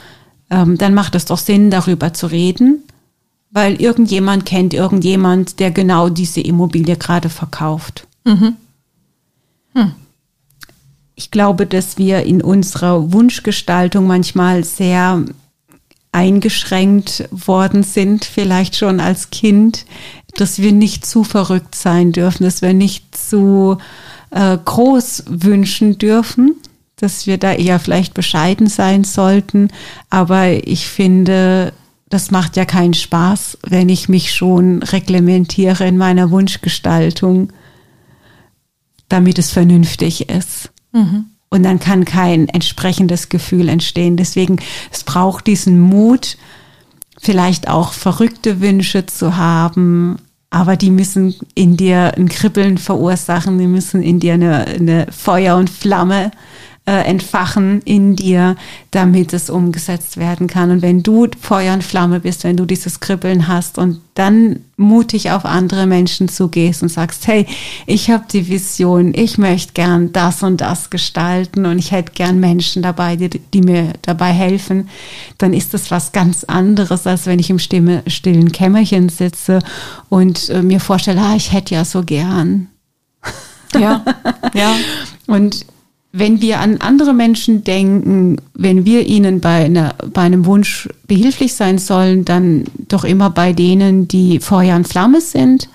ähm, 0.50 0.78
dann 0.78 0.94
macht 0.94 1.16
es 1.16 1.26
doch 1.26 1.38
Sinn, 1.38 1.70
darüber 1.70 2.14
zu 2.14 2.28
reden, 2.28 2.84
weil 3.52 3.82
irgendjemand 3.82 4.46
kennt 4.46 4.74
irgendjemand, 4.74 5.60
der 5.60 5.72
genau 5.72 6.10
diese 6.10 6.42
Immobilie 6.42 6.98
gerade 6.98 7.30
verkauft. 7.30 8.08
Mhm. 8.26 8.56
Hm. 9.74 9.92
Ich 11.16 11.32
glaube, 11.32 11.66
dass 11.66 11.98
wir 11.98 12.24
in 12.24 12.42
unserer 12.42 13.12
Wunschgestaltung 13.12 14.08
manchmal 14.08 14.64
sehr 14.64 15.26
eingeschränkt 16.12 17.28
worden 17.32 17.84
sind, 17.84 18.26
vielleicht 18.26 18.76
schon 18.76 19.00
als 19.00 19.30
Kind, 19.30 19.86
dass 20.38 20.60
wir 20.60 20.72
nicht 20.72 21.06
zu 21.06 21.24
verrückt 21.24 21.76
sein 21.76 22.12
dürfen, 22.12 22.44
dass 22.44 22.62
wir 22.62 22.74
nicht 22.74 23.16
zu 23.16 23.78
äh, 24.32 24.58
groß 24.64 25.26
wünschen 25.28 25.98
dürfen, 25.98 26.56
dass 26.96 27.28
wir 27.28 27.38
da 27.38 27.54
eher 27.54 27.80
vielleicht 27.80 28.14
bescheiden 28.14 28.68
sein 28.68 29.04
sollten. 29.04 29.70
Aber 30.10 30.68
ich 30.68 30.88
finde, 30.88 31.74
das 32.10 32.32
macht 32.32 32.58
ja 32.58 32.66
keinen 32.66 32.94
Spaß, 32.94 33.60
wenn 33.68 33.90
ich 33.90 34.10
mich 34.10 34.34
schon 34.34 34.84
reglementiere 34.84 35.88
in 35.88 35.98
meiner 35.98 36.32
Wunschgestaltung 36.32 37.54
damit 39.10 39.40
es 39.40 39.52
vernünftig 39.52 40.30
ist. 40.30 40.72
Mhm. 40.94 41.26
Und 41.50 41.64
dann 41.64 41.80
kann 41.80 42.06
kein 42.06 42.48
entsprechendes 42.48 43.30
Gefühl 43.30 43.70
entstehen. 43.70 44.18
Deswegen, 44.18 44.58
es 44.92 45.04
braucht 45.04 45.48
diesen 45.48 45.80
Mut, 45.80 46.38
vielleicht 47.20 47.68
auch 47.68 47.92
verrückte 47.92 48.62
Wünsche 48.62 49.08
zu 49.08 49.36
haben, 49.36 50.20
aber 50.50 50.76
die 50.76 50.92
müssen 50.92 51.36
in 51.54 51.78
dir 51.78 52.14
ein 52.18 52.28
Kribbeln 52.28 52.78
verursachen, 52.78 53.58
die 53.60 53.68
müssen 53.68 54.02
in 54.02 54.20
dir 54.20 54.34
eine, 54.34 54.66
eine 54.66 55.08
Feuer 55.12 55.56
und 55.58 55.70
Flamme 55.70 56.32
äh, 56.90 57.04
entfachen 57.04 57.84
in 57.86 58.16
dir, 58.16 58.56
damit 58.90 59.32
es 59.34 59.52
umgesetzt 59.52 60.18
werden 60.18 60.48
kann. 60.48 60.72
Und 60.72 60.82
wenn 60.82 61.04
du 61.04 61.28
Feuer 61.40 61.76
und 61.76 61.84
Flamme 61.84 62.20
bist, 62.20 62.44
wenn 62.44 62.58
du 62.58 62.66
dieses 62.66 63.00
Kribbeln 63.00 63.48
hast 63.48 63.78
und 63.78 64.02
dann 64.16 64.62
mutig 64.76 65.30
auf 65.30 65.46
andere 65.46 65.86
Menschen 65.86 66.30
zugehst 66.30 66.82
und 66.82 66.90
sagst, 66.90 67.28
hey, 67.28 67.46
ich 67.86 68.10
habe 68.10 68.24
die 68.34 68.48
Vision, 68.48 69.14
ich 69.14 69.38
möchte 69.38 69.74
gern 69.74 70.12
das 70.14 70.42
und 70.42 70.62
das 70.62 70.90
gestalten 70.90 71.68
und 71.68 71.78
ich 71.78 71.92
hätte 71.92 72.14
gern 72.14 72.40
Menschen 72.40 72.82
dabei, 72.82 73.16
die, 73.16 73.30
die 73.30 73.62
mir 73.62 73.94
dabei 74.02 74.32
helfen, 74.32 74.90
dann 75.38 75.54
ist 75.54 75.76
das 75.76 75.92
was 75.92 76.12
ganz 76.12 76.44
anderes, 76.44 77.06
als 77.06 77.28
wenn 77.28 77.38
ich 77.38 77.52
im 77.52 77.60
Stimme, 77.60 78.02
stillen 78.08 78.52
Kämmerchen 78.52 79.10
sitze 79.10 79.60
und 80.10 80.50
äh, 80.50 80.64
mir 80.64 80.80
vorstelle, 80.80 81.22
ah, 81.22 81.36
ich 81.36 81.54
hätte 81.54 81.76
ja 81.76 81.86
so 81.86 82.02
gern. 82.02 82.68
Ja, 83.76 84.04
ja. 84.56 84.76
Und 85.28 85.68
wenn 86.12 86.42
wir 86.42 86.60
an 86.60 86.78
andere 86.78 87.14
Menschen 87.14 87.64
denken, 87.64 88.38
wenn 88.56 88.86
wir 88.86 89.06
ihnen 89.08 89.42
bei, 89.42 89.66
einer, 89.66 89.94
bei 90.12 90.22
einem 90.22 90.46
Wunsch 90.46 90.90
behilflich 91.08 91.54
sein 91.54 91.78
sollen, 91.78 92.26
dann 92.26 92.66
doch 92.88 93.04
immer 93.04 93.30
bei 93.30 93.54
denen, 93.54 94.08
die 94.08 94.40
Feuer 94.40 94.76
und 94.76 94.88
Flamme 94.88 95.22
sind 95.22 95.70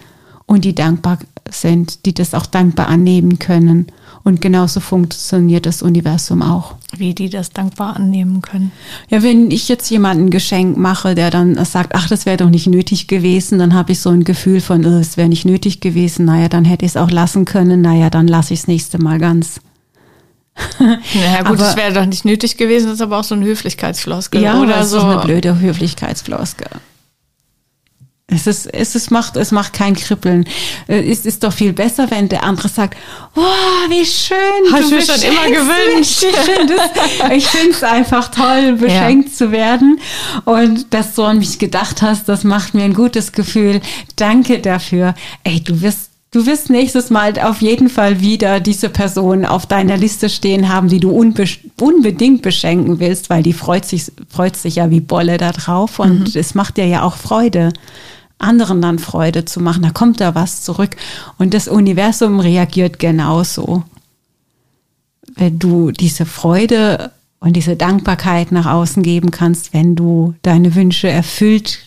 und 0.47 0.65
die 0.65 0.75
dankbar 0.75 1.19
sind, 1.51 2.05
die 2.07 2.15
das 2.15 2.35
auch 2.35 2.47
dankbar 2.47 2.89
annehmen 2.89 3.39
können. 3.39 3.87
Und 4.25 4.41
genauso 4.41 4.81
funktioniert 4.81 5.67
das 5.67 5.83
Universum 5.83 6.41
auch. 6.43 6.75
Wie 6.97 7.15
die 7.15 7.29
das 7.29 7.51
dankbar 7.51 7.97
annehmen 7.97 8.41
können. 8.41 8.73
Ja, 9.11 9.23
wenn 9.23 9.51
ich 9.51 9.69
jetzt 9.69 9.91
jemanden 9.91 10.27
ein 10.27 10.31
Geschenk 10.31 10.79
mache, 10.79 11.15
der 11.15 11.31
dann 11.31 11.63
sagt, 11.67 11.95
ach, 11.95 12.09
das 12.09 12.25
wäre 12.25 12.39
doch 12.39 12.49
nicht 12.49 12.67
nötig 12.67 13.07
gewesen, 13.07 13.59
dann 13.59 13.75
habe 13.75 13.93
ich 13.93 14.01
so 14.01 14.09
ein 14.09 14.25
Gefühl 14.25 14.61
von, 14.61 14.85
oh, 14.87 14.99
es 14.99 15.19
wäre 15.19 15.29
nicht 15.29 15.45
nötig 15.45 15.81
gewesen, 15.81 16.25
naja, 16.25 16.49
dann 16.49 16.65
hätte 16.65 16.87
ich 16.87 16.93
es 16.93 16.97
auch 16.97 17.11
lassen 17.11 17.45
können, 17.45 17.83
naja, 17.83 18.09
dann 18.09 18.27
lasse 18.27 18.55
ich 18.55 18.61
es 18.61 18.67
nächste 18.67 18.99
Mal 18.99 19.19
ganz. 19.19 19.61
Naja, 20.79 21.43
gut, 21.43 21.59
aber, 21.59 21.69
es 21.69 21.77
wäre 21.77 21.93
doch 21.93 22.07
nicht 22.07 22.25
nötig 22.25 22.57
gewesen, 22.57 22.87
das 22.87 22.95
ist 22.95 23.01
aber 23.01 23.19
auch 23.19 23.25
so 23.25 23.35
ein 23.35 23.43
Höflichkeitsfloskel. 23.43 24.43
Ja, 24.43 24.61
oder 24.61 24.79
das 24.79 24.91
so. 24.91 24.99
ist 24.99 25.05
eine 25.05 25.21
blöde 25.21 25.61
Höflichkeitsfloskel. 25.61 26.69
Es 28.27 28.47
ist, 28.47 28.67
es 28.67 28.95
ist, 28.95 29.11
macht, 29.11 29.37
es 29.37 29.53
macht 29.53 29.75
kein 29.75 29.95
Kribbeln. 29.95 30.49
Äh, 30.89 31.11
es 31.11 31.27
ist 31.27 31.45
doch 31.45 31.53
viel 31.53 31.75
besser, 31.75 32.11
wenn 32.11 32.29
der 32.29 32.43
andere 32.43 32.69
sagt, 32.69 32.97
oh, 33.37 33.41
wie 33.91 34.05
schön. 34.05 34.37
Hast 34.73 34.91
du 34.91 34.95
mir 34.95 35.03
schon 35.03 35.23
immer 35.23 35.47
gewünscht. 35.47 36.25
Ich 37.33 37.47
finde 37.47 37.71
es 37.71 37.83
einfach 37.83 38.31
toll, 38.31 38.77
beschenkt 38.77 39.31
ja. 39.31 39.35
zu 39.35 39.53
werden. 39.53 40.01
Und 40.45 40.93
dass 40.95 41.15
du 41.15 41.23
an 41.23 41.39
mich 41.39 41.59
gedacht 41.59 42.03
hast, 42.03 42.29
das 42.29 42.45
macht 42.45 42.75
mir 42.75 42.85
ein 42.85 42.95
gutes 42.95 43.33
Gefühl. 43.33 43.81
Danke 44.17 44.59
dafür. 44.59 45.15
Ey, 45.43 45.61
du 45.61 45.81
wirst 45.81 46.11
Du 46.35 46.47
wirst 46.47 46.69
nächstes 46.69 47.11
Mal 47.11 47.39
auf 47.39 47.63
jeden 47.63 47.89
Fall 47.89 48.21
wieder 48.21 48.59
diese 48.59 48.89
Person 48.89 49.45
auf 49.45 49.67
deiner 49.67 49.97
Liste 49.97 50.29
stehen 50.29 50.69
haben, 50.69 50.89
die 50.89 50.99
du 50.99 51.13
unbe 51.13 51.45
unbedingt 51.81 52.43
beschenken 52.43 52.99
willst, 52.99 53.31
weil 53.31 53.45
die 53.45 53.53
freut 53.53 53.85
sich, 53.85 54.11
freut 54.29 54.57
sich 54.57 54.75
ja 54.75 54.91
wie 54.91 54.99
Bolle 54.99 55.39
da 55.39 55.53
drauf 55.53 56.01
und 56.01 56.35
mhm. 56.35 56.41
es 56.41 56.57
macht 56.57 56.77
dir 56.77 56.89
ja 56.89 57.05
auch 57.05 57.15
Freude, 57.15 57.73
anderen 58.39 58.83
dann 58.83 58.99
Freude 58.99 59.45
zu 59.45 59.61
machen. 59.61 59.85
Da 59.85 59.91
kommt 59.91 60.21
da 60.21 60.35
was 60.35 60.63
zurück 60.63 60.97
und 61.39 61.55
das 61.55 61.69
Universum 61.69 62.41
reagiert 62.41 62.99
genauso. 62.99 63.85
Wenn 65.37 65.61
du 65.61 65.93
diese 65.93 66.27
Freude 66.27 67.13
und 67.39 67.53
diese 67.53 67.77
Dankbarkeit 67.77 68.51
nach 68.51 68.67
außen 68.67 69.05
geben 69.05 69.31
kannst, 69.31 69.73
wenn 69.73 69.95
du 69.95 70.35
deine 70.43 70.75
Wünsche 70.75 71.07
erfüllt 71.07 71.79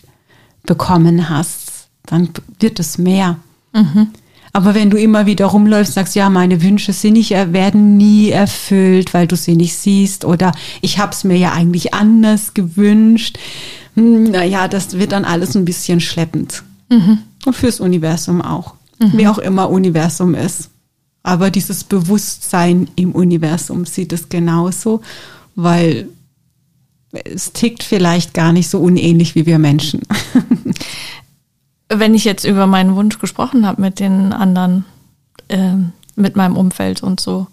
bekommen 0.62 1.28
hast, 1.28 1.88
dann 2.06 2.30
wird 2.60 2.80
es 2.80 2.96
mehr. 2.96 3.36
Mhm. 3.74 4.08
Aber 4.52 4.74
wenn 4.74 4.90
du 4.90 4.96
immer 4.96 5.26
wieder 5.26 5.46
rumläufst, 5.46 5.94
sagst, 5.94 6.14
ja, 6.14 6.30
meine 6.30 6.62
Wünsche 6.62 6.92
sind 6.92 7.14
nicht, 7.14 7.30
werden 7.30 7.96
nie 7.96 8.30
erfüllt, 8.30 9.14
weil 9.14 9.26
du 9.26 9.36
sie 9.36 9.56
nicht 9.56 9.74
siehst 9.74 10.24
oder 10.24 10.52
ich 10.80 10.98
habe 10.98 11.12
es 11.12 11.24
mir 11.24 11.36
ja 11.36 11.52
eigentlich 11.52 11.94
anders 11.94 12.54
gewünscht. 12.54 13.38
Hm, 13.94 14.24
naja, 14.30 14.68
das 14.68 14.98
wird 14.98 15.12
dann 15.12 15.24
alles 15.24 15.56
ein 15.56 15.64
bisschen 15.64 16.00
schleppend. 16.00 16.62
Mhm. 16.88 17.18
Und 17.44 17.56
fürs 17.56 17.80
Universum 17.80 18.40
auch. 18.42 18.74
Mhm. 18.98 19.18
Wie 19.18 19.28
auch 19.28 19.38
immer 19.38 19.70
Universum 19.70 20.34
ist. 20.34 20.70
Aber 21.22 21.50
dieses 21.50 21.84
Bewusstsein 21.84 22.88
im 22.96 23.12
Universum 23.12 23.84
sieht 23.84 24.12
es 24.12 24.28
genauso, 24.28 25.02
weil 25.54 26.08
es 27.12 27.52
tickt 27.52 27.82
vielleicht 27.82 28.34
gar 28.34 28.52
nicht 28.52 28.68
so 28.68 28.78
unähnlich 28.78 29.34
wie 29.34 29.46
wir 29.46 29.58
Menschen. 29.58 30.00
wenn 31.88 32.14
ich 32.14 32.24
jetzt 32.24 32.44
über 32.44 32.66
meinen 32.66 32.96
Wunsch 32.96 33.18
gesprochen 33.18 33.66
habe 33.66 33.80
mit 33.80 34.00
den 34.00 34.32
anderen, 34.32 34.84
äh, 35.48 35.74
mit 36.16 36.36
meinem 36.36 36.56
Umfeld 36.56 37.02
und 37.02 37.20
so, 37.20 37.46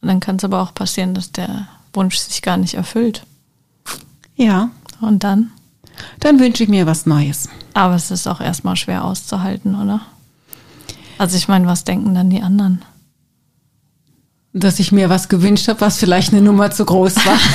dann 0.00 0.20
kann 0.20 0.36
es 0.36 0.44
aber 0.44 0.62
auch 0.62 0.74
passieren, 0.74 1.14
dass 1.14 1.32
der 1.32 1.68
Wunsch 1.92 2.16
sich 2.16 2.42
gar 2.42 2.56
nicht 2.56 2.74
erfüllt. 2.74 3.24
Ja. 4.36 4.70
Und 5.00 5.24
dann? 5.24 5.50
Dann 6.20 6.40
wünsche 6.40 6.62
ich 6.62 6.68
mir 6.68 6.86
was 6.86 7.06
Neues. 7.06 7.48
Aber 7.74 7.94
es 7.94 8.10
ist 8.10 8.26
auch 8.26 8.40
erstmal 8.40 8.76
schwer 8.76 9.04
auszuhalten, 9.04 9.74
oder? 9.74 10.00
Also 11.18 11.36
ich 11.36 11.48
meine, 11.48 11.66
was 11.66 11.84
denken 11.84 12.14
dann 12.14 12.30
die 12.30 12.42
anderen? 12.42 12.82
Dass 14.52 14.80
ich 14.80 14.90
mir 14.90 15.08
was 15.08 15.28
gewünscht 15.28 15.68
habe, 15.68 15.80
was 15.80 15.98
vielleicht 15.98 16.32
eine 16.32 16.42
Nummer 16.42 16.70
zu 16.70 16.84
groß 16.84 17.16
war. 17.24 17.38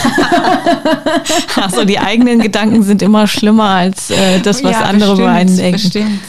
Also 1.55 1.85
die 1.85 1.99
eigenen 1.99 2.39
Gedanken 2.39 2.83
sind 2.83 3.01
immer 3.01 3.27
schlimmer 3.27 3.69
als 3.69 4.11
äh, 4.11 4.39
das, 4.41 4.63
was 4.63 4.73
ja, 4.73 4.81
andere 4.81 5.11
bestimmt, 5.11 5.27
bei 5.27 5.33
einen 5.33 5.57
denken. 5.57 5.81
Bestimmt. 5.81 6.19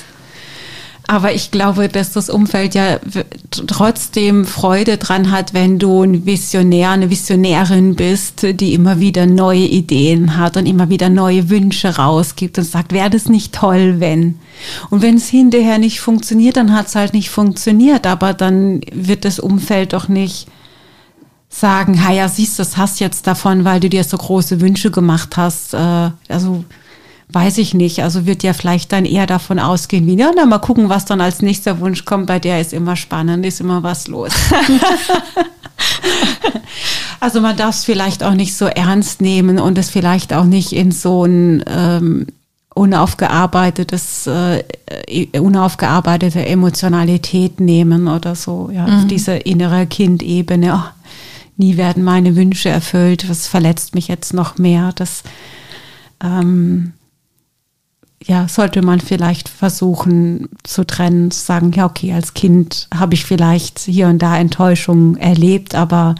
Aber 1.09 1.33
ich 1.33 1.53
glaube, 1.53 1.89
dass 1.89 2.13
das 2.13 2.29
Umfeld 2.29 2.75
ja 2.75 2.99
trotzdem 3.69 4.45
Freude 4.45 4.97
dran 4.97 5.31
hat, 5.31 5.55
wenn 5.55 5.79
du 5.79 6.03
ein 6.03 6.27
Visionär, 6.27 6.91
eine 6.91 7.11
Visionärin 7.11 7.95
bist, 7.95 8.43
die 8.43 8.75
immer 8.75 8.99
wieder 8.99 9.27
neue 9.27 9.67
Ideen 9.67 10.37
hat 10.37 10.57
und 10.57 10.67
immer 10.67 10.89
wieder 10.89 11.09
neue 11.09 11.49
Wünsche 11.49 11.97
rausgibt 11.97 12.59
und 12.59 12.65
sagt, 12.65 12.93
wäre 12.93 13.11
das 13.11 13.29
nicht 13.29 13.55
toll, 13.55 14.01
wenn? 14.01 14.41
Und 14.91 15.03
wenn 15.03 15.17
es 15.17 15.29
hinterher 15.29 15.79
nicht 15.79 16.01
funktioniert, 16.01 16.57
dann 16.57 16.75
hat 16.75 16.89
es 16.89 16.97
halt 16.97 17.15
nicht 17.15 17.31
funktioniert, 17.31 18.05
aber 18.05 18.35
dann 18.35 18.81
wird 18.93 19.25
das 19.25 19.39
Umfeld 19.39 19.93
doch 19.93 20.09
nicht 20.09 20.49
sagen, 21.49 22.05
ha 22.05 22.13
ja, 22.13 22.29
siehst 22.29 22.59
du, 22.59 22.63
das 22.63 22.77
hast 22.77 22.99
jetzt 22.99 23.29
davon, 23.29 23.65
weil 23.65 23.79
du 23.79 23.89
dir 23.89 24.03
so 24.03 24.17
große 24.17 24.61
Wünsche 24.61 24.91
gemacht 24.91 25.37
hast. 25.37 25.73
Äh, 25.73 26.11
also 26.29 26.65
weiß 27.29 27.59
ich 27.59 27.75
nicht. 27.75 28.03
Also 28.03 28.27
wird 28.27 28.43
ja 28.43 28.53
vielleicht 28.53 28.93
dann 28.93 29.05
eher 29.05 29.27
davon 29.27 29.59
ausgehen, 29.59 30.07
wie, 30.07 30.19
ja, 30.19 30.31
na, 30.35 30.47
mal 30.47 30.59
gucken, 30.59 30.89
was 30.89 31.05
dann 31.05 31.21
als 31.21 31.43
nächster 31.43 31.81
Wunsch 31.81 32.05
kommt. 32.05 32.27
Bei 32.27 32.39
der 32.39 32.61
ist 32.61 32.73
immer 32.73 32.97
spannend, 32.97 33.45
ist 33.45 33.61
immer 33.61 33.83
was 33.83 34.07
los. 34.07 34.31
also 37.21 37.41
man 37.41 37.57
darf 37.57 37.75
es 37.75 37.85
vielleicht 37.85 38.23
auch 38.23 38.35
nicht 38.35 38.55
so 38.55 38.67
ernst 38.67 39.21
nehmen 39.21 39.59
und 39.59 39.79
es 39.79 39.91
vielleicht 39.91 40.33
auch 40.33 40.45
nicht 40.45 40.73
in 40.73 40.93
so 40.93 41.25
ein 41.25 41.65
ähm, 41.67 42.27
unaufgearbeitetes, 42.75 44.27
äh, 44.27 44.63
unaufgearbeitete 45.39 46.47
Emotionalität 46.47 47.59
nehmen 47.59 48.07
oder 48.07 48.35
so, 48.35 48.71
ja, 48.73 48.87
mhm. 48.87 48.99
auf 48.99 49.07
diese 49.07 49.35
innere 49.35 49.87
Kindebene. 49.87 50.75
Oh, 50.75 50.89
nie 51.57 51.79
werden 51.79 52.05
meine 52.05 52.37
Wünsche 52.37 52.69
erfüllt, 52.69 53.29
was 53.29 53.49
verletzt 53.49 53.95
mich 53.95 54.09
jetzt 54.09 54.35
noch 54.35 54.59
mehr. 54.59 54.93
Das 54.95 55.23
ähm, 56.23 56.93
ja, 58.27 58.49
sollte 58.49 58.83
man 58.83 59.01
vielleicht 59.01 59.49
versuchen 59.49 60.49
zu 60.65 60.85
trennen, 60.85 61.31
zu 61.31 61.45
sagen, 61.45 61.73
ja, 61.73 61.87
okay, 61.87 62.13
als 62.13 62.35
Kind 62.35 62.89
habe 62.93 63.15
ich 63.15 63.25
vielleicht 63.25 63.79
hier 63.79 64.09
und 64.09 64.21
da 64.21 64.37
Enttäuschung 64.37 65.17
erlebt, 65.17 65.75
aber 65.77 66.17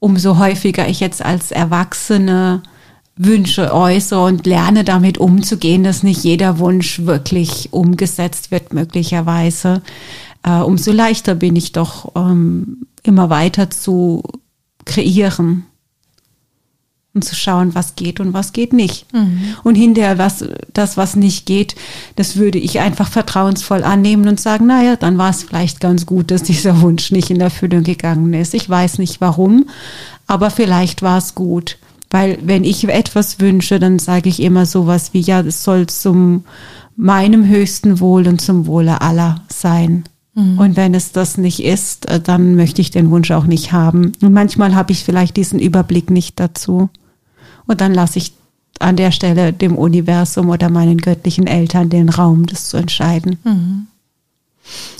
umso 0.00 0.38
häufiger 0.38 0.88
ich 0.88 0.98
jetzt 0.98 1.24
als 1.24 1.52
Erwachsene 1.52 2.62
Wünsche 3.16 3.72
äußere 3.74 4.24
und 4.24 4.46
lerne 4.46 4.82
damit 4.82 5.18
umzugehen, 5.18 5.84
dass 5.84 6.02
nicht 6.02 6.24
jeder 6.24 6.58
Wunsch 6.58 7.00
wirklich 7.04 7.68
umgesetzt 7.70 8.50
wird, 8.50 8.72
möglicherweise, 8.72 9.82
äh, 10.42 10.60
umso 10.60 10.90
leichter 10.90 11.34
bin 11.34 11.54
ich 11.54 11.72
doch 11.72 12.12
ähm, 12.16 12.86
immer 13.02 13.28
weiter 13.30 13.70
zu 13.70 14.22
kreieren 14.84 15.66
und 17.12 17.24
zu 17.24 17.34
schauen, 17.34 17.74
was 17.74 17.96
geht 17.96 18.20
und 18.20 18.32
was 18.32 18.52
geht 18.52 18.72
nicht. 18.72 19.12
Mhm. 19.12 19.54
Und 19.64 19.74
hinterher, 19.74 20.18
was, 20.18 20.44
das, 20.72 20.96
was 20.96 21.16
nicht 21.16 21.44
geht, 21.44 21.74
das 22.16 22.36
würde 22.36 22.58
ich 22.58 22.80
einfach 22.80 23.08
vertrauensvoll 23.08 23.82
annehmen 23.82 24.28
und 24.28 24.40
sagen, 24.40 24.66
naja, 24.66 24.96
dann 24.96 25.18
war 25.18 25.30
es 25.30 25.42
vielleicht 25.42 25.80
ganz 25.80 26.06
gut, 26.06 26.30
dass 26.30 26.44
dieser 26.44 26.80
Wunsch 26.82 27.10
nicht 27.10 27.30
in 27.30 27.40
Erfüllung 27.40 27.82
gegangen 27.82 28.32
ist. 28.32 28.54
Ich 28.54 28.68
weiß 28.68 28.98
nicht 28.98 29.20
warum, 29.20 29.68
aber 30.26 30.50
vielleicht 30.50 31.02
war 31.02 31.18
es 31.18 31.34
gut. 31.34 31.78
Weil 32.10 32.38
wenn 32.42 32.64
ich 32.64 32.88
etwas 32.88 33.40
wünsche, 33.40 33.78
dann 33.78 33.98
sage 33.98 34.28
ich 34.28 34.40
immer 34.40 34.66
sowas 34.66 35.10
wie, 35.12 35.20
ja, 35.20 35.40
es 35.40 35.62
soll 35.62 35.86
zum 35.86 36.44
meinem 36.96 37.46
höchsten 37.46 38.00
Wohl 38.00 38.26
und 38.28 38.40
zum 38.40 38.66
Wohle 38.66 39.00
aller 39.00 39.42
sein. 39.48 40.04
Mhm. 40.34 40.58
Und 40.58 40.76
wenn 40.76 40.94
es 40.94 41.12
das 41.12 41.38
nicht 41.38 41.62
ist, 41.62 42.08
äh, 42.08 42.20
dann 42.20 42.54
möchte 42.54 42.80
ich 42.80 42.90
den 42.90 43.10
Wunsch 43.10 43.30
auch 43.30 43.46
nicht 43.46 43.72
haben. 43.72 44.12
Und 44.22 44.32
manchmal 44.32 44.74
habe 44.74 44.92
ich 44.92 45.04
vielleicht 45.04 45.36
diesen 45.36 45.58
Überblick 45.58 46.10
nicht 46.10 46.38
dazu. 46.38 46.90
Und 47.70 47.80
dann 47.80 47.94
lasse 47.94 48.18
ich 48.18 48.32
an 48.80 48.96
der 48.96 49.12
Stelle 49.12 49.52
dem 49.52 49.78
Universum 49.78 50.48
oder 50.48 50.68
meinen 50.68 50.98
göttlichen 50.98 51.46
Eltern 51.46 51.88
den 51.88 52.08
Raum, 52.08 52.46
das 52.46 52.68
zu 52.68 52.76
entscheiden. 52.76 53.38
Mhm. 53.44 53.86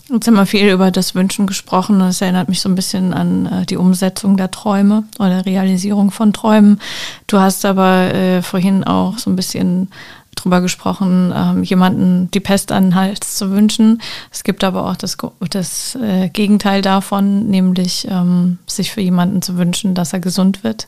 Jetzt 0.08 0.28
haben 0.28 0.34
wir 0.34 0.46
viel 0.46 0.68
über 0.68 0.92
das 0.92 1.16
Wünschen 1.16 1.48
gesprochen. 1.48 1.98
Das 1.98 2.20
erinnert 2.20 2.48
mich 2.48 2.60
so 2.60 2.68
ein 2.68 2.76
bisschen 2.76 3.12
an 3.12 3.46
äh, 3.46 3.66
die 3.66 3.76
Umsetzung 3.76 4.36
der 4.36 4.52
Träume 4.52 5.02
oder 5.18 5.44
Realisierung 5.46 6.12
von 6.12 6.32
Träumen. 6.32 6.80
Du 7.26 7.40
hast 7.40 7.64
aber 7.64 8.14
äh, 8.14 8.40
vorhin 8.40 8.84
auch 8.84 9.18
so 9.18 9.30
ein 9.30 9.36
bisschen 9.36 9.88
drüber 10.36 10.60
gesprochen, 10.60 11.32
ähm, 11.34 11.64
jemanden 11.64 12.30
die 12.30 12.38
Pest 12.38 12.70
an 12.70 12.84
den 12.84 12.94
Hals 12.94 13.36
zu 13.36 13.50
wünschen. 13.50 14.00
Es 14.30 14.44
gibt 14.44 14.62
aber 14.62 14.88
auch 14.88 14.94
das, 14.94 15.16
das 15.50 15.96
äh, 15.96 16.28
Gegenteil 16.28 16.82
davon, 16.82 17.48
nämlich 17.48 18.06
ähm, 18.08 18.58
sich 18.68 18.92
für 18.92 19.00
jemanden 19.00 19.42
zu 19.42 19.58
wünschen, 19.58 19.96
dass 19.96 20.12
er 20.12 20.20
gesund 20.20 20.62
wird, 20.62 20.86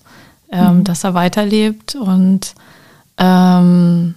ähm, 0.53 0.79
mhm. 0.79 0.85
dass 0.85 1.03
er 1.03 1.15
weiterlebt. 1.15 1.97
Und 1.97 2.55
ähm, 3.19 4.15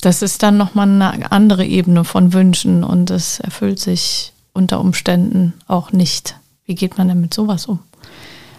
das 0.00 0.22
ist 0.22 0.42
dann 0.42 0.56
nochmal 0.56 0.88
eine 0.88 1.32
andere 1.32 1.66
Ebene 1.66 2.04
von 2.04 2.32
Wünschen 2.32 2.84
und 2.84 3.10
es 3.10 3.40
erfüllt 3.40 3.80
sich 3.80 4.32
unter 4.52 4.80
Umständen 4.80 5.54
auch 5.66 5.92
nicht. 5.92 6.36
Wie 6.64 6.74
geht 6.74 6.96
man 6.96 7.08
denn 7.08 7.20
mit 7.20 7.34
sowas 7.34 7.66
um? 7.66 7.80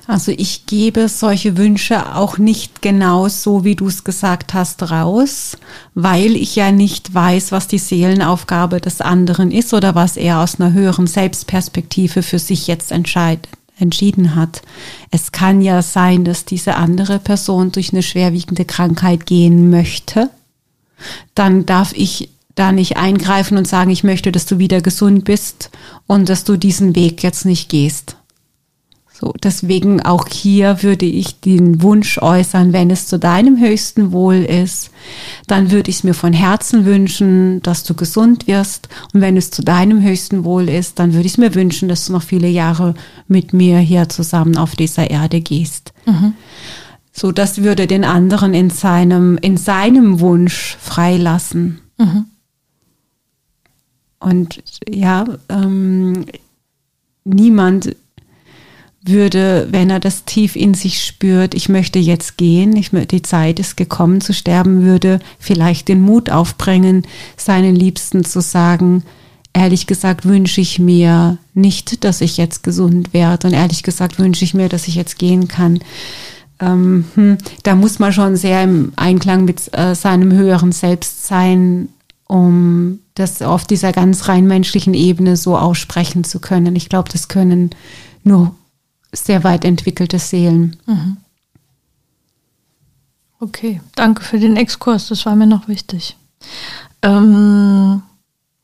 Also 0.08 0.32
ich 0.32 0.66
gebe 0.66 1.08
solche 1.08 1.56
Wünsche 1.56 2.16
auch 2.16 2.40
nicht 2.40 2.82
genau 2.82 3.28
so, 3.28 3.64
wie 3.64 3.76
du 3.76 3.88
es 3.88 4.04
gesagt 4.04 4.56
hast, 4.56 4.90
raus, 4.90 5.56
weil 5.94 6.36
ich 6.36 6.56
ja 6.56 6.72
nicht 6.72 7.14
weiß, 7.14 7.52
was 7.52 7.68
die 7.68 7.78
Seelenaufgabe 7.78 8.82
des 8.82 9.02
anderen 9.02 9.52
ist 9.52 9.72
oder 9.72 9.94
was 9.94 10.18
er 10.18 10.40
aus 10.40 10.60
einer 10.60 10.74
höheren 10.74 11.06
Selbstperspektive 11.06 12.24
für 12.24 12.40
sich 12.40 12.66
jetzt 12.66 12.92
entscheidet 12.92 13.48
entschieden 13.80 14.36
hat. 14.36 14.62
Es 15.12 15.32
kann 15.32 15.62
ja 15.62 15.82
sein, 15.82 16.24
dass 16.24 16.46
diese 16.46 16.76
andere 16.76 17.20
Person 17.20 17.72
durch 17.72 17.94
eine 17.94 18.04
schwerwiegende 18.04 18.66
Krankheit 18.66 19.26
gehen 19.26 19.70
möchte. 19.70 20.30
Dann 21.36 21.66
darf 21.66 21.94
ich 21.94 22.30
da 22.56 22.72
nicht 22.72 22.98
eingreifen 22.98 23.58
und 23.58 23.68
sagen, 23.68 23.90
ich 23.90 24.04
möchte, 24.04 24.32
dass 24.32 24.46
du 24.46 24.60
wieder 24.60 24.82
gesund 24.82 25.24
bist 25.24 25.70
und 26.08 26.28
dass 26.28 26.44
du 26.44 26.58
diesen 26.58 26.96
Weg 26.96 27.24
jetzt 27.24 27.46
nicht 27.46 27.70
gehst. 27.70 28.18
So, 29.20 29.34
deswegen 29.44 30.02
auch 30.02 30.30
hier 30.30 30.82
würde 30.82 31.06
ich 31.06 31.42
den 31.42 31.82
Wunsch 31.82 32.20
äußern, 32.20 32.72
wenn 32.72 32.90
es 32.90 33.06
zu 33.06 33.20
deinem 33.20 33.60
höchsten 33.60 34.14
Wohl 34.14 34.46
ist, 34.46 34.92
dann 35.46 35.72
würde 35.72 35.90
ich 35.90 35.98
es 35.98 36.04
mir 36.06 36.14
von 36.14 36.32
Herzen 36.32 36.86
wünschen, 36.86 37.62
dass 37.62 37.84
du 37.84 37.96
gesund 37.96 38.48
wirst. 38.48 38.88
Und 39.14 39.20
wenn 39.20 39.36
es 39.36 39.52
zu 39.52 39.62
deinem 39.62 40.02
höchsten 40.02 40.46
Wohl 40.46 40.70
ist, 40.70 41.00
dann 41.00 41.14
würde 41.14 41.26
ich 41.26 41.34
es 41.34 41.38
mir 41.38 41.54
wünschen, 41.54 41.90
dass 41.90 42.06
du 42.06 42.14
noch 42.14 42.24
viele 42.24 42.48
Jahre 42.48 42.94
mit 43.28 43.52
mir 43.52 43.80
hier 43.80 44.08
zusammen 44.08 44.56
auf 44.56 44.78
dieser 44.78 45.10
Erde 45.10 45.42
gehst. 45.42 45.92
Mhm. 46.06 46.34
So, 47.12 47.34
das 47.34 47.62
würde 47.62 47.88
den 47.88 48.06
anderen 48.06 48.54
in 48.54 48.70
seinem, 48.70 49.38
in 49.42 49.58
seinem 49.58 50.22
Wunsch 50.22 50.78
freilassen. 50.80 51.82
Mhm. 51.98 52.26
Und 54.20 54.64
ja, 54.88 55.26
ähm, 55.50 56.26
niemand 57.26 57.98
würde, 59.02 59.68
wenn 59.72 59.90
er 59.90 60.00
das 60.00 60.26
tief 60.26 60.56
in 60.56 60.74
sich 60.74 61.04
spürt, 61.04 61.54
ich 61.54 61.70
möchte 61.70 62.00
jetzt 62.00 62.38
gehen, 62.38 62.76
ich, 62.76 62.92
die 62.92 63.22
Zeit 63.22 63.60
ist 63.60 63.78
gekommen 63.78 64.22
zu 64.22 64.34
sterben, 64.34 64.84
würde 64.84 65.20
vielleicht 65.40 65.88
den 65.88 66.02
Mut 66.02 66.30
aufbringen, 66.30 67.04
seinen 67.38 67.76
Liebsten 67.76 68.26
zu 68.26 68.42
sagen, 68.42 69.04
ehrlich 69.54 69.88
gesagt 69.88 70.26
wünsche 70.26 70.62
ich 70.62 70.80
mir 70.80 71.38
nicht, 71.54 72.04
dass 72.04 72.22
ich 72.22 72.38
jetzt 72.38 72.64
gesund 72.64 73.14
werde 73.14 73.48
und 73.48 73.54
ehrlich 73.54 73.84
gesagt 73.84 74.20
wünsche 74.20 74.44
ich 74.44 74.54
mir, 74.54 74.70
dass 74.70 74.88
ich 74.88 74.96
jetzt 74.96 75.18
gehen 75.18 75.48
kann. 75.48 75.80
Ähm, 76.60 77.06
hm, 77.16 77.38
da 77.64 77.76
muss 77.76 78.00
man 78.00 78.12
schon 78.12 78.36
sehr 78.36 78.64
im 78.64 78.92
Einklang 78.98 79.46
mit 79.46 79.74
äh, 79.78 79.96
seinem 79.96 80.34
höheren 80.34 80.74
Selbst 80.74 81.26
sein, 81.26 81.88
um 82.28 83.00
das 83.16 83.42
auf 83.42 83.66
dieser 83.66 83.92
ganz 83.92 84.28
rein 84.28 84.46
menschlichen 84.46 84.94
Ebene 84.94 85.38
so 85.38 85.58
aussprechen 85.58 86.24
zu 86.24 86.40
können. 86.40 86.76
Ich 86.76 86.90
glaube, 86.90 87.10
das 87.12 87.28
können 87.28 87.72
nur 88.24 88.54
sehr 89.12 89.44
weit 89.44 89.66
entwickelte 89.66 90.20
Seelen. 90.20 90.78
Mhm. 90.86 91.18
Okay, 93.40 93.82
danke 93.96 94.24
für 94.24 94.40
den 94.40 94.58
Exkurs, 94.58 95.08
das 95.08 95.26
war 95.26 95.36
mir 95.36 95.48
noch 95.48 95.68
wichtig. 95.68 96.18
Ähm, 97.02 98.02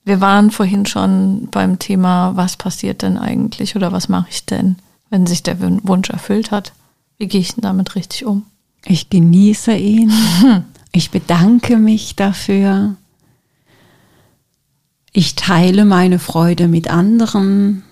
wir 0.04 0.22
waren 0.22 0.52
vorhin 0.52 0.86
schon 0.86 1.48
beim 1.50 1.80
Thema, 1.80 2.36
was 2.36 2.58
passiert 2.58 3.02
denn 3.02 3.18
eigentlich 3.18 3.76
oder 3.76 3.92
was 3.92 4.10
mache 4.10 4.28
ich 4.30 4.46
denn, 4.46 4.76
wenn 5.10 5.26
sich 5.26 5.44
der 5.44 5.60
Wunsch 5.60 6.10
erfüllt 6.10 6.52
hat? 6.52 6.74
Wie 7.18 7.28
gehe 7.28 7.40
ich 7.40 7.56
denn 7.56 7.62
damit 7.62 7.96
richtig 7.96 8.26
um? 8.26 8.44
Ich 8.86 9.10
genieße 9.10 9.76
ihn. 9.76 10.12
Ich 10.92 11.12
bedanke 11.12 11.76
mich 11.76 12.16
dafür. 12.16 12.96
Ich 15.12 15.36
teile 15.36 15.84
meine 15.84 16.20
Freude 16.20 16.70
mit 16.70 16.90
anderen 16.90 17.84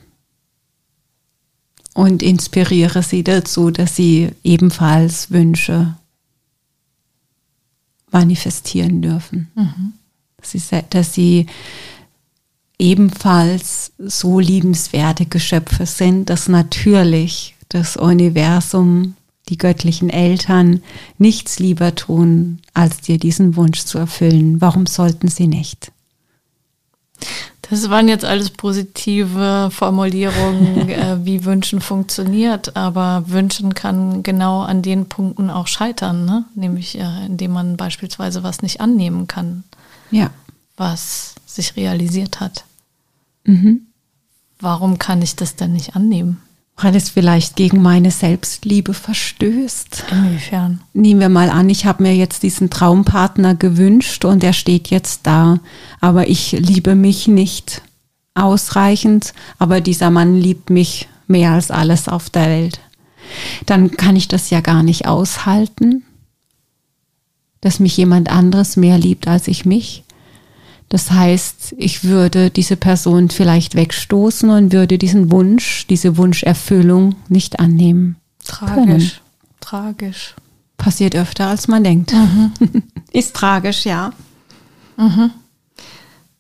und 1.93 2.23
inspiriere 2.23 3.03
sie 3.03 3.23
dazu, 3.23 3.71
dass 3.71 3.95
sie 3.95 4.29
ebenfalls 4.43 5.32
Wünsche 5.32 5.95
manifestieren 8.12 9.01
dürfen. 9.01 9.51
Mhm. 9.56 9.93
dass 10.89 11.13
sie 11.13 11.47
ebenfalls 12.79 13.91
so 13.97 14.39
liebenswerte 14.39 15.25
Geschöpfe 15.25 15.86
sind, 15.86 16.29
dass 16.29 16.47
natürlich 16.47 17.56
das 17.69 17.97
Universum, 17.97 19.15
die 19.49 19.58
göttlichen 19.58 20.10
Eltern 20.10 20.82
nichts 21.17 21.60
lieber 21.60 21.95
tun, 21.95 22.60
als 22.73 23.01
dir 23.01 23.17
diesen 23.17 23.56
Wunsch 23.56 23.84
zu 23.84 23.97
erfüllen. 23.97 24.62
Warum 24.62 24.86
sollten 24.86 25.27
sie 25.27 25.47
nicht? 25.47 25.91
Das 27.62 27.89
waren 27.89 28.08
jetzt 28.08 28.26
alles 28.26 28.49
positive 28.49 29.69
Formulierungen, 29.71 30.89
äh, 30.89 31.26
wie 31.26 31.45
Wünschen 31.45 31.82
funktioniert, 31.82 32.76
aber 32.76 33.23
Wünschen 33.28 33.73
kann 33.73 34.21
genau 34.21 34.62
an 34.62 34.82
den 34.82 35.08
Punkten 35.08 35.49
auch 35.49 35.67
scheitern, 35.67 36.26
ne? 36.26 36.45
nämlich 36.56 36.97
äh, 36.99 37.26
indem 37.26 37.52
man 37.52 37.78
beispielsweise 37.78 38.43
was 38.43 38.62
nicht 38.62 38.82
annehmen 38.82 39.28
kann, 39.28 39.63
ja. 40.12 40.30
was 40.78 41.36
sich 41.45 41.76
realisiert 41.76 42.39
hat. 42.39 42.65
Mhm. 43.45 43.88
Warum 44.60 44.99
kann 44.99 45.21
ich 45.21 45.36
das 45.36 45.56
denn 45.56 45.73
nicht 45.73 45.95
annehmen? 45.95 46.41
Weil 46.77 46.95
es 46.95 47.09
vielleicht 47.09 47.55
gegen 47.55 47.81
meine 47.81 48.12
Selbstliebe 48.12 48.93
verstößt. 48.93 50.05
Inwiefern? 50.12 50.81
Nehmen 50.93 51.19
wir 51.19 51.29
mal 51.29 51.49
an, 51.49 51.69
ich 51.69 51.86
habe 51.86 52.03
mir 52.03 52.15
jetzt 52.15 52.43
diesen 52.43 52.69
Traumpartner 52.69 53.55
gewünscht 53.55 54.25
und 54.25 54.43
er 54.43 54.53
steht 54.53 54.89
jetzt 54.89 55.21
da, 55.23 55.59
aber 56.01 56.29
ich 56.29 56.51
liebe 56.53 56.95
mich 56.95 57.27
nicht 57.27 57.81
ausreichend, 58.36 59.33
aber 59.59 59.81
dieser 59.81 60.09
Mann 60.09 60.36
liebt 60.36 60.69
mich 60.69 61.07
mehr 61.27 61.51
als 61.51 61.71
alles 61.71 62.07
auf 62.07 62.29
der 62.29 62.47
Welt. 62.47 62.79
Dann 63.65 63.91
kann 63.91 64.15
ich 64.15 64.27
das 64.27 64.49
ja 64.49 64.62
gar 64.62 64.83
nicht 64.83 65.07
aushalten, 65.07 66.03
dass 67.62 67.79
mich 67.79 67.95
jemand 67.95 68.29
anderes 68.29 68.75
mehr 68.75 68.97
liebt 68.97 69.27
als 69.27 69.47
ich 69.47 69.65
mich. 69.65 70.03
Das 70.93 71.10
heißt, 71.10 71.73
ich 71.79 72.03
würde 72.03 72.51
diese 72.51 72.77
Person 72.77 73.32
vielleicht 73.32 73.73
wegstoßen 73.73 74.47
und 74.51 74.73
würde 74.73 74.99
diesen 74.99 75.32
Wunsch, 75.32 75.88
diese 75.88 76.17
Wunscherfüllung 76.17 77.15
nicht 77.29 77.60
annehmen. 77.60 78.17
Tragisch. 78.45 78.75
Können. 78.75 79.12
Tragisch. 79.60 80.36
Passiert 80.77 81.15
öfter, 81.15 81.47
als 81.47 81.67
man 81.67 81.84
denkt. 81.84 82.13
Mhm. 82.13 82.51
Ist 83.12 83.36
tragisch, 83.36 83.86
ja. 83.86 84.13
Mhm. 84.95 85.32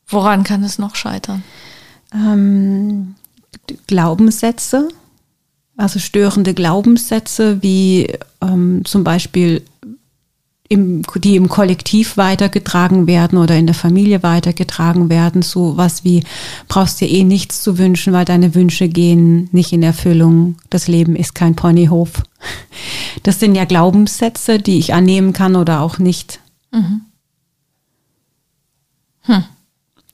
Woran 0.05 0.43
kann 0.43 0.63
es 0.63 0.77
noch 0.77 0.95
scheitern? 0.95 1.43
Ähm, 2.13 3.15
Glaubenssätze, 3.87 4.87
also 5.77 5.97
störende 5.97 6.53
Glaubenssätze, 6.53 7.63
wie 7.63 8.07
ähm, 8.39 8.85
zum 8.85 9.03
Beispiel 9.03 9.63
im, 10.73 11.03
die 11.15 11.35
im 11.35 11.49
Kollektiv 11.49 12.17
weitergetragen 12.17 13.05
werden 13.05 13.37
oder 13.37 13.55
in 13.55 13.67
der 13.67 13.75
Familie 13.75 14.23
weitergetragen 14.23 15.07
werden. 15.07 15.43
So 15.43 15.77
was 15.77 16.03
wie, 16.03 16.23
brauchst 16.67 16.99
dir 16.99 17.07
eh 17.07 17.23
nichts 17.23 17.61
zu 17.61 17.77
wünschen, 17.77 18.11
weil 18.11 18.25
deine 18.25 18.55
Wünsche 18.55 18.89
gehen 18.89 19.49
nicht 19.51 19.71
in 19.71 19.83
Erfüllung. 19.83 20.55
Das 20.71 20.87
Leben 20.87 21.15
ist 21.15 21.35
kein 21.35 21.55
Ponyhof. 21.55 22.23
Das 23.21 23.39
sind 23.39 23.53
ja 23.53 23.65
Glaubenssätze, 23.65 24.57
die 24.57 24.79
ich 24.79 24.95
annehmen 24.95 25.31
kann 25.31 25.55
oder 25.55 25.81
auch 25.81 25.99
nicht. 25.99 26.39
Mhm. 26.71 27.01
Hm. 29.21 29.43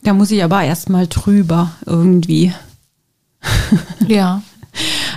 Da 0.03 0.13
muss 0.13 0.31
ich 0.31 0.43
aber 0.43 0.61
erstmal 0.63 1.07
drüber 1.07 1.71
irgendwie. 1.85 2.53
Ja. 4.07 4.43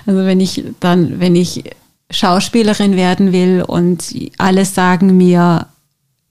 Also 0.07 0.25
wenn 0.25 0.41
ich 0.41 0.65
dann, 0.81 1.21
wenn 1.21 1.37
ich 1.37 1.63
Schauspielerin 2.13 2.97
werden 2.97 3.33
will 3.33 3.65
und 3.67 4.15
alle 4.39 4.65
sagen 4.65 5.17
mir, 5.17 5.67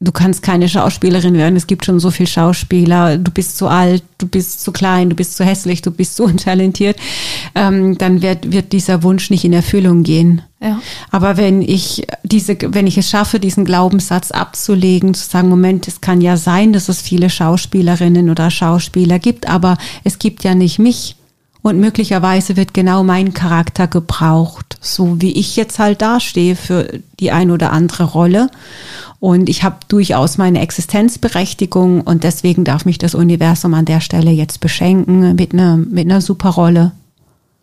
du 0.01 0.11
kannst 0.11 0.41
keine 0.41 0.67
Schauspielerin 0.67 1.35
werden, 1.35 1.55
es 1.55 1.67
gibt 1.67 1.85
schon 1.85 1.99
so 1.99 2.09
viele 2.09 2.27
Schauspieler, 2.27 3.17
du 3.17 3.31
bist 3.31 3.57
zu 3.57 3.67
alt, 3.67 4.03
du 4.17 4.27
bist 4.27 4.61
zu 4.61 4.71
klein, 4.71 5.11
du 5.11 5.15
bist 5.15 5.37
zu 5.37 5.45
hässlich, 5.45 5.81
du 5.83 5.91
bist 5.91 6.15
zu 6.15 6.23
untalentiert, 6.25 6.97
ähm, 7.55 7.97
dann 7.97 8.21
wird, 8.21 8.51
wird 8.51 8.73
dieser 8.73 9.03
Wunsch 9.03 9.29
nicht 9.29 9.45
in 9.45 9.53
Erfüllung 9.53 10.03
gehen. 10.03 10.41
Ja. 10.59 10.81
Aber 11.11 11.37
wenn 11.37 11.61
ich 11.61 12.05
diese, 12.23 12.57
wenn 12.61 12.87
ich 12.87 12.97
es 12.97 13.09
schaffe, 13.09 13.39
diesen 13.39 13.63
Glaubenssatz 13.63 14.31
abzulegen, 14.31 15.13
zu 15.13 15.27
sagen, 15.27 15.49
Moment, 15.49 15.87
es 15.87 16.01
kann 16.01 16.21
ja 16.21 16.35
sein, 16.35 16.73
dass 16.73 16.89
es 16.89 17.01
viele 17.01 17.29
Schauspielerinnen 17.29 18.29
oder 18.29 18.51
Schauspieler 18.51 19.19
gibt, 19.19 19.47
aber 19.47 19.77
es 20.03 20.19
gibt 20.19 20.43
ja 20.43 20.55
nicht 20.55 20.79
mich. 20.79 21.15
Und 21.63 21.79
möglicherweise 21.79 22.57
wird 22.57 22.73
genau 22.73 23.03
mein 23.03 23.33
Charakter 23.33 23.87
gebraucht, 23.87 24.77
so 24.81 25.21
wie 25.21 25.33
ich 25.33 25.55
jetzt 25.55 25.77
halt 25.77 26.01
dastehe 26.01 26.55
für 26.55 26.99
die 27.19 27.31
ein 27.31 27.51
oder 27.51 27.71
andere 27.71 28.03
Rolle. 28.03 28.49
Und 29.19 29.47
ich 29.47 29.63
habe 29.63 29.77
durchaus 29.87 30.39
meine 30.39 30.59
Existenzberechtigung 30.61 32.01
und 32.01 32.23
deswegen 32.23 32.63
darf 32.63 32.85
mich 32.85 32.97
das 32.97 33.13
Universum 33.13 33.75
an 33.75 33.85
der 33.85 34.01
Stelle 34.01 34.31
jetzt 34.31 34.59
beschenken 34.59 35.35
mit 35.35 35.53
einer, 35.53 35.77
mit 35.77 36.05
einer 36.05 36.21
super 36.21 36.49
Rolle. 36.49 36.93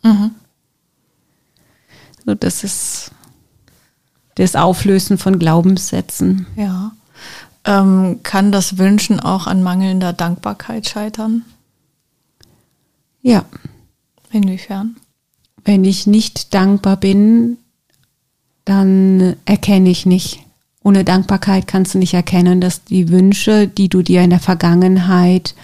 Mhm. 0.03 0.31
So, 2.25 2.35
das 2.35 2.63
ist 2.63 3.11
das 4.35 4.55
Auflösen 4.55 5.17
von 5.17 5.39
Glaubenssätzen. 5.39 6.47
Ja. 6.55 6.91
Ähm, 7.65 8.21
kann 8.23 8.53
das 8.53 8.77
Wünschen 8.77 9.19
auch 9.19 9.45
an 9.45 9.61
mangelnder 9.61 10.13
Dankbarkeit 10.13 10.87
scheitern? 10.87 11.43
Ja. 13.21 13.43
Inwiefern? 14.31 14.95
Wenn 15.65 15.83
ich 15.83 16.07
nicht 16.07 16.53
dankbar 16.53 16.97
bin, 16.97 17.57
dann 18.65 19.35
erkenne 19.45 19.89
ich 19.89 20.05
nicht. 20.05 20.39
Ohne 20.83 21.03
Dankbarkeit 21.03 21.67
kannst 21.67 21.93
du 21.93 21.97
nicht 21.97 22.13
erkennen, 22.13 22.61
dass 22.61 22.83
die 22.83 23.09
Wünsche, 23.09 23.67
die 23.67 23.89
du 23.89 24.01
dir 24.01 24.21
in 24.21 24.29
der 24.29 24.39
Vergangenheit 24.39 25.55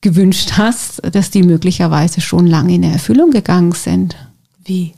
gewünscht 0.00 0.52
hast, 0.58 1.00
dass 1.14 1.30
die 1.30 1.42
möglicherweise 1.42 2.20
schon 2.20 2.46
lange 2.46 2.74
in 2.74 2.82
Erfüllung 2.82 3.30
gegangen 3.30 3.72
sind. 3.72 4.16
Wie? 4.64 4.92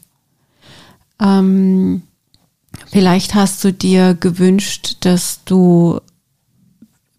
Ähm, 1.20 2.02
vielleicht 2.90 3.34
hast 3.34 3.62
du 3.62 3.72
dir 3.72 4.14
gewünscht, 4.14 4.96
dass 5.00 5.44
du 5.44 6.00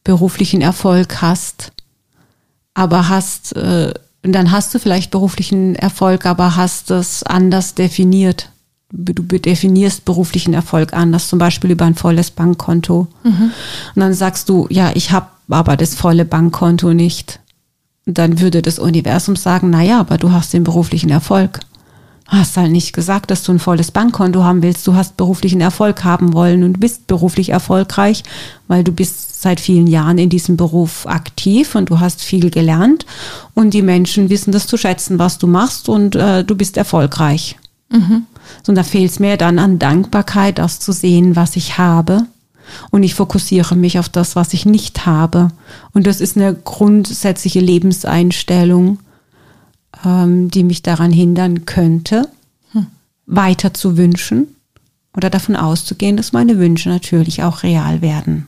beruflichen 0.03 0.62
Erfolg 0.62 1.21
hast, 1.21 1.71
aber 2.73 3.07
hast 3.07 3.55
äh, 3.55 3.93
und 4.27 4.33
dann 4.33 4.51
hast 4.51 4.75
du 4.75 4.79
vielleicht 4.79 5.09
beruflichen 5.09 5.75
Erfolg, 5.75 6.25
aber 6.25 6.57
hast 6.57 6.91
es 6.91 7.23
anders 7.23 7.75
definiert. 7.75 8.49
Du 8.91 9.23
definierst 9.23 10.03
beruflichen 10.03 10.53
Erfolg 10.53 10.91
anders, 10.91 11.29
zum 11.29 11.39
Beispiel 11.39 11.71
über 11.71 11.85
ein 11.85 11.95
volles 11.95 12.31
Bankkonto. 12.31 13.07
Mhm. 13.23 13.51
Und 13.95 13.99
dann 14.01 14.13
sagst 14.13 14.49
du, 14.49 14.67
ja, 14.69 14.91
ich 14.95 15.11
habe 15.11 15.27
aber 15.47 15.77
das 15.77 15.95
volle 15.95 16.25
Bankkonto 16.25 16.93
nicht. 16.93 17.39
Und 18.05 18.17
dann 18.17 18.41
würde 18.41 18.61
das 18.61 18.79
Universum 18.79 19.37
sagen, 19.37 19.69
na 19.69 19.81
ja, 19.81 20.01
aber 20.01 20.17
du 20.17 20.33
hast 20.33 20.51
den 20.51 20.65
beruflichen 20.65 21.09
Erfolg. 21.09 21.61
Hast 22.25 22.57
halt 22.57 22.73
nicht 22.73 22.91
gesagt, 22.91 23.31
dass 23.31 23.43
du 23.43 23.53
ein 23.53 23.59
volles 23.59 23.91
Bankkonto 23.91 24.43
haben 24.43 24.61
willst. 24.61 24.85
Du 24.87 24.95
hast 24.95 25.15
beruflichen 25.15 25.61
Erfolg 25.61 26.03
haben 26.03 26.33
wollen 26.33 26.65
und 26.65 26.81
bist 26.81 27.07
beruflich 27.07 27.49
erfolgreich, 27.49 28.23
weil 28.67 28.83
du 28.83 28.91
bist 28.91 29.26
seit 29.41 29.60
vielen 29.60 29.88
Jahren 29.88 30.17
in 30.17 30.30
diesem 30.30 30.58
Beruf 30.58 31.06
aktiv 31.06 31.76
und 31.76 31.89
du 31.89 32.00
hast 32.00 32.21
viel 32.21 32.50
gelernt 32.50 33.06
und 33.54 33.73
die 33.73 33.82
Menschen 33.82 34.30
wissen 34.30 34.52
das 34.52 34.67
zu 34.67 34.78
schätzen, 34.78 35.19
was 35.19 35.38
du 35.38 35.47
machst 35.47 35.89
und 35.89 36.15
äh, 36.15 36.43
du 36.43 36.56
bist 36.56 36.78
erfolgreich. 36.78 37.58
Mhm. 37.89 38.26
So, 38.63 38.71
und 38.71 38.76
da 38.76 38.84
fehlt 38.84 39.12
es 39.12 39.19
mir 39.19 39.38
dann 39.38 39.60
an 39.60 39.80
Dankbarkeit, 39.80 40.58
das 40.58 40.80
zu 40.80 40.91
sehen, 40.91 41.36
was 41.36 41.56
ich 41.56 41.78
habe. 41.78 42.26
Und 42.91 43.04
ich 43.04 43.15
fokussiere 43.15 43.76
mich 43.76 43.97
auf 43.97 44.10
das, 44.10 44.36
was 44.36 44.54
ich 44.54 44.65
nicht 44.65 45.06
habe. 45.06 45.50
Und 45.93 46.06
das 46.06 46.19
ist 46.19 46.36
eine 46.36 46.54
grundsätzliche 46.54 47.62
Lebenseinstellung, 47.62 49.00
ähm, 50.04 50.52
die 50.52 50.63
mich 50.63 50.84
daran 50.84 51.12
hindern 51.12 51.65
könnte, 51.65 52.28
hm. 52.71 52.88
weiter 53.26 53.73
zu 53.73 53.97
wünschen 53.97 54.47
oder 55.15 55.30
davon 55.30 55.56
auszugehen, 55.56 56.17
dass 56.17 56.34
meine 56.34 56.60
Wünsche 56.60 56.89
natürlich 56.89 57.43
auch 57.43 57.63
real 57.63 58.02
werden. 58.02 58.47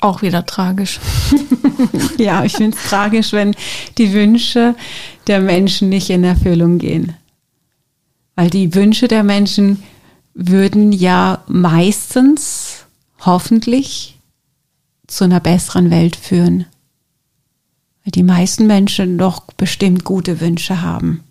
Auch 0.00 0.22
wieder 0.22 0.46
tragisch. 0.46 0.98
ja, 2.18 2.44
ich 2.44 2.54
finde 2.54 2.76
es 2.76 2.88
tragisch, 2.88 3.32
wenn 3.32 3.54
die 3.98 4.12
Wünsche 4.12 4.74
der 5.26 5.40
Menschen 5.40 5.88
nicht 5.88 6.10
in 6.10 6.24
Erfüllung 6.24 6.78
gehen. 6.78 7.14
Weil 8.34 8.50
die 8.50 8.74
Wünsche 8.74 9.08
der 9.08 9.22
Menschen 9.22 9.82
würden 10.34 10.92
ja 10.92 11.44
meistens 11.48 12.86
hoffentlich 13.20 14.16
zu 15.06 15.24
einer 15.24 15.40
besseren 15.40 15.90
Welt 15.90 16.16
führen 16.16 16.66
weil 18.04 18.12
die 18.12 18.22
meisten 18.22 18.66
Menschen 18.66 19.18
doch 19.18 19.42
bestimmt 19.56 20.04
gute 20.04 20.40
Wünsche 20.40 20.82
haben. 20.82 21.22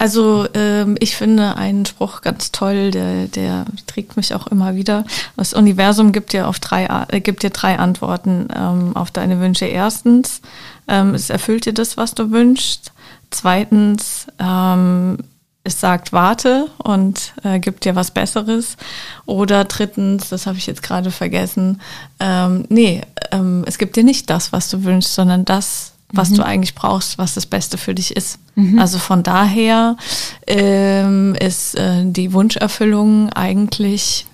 Also 0.00 0.46
ähm, 0.54 0.96
ich 0.98 1.14
finde 1.14 1.58
einen 1.58 1.84
Spruch 1.84 2.22
ganz 2.22 2.52
toll, 2.52 2.90
der, 2.90 3.26
der 3.26 3.66
trägt 3.86 4.16
mich 4.16 4.34
auch 4.34 4.46
immer 4.46 4.74
wieder. 4.74 5.04
Das 5.36 5.52
Universum 5.52 6.12
gibt 6.12 6.32
dir 6.32 6.48
auf 6.48 6.58
drei 6.58 6.86
äh, 7.10 7.20
gibt 7.20 7.42
dir 7.42 7.50
drei 7.50 7.78
Antworten 7.78 8.48
ähm, 8.56 8.96
auf 8.96 9.10
deine 9.10 9.40
Wünsche. 9.40 9.66
Erstens, 9.66 10.40
ähm, 10.88 11.14
es 11.14 11.28
erfüllt 11.28 11.66
dir 11.66 11.74
das, 11.74 11.98
was 11.98 12.14
du 12.14 12.30
wünschst. 12.30 12.92
Zweitens, 13.28 14.26
ähm, 14.38 15.18
es 15.64 15.78
sagt, 15.78 16.14
warte 16.14 16.68
und 16.78 17.34
äh, 17.44 17.60
gibt 17.60 17.84
dir 17.84 17.94
was 17.94 18.10
Besseres. 18.10 18.78
Oder 19.26 19.66
drittens, 19.66 20.30
das 20.30 20.46
habe 20.46 20.56
ich 20.56 20.66
jetzt 20.66 20.82
gerade 20.82 21.10
vergessen, 21.10 21.78
ähm, 22.20 22.64
nee, 22.70 23.02
ähm, 23.32 23.64
es 23.66 23.76
gibt 23.76 23.96
dir 23.96 24.04
nicht 24.04 24.30
das, 24.30 24.50
was 24.50 24.70
du 24.70 24.82
wünschst, 24.82 25.14
sondern 25.14 25.44
das, 25.44 25.92
was 26.12 26.30
mhm. 26.30 26.36
du 26.36 26.42
eigentlich 26.44 26.74
brauchst, 26.74 27.18
was 27.18 27.34
das 27.34 27.46
Beste 27.46 27.78
für 27.78 27.94
dich 27.94 28.16
ist. 28.16 28.38
Mhm. 28.54 28.78
Also 28.78 28.98
von 28.98 29.22
daher 29.22 29.96
ähm, 30.46 31.34
ist 31.34 31.76
äh, 31.76 32.04
die 32.04 32.32
Wunscherfüllung 32.32 33.30
eigentlich 33.30 34.26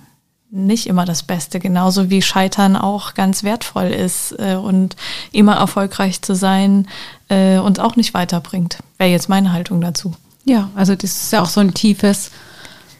nicht 0.49 0.87
immer 0.87 1.05
das 1.05 1.23
Beste, 1.23 1.59
genauso 1.59 2.09
wie 2.09 2.21
Scheitern 2.21 2.75
auch 2.77 3.13
ganz 3.13 3.43
wertvoll 3.43 3.87
ist 3.87 4.33
äh, 4.39 4.55
und 4.55 4.95
immer 5.31 5.55
erfolgreich 5.55 6.21
zu 6.21 6.35
sein 6.35 6.87
äh, 7.29 7.57
uns 7.57 7.79
auch 7.79 7.95
nicht 7.95 8.13
weiterbringt. 8.13 8.77
Wäre 8.97 9.11
jetzt 9.11 9.29
meine 9.29 9.51
Haltung 9.51 9.81
dazu. 9.81 10.13
Ja, 10.45 10.69
also 10.75 10.95
das 10.95 11.23
ist 11.23 11.33
ja 11.33 11.41
auch 11.41 11.49
so 11.49 11.59
ein 11.59 11.73
tiefes 11.73 12.31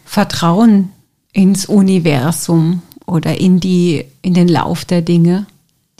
Vertrauen 0.04 0.90
ins 1.32 1.66
Universum 1.66 2.82
oder 3.06 3.40
in 3.40 3.60
die, 3.62 4.06
in 4.22 4.34
den 4.34 4.50
Lauf 4.50 4.84
der 4.84 5.02
Dinge, 5.02 5.46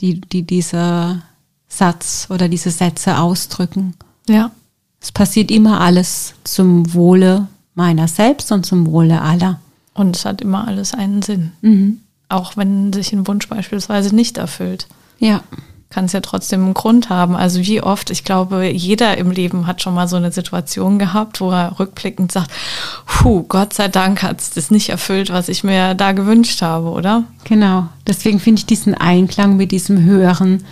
die, 0.00 0.20
die 0.20 0.42
dieser 0.42 1.22
Satz 1.68 2.26
oder 2.30 2.48
diese 2.48 2.70
Sätze 2.70 3.18
ausdrücken. 3.18 3.94
Ja. 4.28 4.50
Es 5.00 5.12
passiert 5.12 5.50
immer 5.50 5.80
alles 5.80 6.34
zum 6.44 6.92
Wohle 6.94 7.46
meiner 7.74 8.08
selbst 8.08 8.50
und 8.50 8.66
zum 8.66 8.86
Wohle 8.86 9.22
aller. 9.22 9.60
Und 9.94 10.16
es 10.16 10.24
hat 10.24 10.40
immer 10.40 10.66
alles 10.66 10.94
einen 10.94 11.22
Sinn. 11.22 11.52
Mhm. 11.60 12.00
Auch 12.28 12.56
wenn 12.56 12.92
sich 12.92 13.12
ein 13.12 13.26
Wunsch 13.26 13.48
beispielsweise 13.48 14.14
nicht 14.14 14.38
erfüllt. 14.38 14.88
Ja. 15.18 15.42
Kann 15.90 16.04
es 16.04 16.12
ja 16.12 16.20
trotzdem 16.20 16.64
einen 16.64 16.74
Grund 16.74 17.08
haben. 17.08 17.34
Also 17.34 17.60
wie 17.60 17.82
oft, 17.82 18.10
ich 18.10 18.22
glaube, 18.22 18.66
jeder 18.66 19.16
im 19.16 19.30
Leben 19.30 19.66
hat 19.66 19.80
schon 19.80 19.94
mal 19.94 20.06
so 20.06 20.16
eine 20.16 20.32
Situation 20.32 20.98
gehabt, 20.98 21.40
wo 21.40 21.50
er 21.50 21.78
rückblickend 21.78 22.30
sagt, 22.30 22.50
puh, 23.06 23.44
Gott 23.44 23.72
sei 23.72 23.88
Dank 23.88 24.22
hat 24.22 24.40
es 24.40 24.50
das 24.50 24.70
nicht 24.70 24.90
erfüllt, 24.90 25.30
was 25.30 25.48
ich 25.48 25.64
mir 25.64 25.94
da 25.94 26.12
gewünscht 26.12 26.60
habe, 26.60 26.90
oder? 26.90 27.24
Genau. 27.44 27.88
Deswegen 28.06 28.38
finde 28.38 28.58
ich 28.58 28.66
diesen 28.66 28.94
Einklang 28.94 29.56
mit 29.56 29.72
diesem 29.72 30.04
Hören 30.04 30.64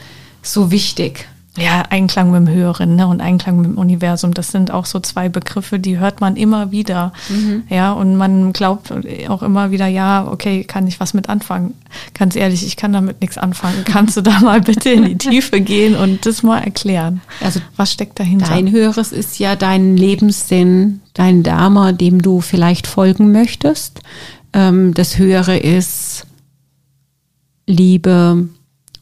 so 0.53 0.71
wichtig 0.71 1.27
ja, 1.59 1.83
Einklang 1.89 2.31
mit 2.31 2.47
dem 2.47 2.55
Höheren 2.55 2.97
ne, 2.97 3.07
und 3.07 3.21
Einklang 3.21 3.57
mit 3.57 3.67
dem 3.67 3.79
Universum, 3.79 4.35
das 4.35 4.51
sind 4.53 4.71
auch 4.71 4.85
so 4.85 5.01
zwei 5.01 5.29
Begriffe, 5.29 5.79
die 5.79 5.99
hört 5.99 6.21
man 6.21 6.37
immer 6.37 6.71
wieder. 6.71 7.13
Mhm. 7.29 7.65
Ja, 7.69 7.93
und 7.93 8.17
man 8.17 8.53
glaubt 8.53 8.93
auch 9.29 9.43
immer 9.43 9.71
wieder, 9.71 9.87
ja, 9.87 10.27
okay, 10.31 10.65
kann 10.65 10.87
ich 10.87 11.01
was 11.01 11.15
mit 11.15 11.29
anfangen? 11.29 11.75
Ganz 12.15 12.37
ehrlich, 12.37 12.65
ich 12.67 12.77
kann 12.77 12.93
damit 12.93 13.21
nichts 13.21 13.39
anfangen. 13.39 13.85
Kannst 13.85 14.17
du 14.17 14.21
da 14.21 14.41
mal 14.41 14.61
bitte 14.61 14.91
in 14.91 15.05
die 15.05 15.17
Tiefe 15.17 15.61
gehen 15.61 15.97
und 15.97 16.27
das 16.27 16.43
mal 16.43 16.59
erklären? 16.59 17.23
Also, 17.41 17.61
was 17.77 17.93
steckt 17.93 18.21
dahinter? 18.21 18.49
Dein 18.49 18.71
Höheres 18.71 19.13
ist 19.13 19.39
ja 19.39 19.57
dein 19.57 19.97
Lebenssinn, 19.97 21.01
dein 21.15 21.43
Dharma, 21.43 21.93
dem 21.93 22.21
du 22.21 22.41
vielleicht 22.41 22.87
folgen 22.87 23.33
möchtest. 23.33 24.01
Ähm, 24.53 24.93
das 24.95 25.17
Höhere 25.17 25.57
ist 25.57 26.27
Liebe 27.67 28.49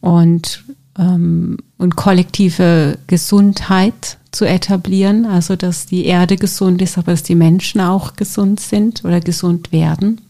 und 0.00 0.63
ähm, 0.98 1.58
und 1.78 1.96
kollektive 1.96 2.98
Gesundheit 3.06 4.18
zu 4.30 4.44
etablieren, 4.44 5.26
also 5.26 5.56
dass 5.56 5.86
die 5.86 6.06
Erde 6.06 6.36
gesund 6.36 6.82
ist, 6.82 6.98
aber 6.98 7.12
dass 7.12 7.22
die 7.22 7.34
Menschen 7.34 7.80
auch 7.80 8.16
gesund 8.16 8.60
sind 8.60 9.04
oder 9.04 9.20
gesund 9.20 9.72
werden. 9.72 10.20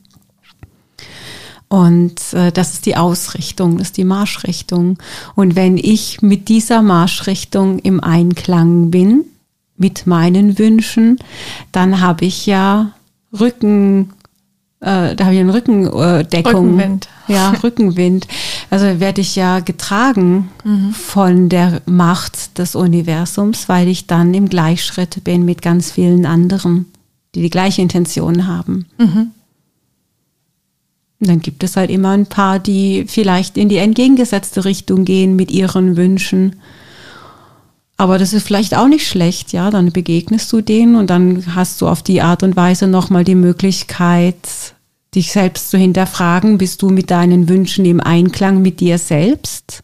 Und 1.68 2.32
äh, 2.34 2.52
das 2.52 2.74
ist 2.74 2.86
die 2.86 2.96
Ausrichtung, 2.96 3.78
das 3.78 3.88
ist 3.88 3.96
die 3.96 4.04
Marschrichtung. 4.04 4.98
Und 5.34 5.56
wenn 5.56 5.76
ich 5.76 6.22
mit 6.22 6.48
dieser 6.48 6.82
Marschrichtung 6.82 7.78
im 7.80 8.00
Einklang 8.00 8.90
bin, 8.90 9.24
mit 9.76 10.06
meinen 10.06 10.58
Wünschen, 10.58 11.18
dann 11.72 12.00
habe 12.00 12.26
ich 12.26 12.46
ja 12.46 12.92
Rücken, 13.32 14.12
äh, 14.84 15.16
da 15.16 15.24
habe 15.24 15.34
ich 15.34 15.40
eine 15.40 15.54
Rückendeckung. 15.54 16.74
Rückenwind. 16.74 17.08
Ja, 17.26 17.54
Rückenwind. 17.62 18.28
Also 18.68 19.00
werde 19.00 19.22
ich 19.22 19.34
ja 19.34 19.60
getragen 19.60 20.50
mhm. 20.62 20.92
von 20.92 21.48
der 21.48 21.80
Macht 21.86 22.58
des 22.58 22.74
Universums, 22.74 23.68
weil 23.70 23.88
ich 23.88 24.06
dann 24.06 24.34
im 24.34 24.48
Gleichschritt 24.48 25.24
bin 25.24 25.46
mit 25.46 25.62
ganz 25.62 25.90
vielen 25.90 26.26
anderen, 26.26 26.86
die 27.34 27.40
die 27.40 27.50
gleiche 27.50 27.80
Intention 27.80 28.46
haben. 28.46 28.86
Mhm. 28.98 29.30
Und 31.20 31.28
dann 31.28 31.40
gibt 31.40 31.64
es 31.64 31.76
halt 31.76 31.90
immer 31.90 32.10
ein 32.10 32.26
paar, 32.26 32.58
die 32.58 33.06
vielleicht 33.08 33.56
in 33.56 33.70
die 33.70 33.78
entgegengesetzte 33.78 34.66
Richtung 34.66 35.06
gehen 35.06 35.34
mit 35.34 35.50
ihren 35.50 35.96
Wünschen. 35.96 36.56
Aber 37.96 38.18
das 38.18 38.32
ist 38.32 38.46
vielleicht 38.46 38.76
auch 38.76 38.88
nicht 38.88 39.06
schlecht, 39.06 39.52
ja. 39.52 39.70
Dann 39.70 39.92
begegnest 39.92 40.52
du 40.52 40.60
denen 40.60 40.96
und 40.96 41.10
dann 41.10 41.54
hast 41.54 41.80
du 41.80 41.88
auf 41.88 42.02
die 42.02 42.22
Art 42.22 42.42
und 42.42 42.56
Weise 42.56 42.86
nochmal 42.86 43.24
die 43.24 43.36
Möglichkeit, 43.36 44.74
dich 45.14 45.32
selbst 45.32 45.70
zu 45.70 45.78
hinterfragen, 45.78 46.58
bist 46.58 46.82
du 46.82 46.90
mit 46.90 47.10
deinen 47.10 47.48
Wünschen 47.48 47.84
im 47.84 48.00
Einklang 48.00 48.62
mit 48.62 48.80
dir 48.80 48.98
selbst? 48.98 49.82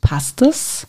Passt 0.00 0.42
es? 0.42 0.86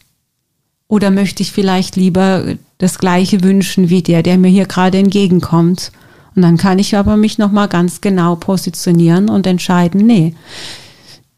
Oder 0.87 1.09
möchte 1.09 1.41
ich 1.41 1.51
vielleicht 1.51 1.95
lieber 1.95 2.55
das 2.77 2.99
gleiche 2.99 3.43
wünschen 3.43 3.89
wie 3.89 4.01
der, 4.01 4.23
der 4.23 4.37
mir 4.37 4.49
hier 4.49 4.65
gerade 4.65 4.97
entgegenkommt? 4.97 5.91
Und 6.35 6.43
dann 6.43 6.57
kann 6.57 6.79
ich 6.79 6.95
aber 6.95 7.17
mich 7.17 7.37
nochmal 7.37 7.67
ganz 7.67 8.01
genau 8.01 8.35
positionieren 8.35 9.29
und 9.29 9.47
entscheiden, 9.47 10.05
nee, 10.05 10.33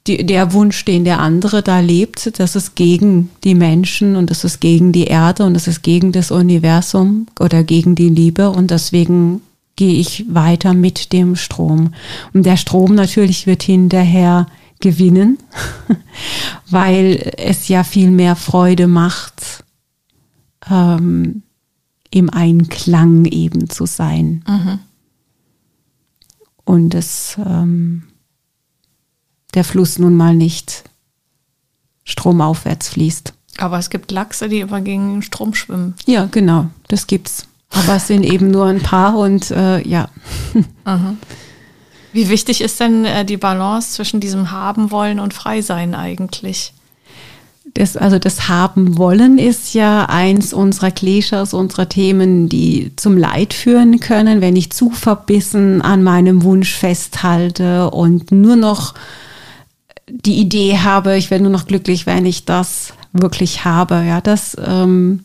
die, 0.08 0.26
der 0.26 0.54
Wunsch, 0.54 0.84
den 0.86 1.06
der 1.06 1.20
andere 1.20 1.64
da 1.64 1.80
lebt, 1.80 2.38
das 2.40 2.56
ist 2.56 2.76
gegen 2.76 3.30
die 3.44 3.56
Menschen 3.56 4.16
und 4.16 4.30
das 4.30 4.44
ist 4.44 4.60
gegen 4.60 4.92
die 4.92 5.06
Erde 5.06 5.46
und 5.46 5.54
das 5.54 5.68
ist 5.68 5.82
gegen 5.82 6.12
das 6.12 6.32
Universum 6.32 7.28
oder 7.40 7.64
gegen 7.64 7.96
die 7.96 8.10
Liebe 8.10 8.50
und 8.50 8.72
deswegen 8.72 9.42
gehe 9.76 9.96
ich 9.96 10.26
weiter 10.30 10.74
mit 10.74 11.14
dem 11.14 11.36
Strom. 11.36 11.94
Und 12.34 12.46
der 12.46 12.58
Strom 12.58 12.96
natürlich 12.96 13.48
wird 13.48 13.64
hinterher 13.64 14.48
gewinnen, 14.82 15.38
weil 16.70 17.34
es 17.38 17.70
ja 17.70 17.84
viel 17.84 18.12
mehr 18.12 18.36
Freude 18.36 18.88
macht, 18.88 19.64
ähm, 20.70 21.44
im 22.12 22.30
Einklang 22.30 23.26
eben 23.26 23.70
zu 23.70 23.86
sein. 23.86 24.44
Mhm. 24.48 24.80
Und 26.66 26.94
es, 26.94 27.38
ähm, 27.44 28.04
der 29.54 29.64
Fluss 29.64 30.00
nun 30.00 30.16
mal 30.16 30.36
nicht 30.36 30.84
stromaufwärts 32.04 32.90
fließt. 32.90 33.34
Aber 33.58 33.78
es 33.78 33.90
gibt 33.90 34.12
Lachse, 34.12 34.50
die 34.50 34.62
über 34.62 34.82
gegen 34.82 35.22
Strom 35.22 35.54
schwimmen. 35.54 35.96
Ja, 36.06 36.28
genau, 36.32 36.68
das 36.88 37.08
gibt's. 37.08 37.48
Aber 37.70 37.96
es 37.96 38.08
sind 38.08 38.24
eben 38.24 38.52
nur 38.52 38.66
ein 38.66 38.82
paar 38.82 39.18
und 39.18 39.52
äh, 39.52 39.88
ja. 39.88 40.10
Aha. 40.84 41.16
Wie 42.12 42.30
wichtig 42.30 42.62
ist 42.62 42.80
denn 42.80 43.06
äh, 43.06 43.26
die 43.26 43.38
Balance 43.38 43.94
zwischen 43.94 44.20
diesem 44.20 44.52
Haben 44.52 44.92
wollen 44.92 45.20
und 45.20 45.34
Freisein 45.34 45.96
eigentlich? 45.96 46.74
Das, 47.74 47.98
also 47.98 48.20
das 48.20 48.48
Haben 48.48 49.00
wollen 49.00 49.40
ist 49.40 49.74
ja 49.74 50.06
eins 50.06 50.54
unserer 50.54 50.92
Klischees, 50.92 51.56
unserer 51.56 51.90
Themen, 51.90 52.48
die 52.50 52.92
zum 52.98 53.18
Leid 53.18 53.56
führen 53.56 54.00
können, 54.00 54.42
wenn 54.42 54.56
ich 54.56 54.72
zu 54.72 54.92
verbissen 54.92 55.82
an 55.82 56.04
meinem 56.04 56.44
Wunsch 56.44 56.76
festhalte 56.76 57.90
und 57.90 58.32
nur 58.32 58.58
noch 58.58 58.94
die 60.10 60.40
Idee 60.40 60.78
habe, 60.80 61.18
ich 61.18 61.32
werde 61.32 61.44
nur 61.44 61.52
noch 61.52 61.68
glücklich, 61.68 62.06
wenn 62.06 62.26
ich 62.26 62.46
das 62.46 62.94
wirklich 63.14 63.66
habe. 63.66 64.04
Ja, 64.06 64.22
das 64.22 64.58
ähm, 64.64 65.24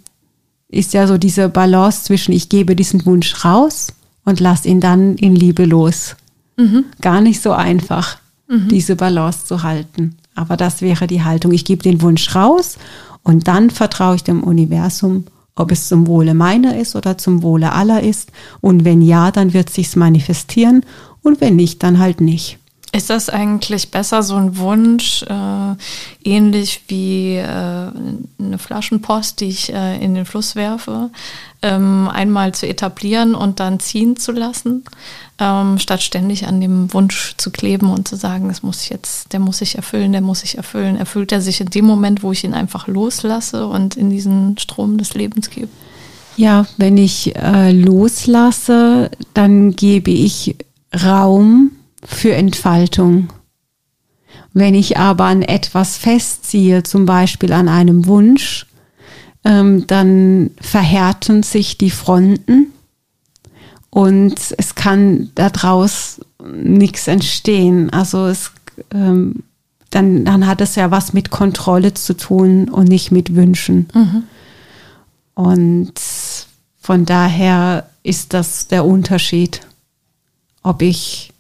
ist 0.69 0.93
ja 0.95 1.07
so 1.07 1.19
diese 1.19 1.49
Balance 1.49 2.05
zwischen, 2.05 2.33
ich 2.33 2.49
gebe 2.49 2.77
diesen 2.77 3.05
Wunsch 3.07 3.45
raus 3.45 3.89
und 4.25 4.41
lasse 4.41 4.69
ihn 4.69 4.81
dann 4.81 5.17
in 5.17 5.35
Liebe 5.35 5.65
los. 5.65 6.17
Mhm. 6.57 6.85
Gar 7.01 7.21
nicht 7.21 7.41
so 7.41 7.53
einfach, 7.53 8.19
mhm. 8.49 8.69
diese 8.69 8.97
Balance 8.97 9.47
zu 9.47 9.63
halten. 9.63 10.17
Aber 10.35 10.57
das 10.57 10.83
wäre 10.83 11.07
die 11.07 11.25
Haltung. 11.25 11.53
Ich 11.53 11.65
gebe 11.65 11.83
den 11.83 12.03
Wunsch 12.03 12.35
raus 12.35 12.79
und 13.23 13.49
dann 13.49 13.71
vertraue 13.71 14.17
ich 14.17 14.25
dem 14.25 14.45
Universum, 14.45 15.25
ob 15.57 15.73
es 15.73 15.89
zum 15.89 16.07
Wohle 16.07 16.35
meiner 16.35 16.77
ist 16.77 16.95
oder 16.95 17.19
zum 17.19 17.43
Wohle 17.43 17.73
aller 17.73 18.03
ist. 18.03 18.31
Und 18.61 18.85
wenn 18.85 19.03
ja, 19.03 19.31
dann 19.33 19.53
wird 19.53 19.71
sich's 19.71 19.97
manifestieren 19.97 20.85
und 21.23 21.41
wenn 21.41 21.57
nicht, 21.57 21.83
dann 21.83 21.99
halt 21.99 22.21
nicht. 22.21 22.59
Ist 22.99 23.11
das 23.11 23.29
eigentlich 23.29 23.93
besser, 23.93 24.25
so 24.25 24.35
ein 24.35 24.57
Wunsch, 24.57 25.23
äh, 25.23 25.75
ähnlich 26.25 26.83
wie 26.89 27.37
äh, 27.37 27.45
eine 27.45 28.59
Flaschenpost, 28.59 29.39
die 29.39 29.51
ich 29.51 29.73
äh, 29.73 30.05
in 30.05 30.17
den 30.17 30.25
Fluss 30.25 30.57
werfe, 30.57 31.11
ähm, 31.63 32.11
einmal 32.13 32.55
zu 32.55 32.67
etablieren 32.67 33.37
und 33.37 33.61
dann 33.61 33.79
ziehen 33.79 34.17
zu 34.17 34.33
lassen, 34.33 34.83
ähm, 35.39 35.79
statt 35.79 36.03
ständig 36.03 36.49
an 36.49 36.61
dem 36.61 36.93
Wunsch 36.93 37.35
zu 37.37 37.53
kleben 37.53 37.89
und 37.89 38.09
zu 38.09 38.17
sagen, 38.17 38.49
das 38.49 38.65
muss 38.65 38.89
jetzt, 38.89 39.33
der 39.33 39.39
muss 39.39 39.59
sich 39.59 39.77
erfüllen, 39.77 40.11
der 40.11 40.21
muss 40.21 40.41
sich 40.41 40.57
erfüllen. 40.57 40.97
Erfüllt 40.97 41.31
er 41.31 41.41
sich 41.41 41.61
in 41.61 41.71
dem 41.71 41.85
Moment, 41.85 42.25
wo 42.25 42.33
ich 42.33 42.43
ihn 42.43 42.53
einfach 42.53 42.89
loslasse 42.89 43.69
und 43.69 43.97
in 43.97 44.11
diesen 44.11 44.59
Strom 44.59 44.99
des 44.99 45.15
Lebens 45.15 45.51
gebe? 45.51 45.69
Ja, 46.37 46.67
wenn 46.79 46.99
ich 46.99 47.37
äh, 47.37 47.71
loslasse, 47.71 49.13
dann 49.35 49.77
gebe 49.77 50.11
ich 50.11 50.57
Raum 51.05 51.71
für 52.05 52.35
Entfaltung. 52.35 53.29
Wenn 54.53 54.75
ich 54.75 54.97
aber 54.97 55.25
an 55.25 55.43
etwas 55.43 55.97
festziehe, 55.97 56.83
zum 56.83 57.07
Beispiel 57.07 57.53
an 57.53 57.69
einem 57.69 58.07
Wunsch, 58.07 58.67
ähm, 59.45 59.87
dann 59.87 60.51
verhärten 60.61 61.43
sich 61.43 61.79
die 61.79 61.91
Fronten 61.91 62.73
und 63.91 64.37
es 64.57 64.75
kann 64.75 65.31
daraus 65.35 66.21
nichts 66.43 67.09
entstehen. 67.09 67.91
Also 67.91 68.27
es, 68.27 68.53
ähm, 68.93 69.43
dann, 69.91 70.25
dann 70.25 70.47
hat 70.47 70.61
es 70.61 70.75
ja 70.75 70.91
was 70.91 71.13
mit 71.13 71.31
Kontrolle 71.31 71.95
zu 71.95 72.15
tun 72.15 72.69
und 72.69 72.89
nicht 72.89 73.11
mit 73.11 73.35
Wünschen. 73.35 73.89
Mhm. 73.95 74.23
Und 75.35 75.95
von 76.81 77.05
daher 77.05 77.89
ist 78.03 78.35
das 78.35 78.69
der 78.69 78.85
Unterschied, 78.85 79.61
ob 80.63 80.83
ich 80.83 81.33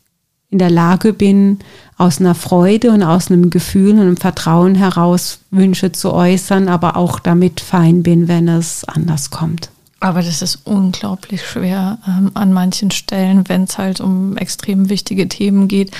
in 0.50 0.58
der 0.58 0.70
Lage 0.70 1.12
bin, 1.12 1.58
aus 1.96 2.20
einer 2.20 2.34
Freude 2.34 2.90
und 2.92 3.02
aus 3.02 3.30
einem 3.30 3.50
Gefühl 3.50 3.92
und 3.92 4.00
einem 4.00 4.16
Vertrauen 4.16 4.74
heraus 4.74 5.40
Wünsche 5.50 5.92
zu 5.92 6.12
äußern, 6.12 6.68
aber 6.68 6.96
auch 6.96 7.18
damit 7.18 7.60
fein 7.60 8.02
bin, 8.02 8.28
wenn 8.28 8.48
es 8.48 8.84
anders 8.84 9.30
kommt. 9.30 9.70
Aber 10.00 10.22
das 10.22 10.42
ist 10.42 10.60
unglaublich 10.64 11.44
schwer 11.44 11.98
ähm, 12.06 12.30
an 12.34 12.52
manchen 12.52 12.92
Stellen, 12.92 13.48
wenn 13.48 13.64
es 13.64 13.78
halt 13.78 14.00
um 14.00 14.36
extrem 14.36 14.90
wichtige 14.90 15.26
Themen 15.26 15.66
geht, 15.66 15.90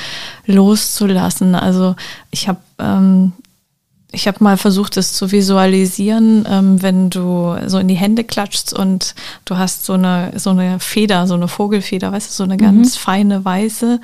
loszulassen. 0.47 1.57
Also 1.57 1.97
ich 2.31 2.49
habe 2.49 2.61
ähm, 2.79 3.33
ich 4.11 4.27
habe 4.27 4.43
mal 4.43 4.57
versucht, 4.57 4.97
es 4.97 5.13
zu 5.13 5.33
visualisieren, 5.33 6.47
ähm, 6.49 6.81
wenn 6.81 7.11
du 7.11 7.57
so 7.67 7.79
in 7.79 7.89
die 7.89 7.95
Hände 7.95 8.25
klatschst 8.25 8.73
und 8.73 9.15
du 9.45 9.59
hast 9.59 9.85
so 9.85 9.93
eine, 9.93 10.33
so 10.37 10.51
eine 10.51 10.81
Feder, 10.81 11.27
so 11.27 11.35
eine 11.35 11.47
Vogelfeder, 11.47 12.11
weißt 12.11 12.31
du, 12.31 12.35
so 12.35 12.45
eine 12.45 12.55
mhm. 12.55 12.59
ganz 12.59 12.97
feine 12.97 13.45
weiße. 13.45 14.01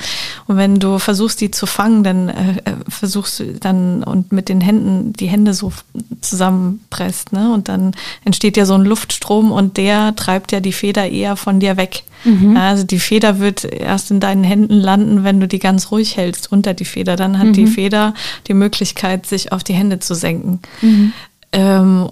Und 0.47 0.57
wenn 0.59 0.79
du 0.79 0.99
versuchst, 0.99 1.41
die 1.41 1.51
zu 1.51 1.65
fangen, 1.65 2.05
dann 2.05 2.29
äh, 2.29 2.51
äh, 2.65 2.75
versuchst 2.87 3.41
du 3.41 3.55
dann 3.55 4.05
und 4.05 4.31
mit 4.31 4.51
den 4.51 4.61
Händen 4.61 5.15
die 5.15 5.29
Hände 5.29 5.55
so 5.55 5.73
zusammenpresst, 6.21 7.33
ne? 7.33 7.55
Und 7.55 7.69
dann 7.69 7.93
entsteht 8.27 8.59
ja 8.59 8.67
so 8.67 8.75
ein 8.75 8.85
Luftstrom 8.85 9.53
und 9.53 9.79
der 9.79 10.15
treibt 10.17 10.53
ja 10.53 10.61
die 10.61 10.73
Feder 10.73 11.09
eher 11.09 11.37
von 11.37 11.61
dir 11.61 11.79
weg. 11.79 12.05
Mhm. 12.25 12.57
Also 12.57 12.85
die 12.85 12.99
Feder 12.99 13.39
wird 13.39 13.65
erst 13.65 14.11
in 14.11 14.21
deinen 14.21 14.45
Händen 14.45 14.81
landen, 14.81 15.25
wenn 15.25 15.41
du 15.41 15.49
die 15.49 15.59
ganz 15.59 15.91
ruhig 15.91 16.17
hältst 16.17 16.51
unter 16.51 16.75
die 16.75 16.85
Feder. 16.85 17.17
Dann 17.17 17.39
hat 17.39 17.49
mhm. 17.49 17.53
die 17.53 17.67
Feder 17.67 18.15
die 18.47 18.55
Möglichkeit, 18.55 19.27
sich 19.27 19.53
auf 19.53 19.65
die 19.65 19.75
Hände 19.75 19.99
zu 19.99 20.15
senken. 20.15 20.61
Mhm. 20.81 21.13
Ähm, 21.53 22.09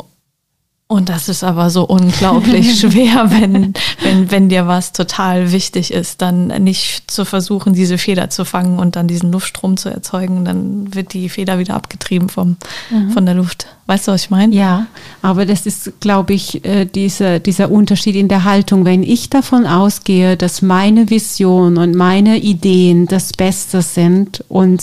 und 0.93 1.09
das 1.09 1.31
ist 1.31 1.43
aber 1.43 1.71
so 1.71 1.85
unglaublich 1.85 2.79
schwer, 2.81 3.31
wenn, 3.31 3.73
wenn, 4.03 4.31
wenn 4.31 4.49
dir 4.51 4.67
was 4.67 4.93
total 4.93 5.51
wichtig 5.51 5.93
ist, 5.93 6.21
dann 6.21 6.49
nicht 6.63 7.11
zu 7.11 7.25
versuchen, 7.25 7.73
diese 7.73 7.97
Feder 7.97 8.29
zu 8.29 8.45
fangen 8.45 8.79
und 8.79 8.95
dann 8.95 9.09
diesen 9.09 9.33
Luftstrom 9.33 9.79
zu 9.79 9.89
erzeugen. 9.89 10.45
Dann 10.45 10.95
wird 10.95 11.15
die 11.15 11.31
Feder 11.31 11.59
wieder 11.59 11.75
abgetrieben 11.75 12.29
vom, 12.29 12.59
mhm. 12.91 13.11
von 13.11 13.25
der 13.25 13.35
Luft. 13.35 13.67
Weißt 13.87 14.07
du, 14.07 14.13
was 14.13 14.25
ich 14.25 14.31
meine? 14.31 14.55
Ja, 14.55 14.87
aber 15.23 15.47
das 15.47 15.65
ist, 15.65 16.01
glaube 16.01 16.35
ich, 16.35 16.63
äh, 16.65 16.85
dieser, 16.85 17.39
dieser 17.39 17.71
Unterschied 17.71 18.15
in 18.15 18.29
der 18.29 18.45
Haltung. 18.45 18.85
Wenn 18.85 19.03
ich 19.03 19.31
davon 19.31 19.67
ausgehe, 19.67 20.37
dass 20.37 20.61
meine 20.61 21.09
Vision 21.09 21.79
und 21.79 21.95
meine 21.95 22.37
Ideen 22.39 23.07
das 23.07 23.33
Beste 23.33 23.81
sind 23.81 24.45
und 24.49 24.83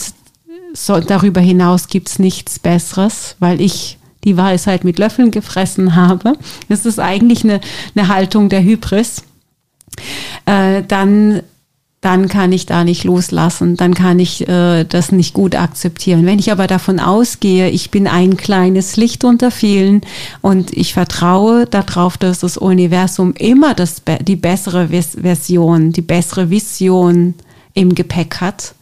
so, 0.72 0.98
darüber 0.98 1.40
hinaus 1.40 1.86
gibt 1.86 2.08
es 2.08 2.18
nichts 2.18 2.58
Besseres, 2.58 3.36
weil 3.38 3.60
ich 3.60 3.99
die 4.24 4.36
Weisheit 4.36 4.84
mit 4.84 4.98
Löffeln 4.98 5.30
gefressen 5.30 5.94
habe. 5.96 6.34
Das 6.68 6.86
ist 6.86 7.00
eigentlich 7.00 7.44
eine, 7.44 7.60
eine 7.94 8.08
Haltung 8.08 8.48
der 8.48 8.62
Hybris. 8.62 9.24
Äh, 10.46 10.82
dann 10.86 11.42
dann 12.00 12.28
kann 12.28 12.50
ich 12.52 12.64
da 12.64 12.82
nicht 12.82 13.04
loslassen, 13.04 13.76
dann 13.76 13.92
kann 13.92 14.18
ich 14.18 14.48
äh, 14.48 14.84
das 14.84 15.12
nicht 15.12 15.34
gut 15.34 15.54
akzeptieren. 15.54 16.24
Wenn 16.24 16.38
ich 16.38 16.50
aber 16.50 16.66
davon 16.66 16.98
ausgehe, 16.98 17.68
ich 17.68 17.90
bin 17.90 18.06
ein 18.06 18.38
kleines 18.38 18.96
Licht 18.96 19.22
unter 19.22 19.50
vielen 19.50 20.00
und 20.40 20.72
ich 20.72 20.94
vertraue 20.94 21.66
darauf, 21.66 22.16
dass 22.16 22.38
das 22.40 22.56
Universum 22.56 23.34
immer 23.34 23.74
das, 23.74 24.02
die 24.22 24.36
bessere 24.36 24.88
Version, 24.88 25.92
die 25.92 26.00
bessere 26.00 26.48
Vision 26.48 27.34
im 27.74 27.94
Gepäck 27.94 28.40
hat, 28.40 28.74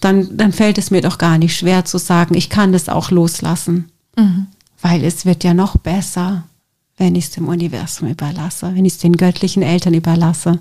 dann, 0.00 0.36
dann 0.36 0.52
fällt 0.52 0.78
es 0.78 0.92
mir 0.92 1.00
doch 1.00 1.18
gar 1.18 1.38
nicht 1.38 1.56
schwer 1.56 1.84
zu 1.84 1.98
sagen, 1.98 2.36
ich 2.36 2.50
kann 2.50 2.72
das 2.72 2.88
auch 2.88 3.10
loslassen. 3.10 3.90
Mhm 4.16 4.46
weil 4.82 5.04
es 5.04 5.26
wird 5.26 5.44
ja 5.44 5.54
noch 5.54 5.76
besser, 5.76 6.44
wenn 6.96 7.14
ich 7.14 7.24
es 7.24 7.30
dem 7.30 7.48
Universum 7.48 8.08
überlasse, 8.08 8.74
wenn 8.74 8.84
ich 8.84 8.94
es 8.94 8.98
den 8.98 9.16
göttlichen 9.16 9.62
Eltern 9.62 9.94
überlasse. 9.94 10.58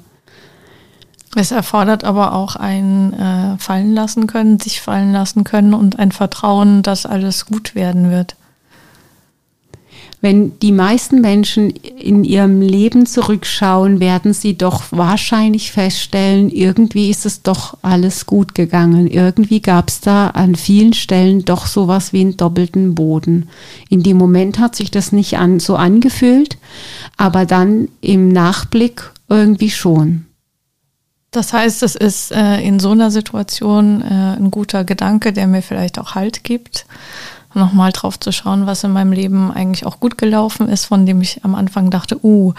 Es 1.35 1.51
erfordert 1.51 2.03
aber 2.03 2.33
auch 2.33 2.55
ein 2.55 3.13
äh, 3.13 3.57
Fallen 3.59 3.93
lassen 3.93 4.25
können, 4.25 4.59
sich 4.59 4.81
fallen 4.81 5.11
lassen 5.11 5.43
können 5.43 5.73
und 5.73 5.99
ein 5.99 6.11
Vertrauen, 6.11 6.81
dass 6.81 7.05
alles 7.05 7.45
gut 7.45 7.75
werden 7.75 8.09
wird 8.09 8.35
wenn 10.21 10.59
die 10.59 10.73
meisten 10.73 11.21
Menschen 11.21 11.69
in 11.69 12.25
ihrem 12.25 12.61
Leben 12.61 13.05
zurückschauen, 13.05 14.01
werden 14.01 14.33
sie 14.33 14.57
doch 14.57 14.83
wahrscheinlich 14.91 15.71
feststellen, 15.71 16.49
irgendwie 16.49 17.09
ist 17.09 17.25
es 17.25 17.41
doch 17.41 17.77
alles 17.83 18.25
gut 18.25 18.53
gegangen. 18.53 19.07
Irgendwie 19.07 19.61
gab 19.61 19.87
es 19.87 20.01
da 20.01 20.27
an 20.27 20.55
vielen 20.55 20.91
Stellen 20.91 21.45
doch 21.45 21.67
sowas 21.67 22.11
wie 22.11 22.19
einen 22.21 22.37
doppelten 22.37 22.95
Boden. 22.95 23.47
In 23.87 24.03
dem 24.03 24.17
Moment 24.17 24.59
hat 24.59 24.75
sich 24.75 24.91
das 24.91 25.13
nicht 25.13 25.37
an, 25.37 25.61
so 25.61 25.77
angefühlt, 25.77 26.57
aber 27.15 27.45
dann 27.45 27.87
im 28.01 28.27
Nachblick 28.27 29.11
irgendwie 29.29 29.71
schon. 29.71 30.25
Das 31.31 31.53
heißt, 31.53 31.83
es 31.83 31.95
ist 31.95 32.31
äh, 32.31 32.59
in 32.61 32.79
so 32.79 32.91
einer 32.91 33.11
Situation 33.11 34.01
äh, 34.01 34.35
ein 34.37 34.51
guter 34.51 34.83
Gedanke, 34.83 35.31
der 35.31 35.47
mir 35.47 35.61
vielleicht 35.61 35.99
auch 35.99 36.15
Halt 36.15 36.43
gibt 36.43 36.85
nochmal 37.53 37.91
drauf 37.91 38.19
zu 38.19 38.31
schauen, 38.31 38.67
was 38.67 38.83
in 38.83 38.91
meinem 38.91 39.11
Leben 39.11 39.51
eigentlich 39.51 39.85
auch 39.85 39.99
gut 39.99 40.17
gelaufen 40.17 40.69
ist, 40.69 40.85
von 40.85 41.05
dem 41.05 41.21
ich 41.21 41.43
am 41.43 41.55
Anfang 41.55 41.89
dachte, 41.89 42.23
uh, 42.23 42.53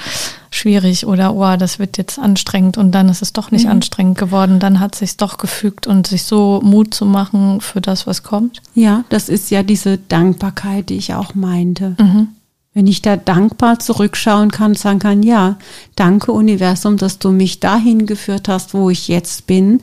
schwierig 0.51 1.07
oder 1.07 1.35
oh, 1.35 1.57
das 1.57 1.79
wird 1.79 1.97
jetzt 1.97 2.19
anstrengend 2.19 2.77
und 2.77 2.93
dann 2.93 3.09
ist 3.09 3.23
es 3.23 3.33
doch 3.33 3.51
nicht 3.51 3.67
mhm. 3.67 3.73
anstrengend 3.73 4.19
geworden, 4.19 4.59
dann 4.59 4.81
hat 4.81 4.95
es 4.95 5.01
sich 5.01 5.17
doch 5.17 5.39
gefügt 5.39 5.87
und 5.87 6.07
sich 6.07 6.25
so 6.25 6.61
Mut 6.65 6.93
zu 6.93 7.07
machen 7.07 7.61
für 7.61 7.81
das, 7.81 8.07
was 8.07 8.23
kommt. 8.23 8.61
Ja, 8.75 9.05
das 9.09 9.29
ist 9.29 9.51
ja 9.51 9.63
diese 9.63 9.99
Dankbarkeit, 9.99 10.89
die 10.89 10.97
ich 10.97 11.15
auch 11.15 11.35
meinte. 11.35 11.95
Mhm. 11.99 12.29
Wenn 12.73 12.87
ich 12.87 13.03
da 13.03 13.17
dankbar 13.17 13.81
zurückschauen 13.81 14.53
kann, 14.53 14.75
sagen 14.75 15.01
kann, 15.01 15.25
ja, 15.25 15.57
danke 15.97 16.31
Universum, 16.31 16.97
dass 16.97 17.19
du 17.19 17.31
mich 17.31 17.59
dahin 17.59 18.07
geführt 18.07 18.49
hast, 18.49 18.75
wo 18.75 18.91
ich 18.91 19.09
jetzt 19.09 19.49
bin, 19.49 19.81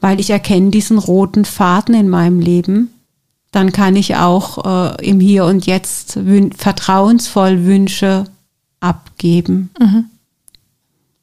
weil 0.00 0.18
ich 0.18 0.30
erkenne 0.30 0.70
diesen 0.70 0.96
roten 0.96 1.44
Faden 1.44 1.94
in 1.94 2.08
meinem 2.08 2.40
Leben 2.40 2.90
dann 3.52 3.70
kann 3.70 3.96
ich 3.96 4.16
auch 4.16 4.96
äh, 4.98 5.08
im 5.08 5.20
Hier 5.20 5.44
und 5.44 5.66
Jetzt 5.66 6.18
vertrauensvoll 6.56 7.64
Wünsche 7.64 8.24
abgeben. 8.80 9.70
Mhm. 9.78 10.06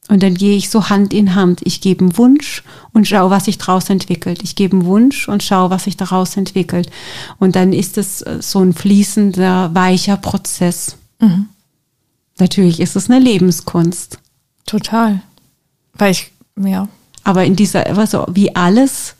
Und 0.08 0.24
dann 0.24 0.34
gehe 0.34 0.56
ich 0.56 0.70
so 0.70 0.88
Hand 0.88 1.12
in 1.12 1.34
Hand. 1.36 1.60
Ich 1.64 1.80
gebe 1.80 2.04
einen 2.04 2.16
Wunsch 2.16 2.64
und 2.92 3.06
schaue, 3.06 3.30
was 3.30 3.44
sich 3.44 3.58
daraus 3.58 3.90
entwickelt. 3.90 4.42
Ich 4.42 4.56
gebe 4.56 4.76
einen 4.76 4.86
Wunsch 4.86 5.28
und 5.28 5.42
schaue, 5.42 5.70
was 5.70 5.84
sich 5.84 5.96
daraus 5.96 6.36
entwickelt. 6.36 6.90
Und 7.38 7.54
dann 7.54 7.72
ist 7.72 7.98
es 7.98 8.22
äh, 8.22 8.38
so 8.40 8.60
ein 8.60 8.72
fließender, 8.72 9.74
weicher 9.74 10.16
Prozess. 10.16 10.96
Mhm. 11.20 11.48
Natürlich 12.38 12.80
ist 12.80 12.96
es 12.96 13.10
eine 13.10 13.20
Lebenskunst. 13.20 14.18
Total. 14.66 15.20
Weil 15.94 16.12
ich, 16.12 16.32
ja. 16.56 16.88
Aber 17.22 17.44
in 17.44 17.54
dieser, 17.54 17.86
also 17.86 18.26
wie 18.30 18.54
alles 18.56 19.14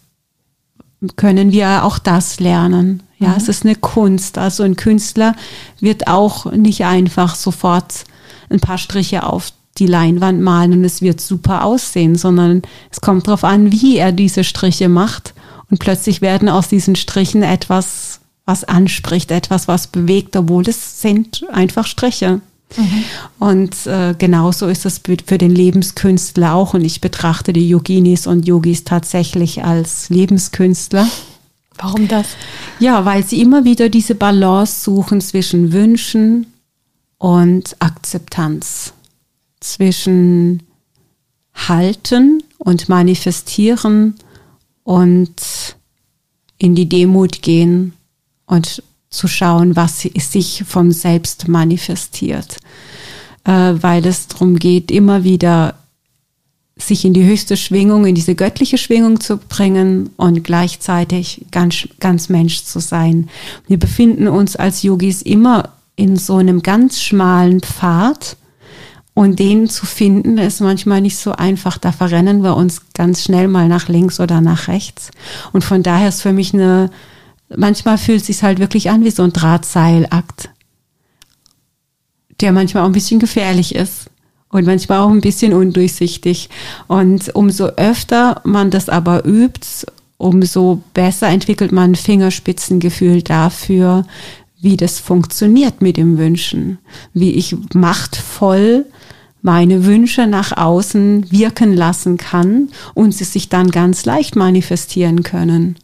können 1.17 1.53
wir 1.53 1.85
auch 1.85 1.99
das 1.99 2.41
lernen. 2.41 3.03
Ja, 3.19 3.29
mhm. 3.29 3.35
es 3.37 3.49
ist 3.49 3.65
eine 3.65 3.75
Kunst. 3.75 4.39
Also 4.39 4.63
ein 4.63 4.77
Künstler 4.77 5.35
wird 5.81 6.09
auch 6.09 6.51
nicht 6.53 6.85
einfach 6.85 7.35
sofort 7.35 8.05
ein 8.51 8.61
paar 8.61 8.79
Striche 8.79 9.25
auf 9.25 9.53
die 9.79 9.87
Leinwand 9.87 10.41
malen 10.41 10.73
und 10.73 10.85
es 10.85 11.01
wird 11.01 11.21
super 11.21 11.65
aussehen, 11.65 12.17
sondern 12.17 12.63
es 12.91 13.01
kommt 13.01 13.27
darauf 13.27 13.45
an, 13.45 13.73
wie 13.73 13.97
er 13.97 14.13
diese 14.13 14.45
Striche 14.45 14.89
macht. 14.89 15.35
Und 15.71 15.79
plötzlich 15.79 16.21
werden 16.21 16.49
aus 16.49 16.69
diesen 16.69 16.97
Strichen 16.97 17.43
etwas, 17.43 18.21
was 18.45 18.65
anspricht, 18.65 19.31
etwas, 19.31 19.69
was 19.69 19.87
bewegt, 19.87 20.37
obwohl 20.37 20.69
es 20.69 21.01
sind 21.01 21.47
einfach 21.53 21.87
Striche. 21.87 22.41
Mhm. 22.77 23.05
Und 23.39 23.87
äh, 23.87 24.15
genauso 24.17 24.67
ist 24.69 24.87
es 24.87 25.01
für 25.27 25.39
den 25.39 25.51
Lebenskünstler 25.51 26.55
auch. 26.55 26.75
Und 26.75 26.85
ich 26.85 27.01
betrachte 27.01 27.53
die 27.53 27.69
Yoginis 27.69 28.27
und 28.27 28.47
Yogis 28.47 28.85
tatsächlich 28.85 29.65
als 29.65 30.09
Lebenskünstler. 30.09 31.07
Warum 31.77 32.09
das? 32.09 32.27
Ja, 32.79 33.05
weil 33.05 33.25
sie 33.25 33.41
immer 33.41 33.65
wieder 33.65 33.89
diese 33.89 34.15
Balance 34.15 34.83
suchen 34.83 35.21
zwischen 35.21 35.73
Wünschen 35.73 36.47
und 37.19 37.77
Akzeptanz, 37.81 38.93
zwischen 39.61 40.63
Halten 41.55 42.43
und 42.59 42.89
Manifestieren 42.89 44.15
und 44.85 45.77
in 46.59 46.75
die 46.75 46.89
Demut 46.89 47.43
gehen 47.43 47.95
und 48.47 48.83
zu 49.11 49.29
schauen, 49.29 49.77
was 49.77 50.01
sich 50.01 50.65
von 50.67 50.93
selbst 50.93 51.49
manifestiert, 51.49 52.59
äh, 53.45 53.75
weil 53.75 54.07
es 54.07 54.29
darum 54.29 54.57
geht, 54.57 54.91
immer 54.91 55.25
wieder 55.25 55.75
sich 56.79 57.05
in 57.05 57.13
die 57.13 57.25
höchste 57.27 57.57
Schwingung, 57.57 58.07
in 58.07 58.15
diese 58.15 58.35
göttliche 58.35 58.79
Schwingung 58.79 59.21
zu 59.21 59.37
bringen 59.37 60.11
und 60.17 60.45
gleichzeitig 60.45 61.45
ganz, 61.51 61.89
ganz 61.99 62.29
Mensch 62.31 62.65
zu 62.65 62.81
sein. 62.81 63.29
Wir 63.67 63.79
befinden 63.79 64.29
uns 64.29 64.57
als 64.57 64.83
Yogis 64.83 65.21
immer 65.23 65.71
in 65.97 66.17
so 66.17 66.37
einem 66.37 66.63
ganz 66.63 67.03
schmalen 67.03 67.61
Pfad 67.61 68.37
Und 69.13 69.39
den 69.39 69.69
zu 69.69 69.87
finden, 69.87 70.39
ist 70.39 70.61
manchmal 70.61 71.01
nicht 71.01 71.19
so 71.19 71.33
einfach. 71.33 71.77
Da 71.77 71.93
verrennen 71.93 72.43
wir 72.43 72.57
uns 72.57 72.83
ganz 72.95 73.23
schnell 73.25 73.49
mal 73.49 73.69
nach 73.69 73.89
links 73.89 74.21
oder 74.21 74.41
nach 74.41 74.69
rechts. 74.69 75.11
Und 75.53 75.63
von 75.63 75.83
daher 75.83 76.09
ist 76.09 76.23
für 76.23 76.33
mich 76.33 76.55
eine, 76.55 76.91
manchmal 77.57 77.99
fühlt 77.99 78.21
es 78.21 78.27
sich 78.27 78.43
halt 78.43 78.59
wirklich 78.59 78.91
an 78.91 79.05
wie 79.05 79.11
so 79.11 79.23
ein 79.23 79.33
Drahtseilakt, 79.33 80.51
der 82.41 82.53
manchmal 82.53 82.85
auch 82.85 82.87
ein 82.89 82.93
bisschen 82.93 83.21
gefährlich 83.21 83.75
ist 83.75 84.11
und 84.49 84.67
manchmal 84.67 84.99
auch 85.01 85.11
ein 85.11 85.21
bisschen 85.21 85.53
undurchsichtig. 85.53 86.49
Und 86.89 87.35
umso 87.35 87.67
öfter 87.67 88.41
man 88.45 88.71
das 88.71 88.89
aber 88.89 89.25
übt, 89.25 89.87
umso 90.17 90.83
besser 90.95 91.29
entwickelt 91.29 91.73
man 91.73 91.95
Fingerspitzengefühl 91.95 93.23
dafür, 93.23 94.05
wie 94.61 94.77
das 94.77 94.99
funktioniert 94.99 95.81
mit 95.81 95.97
dem 95.97 96.19
Wünschen, 96.19 96.79
wie 97.15 97.33
ich 97.33 97.57
machtvoll 97.75 98.87
meine 99.43 99.87
Wünsche 99.87 100.27
nach 100.27 100.55
außen 100.55 101.31
wirken 101.33 101.75
lassen 101.75 102.19
kann 102.19 102.69
und 102.93 103.15
sie 103.15 103.25
sich 103.25 103.49
dann 103.49 103.71
ganz 103.71 104.05
leicht 104.05 104.37
manifestieren 104.37 105.23
können. 105.23 105.77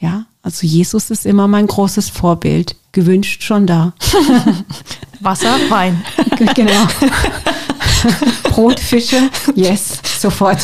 Ja, 0.00 0.26
also 0.42 0.66
Jesus 0.66 1.10
ist 1.10 1.24
immer 1.24 1.46
mein 1.46 1.66
großes 1.66 2.08
Vorbild. 2.08 2.76
Gewünscht 2.90 3.42
schon 3.42 3.66
da. 3.66 3.94
Wasser, 5.20 5.56
Wein. 5.70 6.02
genau. 6.54 6.86
Brot, 8.44 8.80
Fische, 8.80 9.30
yes, 9.54 10.00
sofort. 10.18 10.58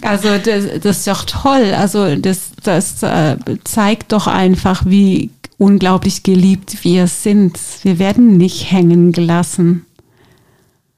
also 0.00 0.38
das, 0.38 0.80
das 0.82 0.98
ist 0.98 1.06
doch 1.06 1.24
toll. 1.24 1.74
Also 1.74 2.16
das, 2.16 2.52
das 2.62 3.02
äh, 3.02 3.36
zeigt 3.64 4.12
doch 4.12 4.26
einfach, 4.26 4.84
wie 4.86 5.30
unglaublich 5.58 6.22
geliebt 6.22 6.82
wir 6.82 7.06
sind. 7.06 7.58
Wir 7.82 7.98
werden 7.98 8.36
nicht 8.38 8.70
hängen 8.72 9.12
gelassen. 9.12 9.84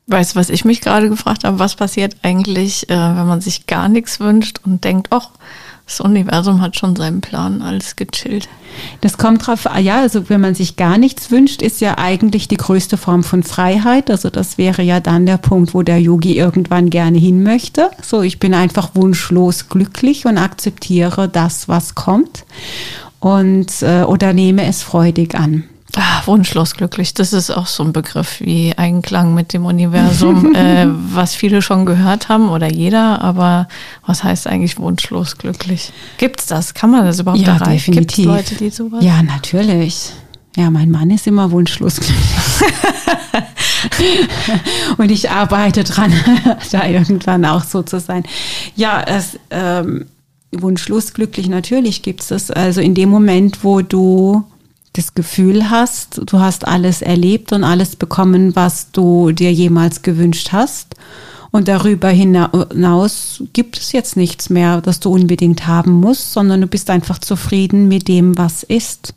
Weißt 0.07 0.35
du, 0.35 0.39
was 0.39 0.51
ich 0.51 0.65
mich 0.65 0.81
gerade 0.81 1.09
gefragt 1.09 1.45
habe? 1.45 1.59
Was 1.59 1.75
passiert 1.75 2.17
eigentlich, 2.23 2.89
äh, 2.89 2.95
wenn 2.95 3.27
man 3.27 3.41
sich 3.41 3.67
gar 3.67 3.89
nichts 3.89 4.21
wünscht 4.21 4.61
und 4.65 4.85
denkt, 4.85 5.09
ach, 5.11 5.31
das 5.87 6.01
Universum 6.01 6.61
hat 6.61 6.77
schon 6.77 6.97
seinen 6.97 7.21
Plan, 7.21 7.63
alles 7.63 7.95
gechillt. 7.95 8.49
Das 9.03 9.19
kommt 9.19 9.47
drauf, 9.47 9.69
ja, 9.81 10.01
also 10.01 10.29
wenn 10.29 10.41
man 10.41 10.57
sich 10.57 10.75
gar 10.75 10.99
nichts 10.99 11.31
wünscht, 11.31 11.63
ist 11.63 11.81
ja 11.81 11.97
eigentlich 11.97 12.49
die 12.49 12.57
größte 12.57 12.97
Form 12.97 13.23
von 13.23 13.45
Freiheit. 13.45 14.11
Also 14.11 14.29
das 14.29 14.59
wäre 14.59 14.83
ja 14.83 14.99
dann 14.99 15.27
der 15.27 15.39
Punkt, 15.39 15.75
wo 15.75 15.83
der 15.83 16.01
Yogi 16.01 16.37
irgendwann 16.37 16.91
gerne 16.91 17.19
hin 17.19 17.45
möchte. 17.45 17.91
So, 18.03 18.23
ich 18.23 18.41
bin 18.41 18.53
einfach 18.53 18.91
wunschlos 18.95 19.69
glücklich 19.69 20.27
und 20.27 20.39
akzeptiere 20.39 21.29
das, 21.29 21.69
was 21.69 21.95
kommt 21.95 22.45
und 23.21 23.83
äh, 23.83 24.03
oder 24.03 24.33
nehme 24.33 24.67
es 24.67 24.83
freudig 24.83 25.37
an. 25.37 25.65
Ah, 25.99 26.23
wunschlos 26.27 26.75
glücklich, 26.75 27.15
das 27.15 27.33
ist 27.33 27.51
auch 27.51 27.67
so 27.67 27.83
ein 27.83 27.93
Begriff 27.93 28.41
wie 28.41 28.75
Einklang 28.77 29.35
mit 29.35 29.55
dem 29.55 29.65
Universum, 29.65 30.47
äh, 30.55 30.87
was 30.89 31.35
viele 31.35 31.63
schon 31.63 31.87
gehört 31.87 32.29
haben 32.29 32.51
oder 32.51 32.71
jeder, 32.71 33.23
aber 33.23 33.67
was 34.05 34.23
heißt 34.23 34.47
eigentlich 34.47 34.79
wunschlos 34.79 35.39
glücklich? 35.39 35.93
Gibt's 36.19 36.47
das? 36.47 36.75
Kann 36.75 36.91
man 36.91 37.07
das 37.07 37.19
überhaupt 37.19 37.41
ja, 37.41 37.55
erreichen? 37.55 37.93
Definitiv. 37.93 38.27
Gibt's 38.27 38.51
Leute, 38.51 38.55
die 38.57 38.71
sowas? 38.71 39.03
Ja, 39.03 39.23
natürlich. 39.23 40.13
Ja, 40.57 40.71
mein 40.71 40.91
Mann 40.91 41.11
ist 41.11 41.27
immer 41.27 41.51
wunschlos 41.51 41.97
glücklich. 41.97 42.17
Und 44.99 45.11
ich 45.11 45.31
arbeite 45.31 45.85
dran, 45.85 46.13
da 46.73 46.87
irgendwann 46.87 47.45
auch 47.45 47.65
so 47.65 47.83
zu 47.83 48.01
sein. 48.01 48.25
Ja, 48.75 49.03
es, 49.03 49.39
ähm, 49.51 50.07
wunschlos 50.53 51.15
glücklich, 51.15 51.49
natürlich 51.49 52.03
gibt's 52.03 52.29
das. 52.29 52.51
Also 52.51 52.81
in 52.81 52.95
dem 52.95 53.09
Moment, 53.09 53.65
wo 53.65 53.83
du 53.83 54.45
das 54.97 55.15
Gefühl 55.15 55.71
hast, 55.71 56.21
du 56.25 56.41
hast 56.41 56.67
alles 56.67 57.03
erlebt 57.03 57.53
und 57.53 57.65
alles 57.65 57.97
bekommen, 57.97 58.57
was 58.57 58.91
du 58.93 59.33
dir 59.33 59.53
jemals 59.53 60.03
gewünscht 60.03 60.53
hast. 60.53 60.95
Und 61.51 61.69
darüber 61.69 62.09
hinaus 62.09 63.43
gibt 63.53 63.79
es 63.79 63.93
jetzt 63.93 64.17
nichts 64.17 64.51
mehr, 64.51 64.81
das 64.81 65.01
du 65.01 65.11
unbedingt 65.11 65.67
haben 65.67 65.93
musst, 65.93 66.33
sondern 66.33 66.61
du 66.61 66.67
bist 66.67 66.91
einfach 66.91 67.19
zufrieden 67.19 67.89
mit 67.89 68.09
dem, 68.09 68.37
was 68.37 68.63
ist. 68.63 69.15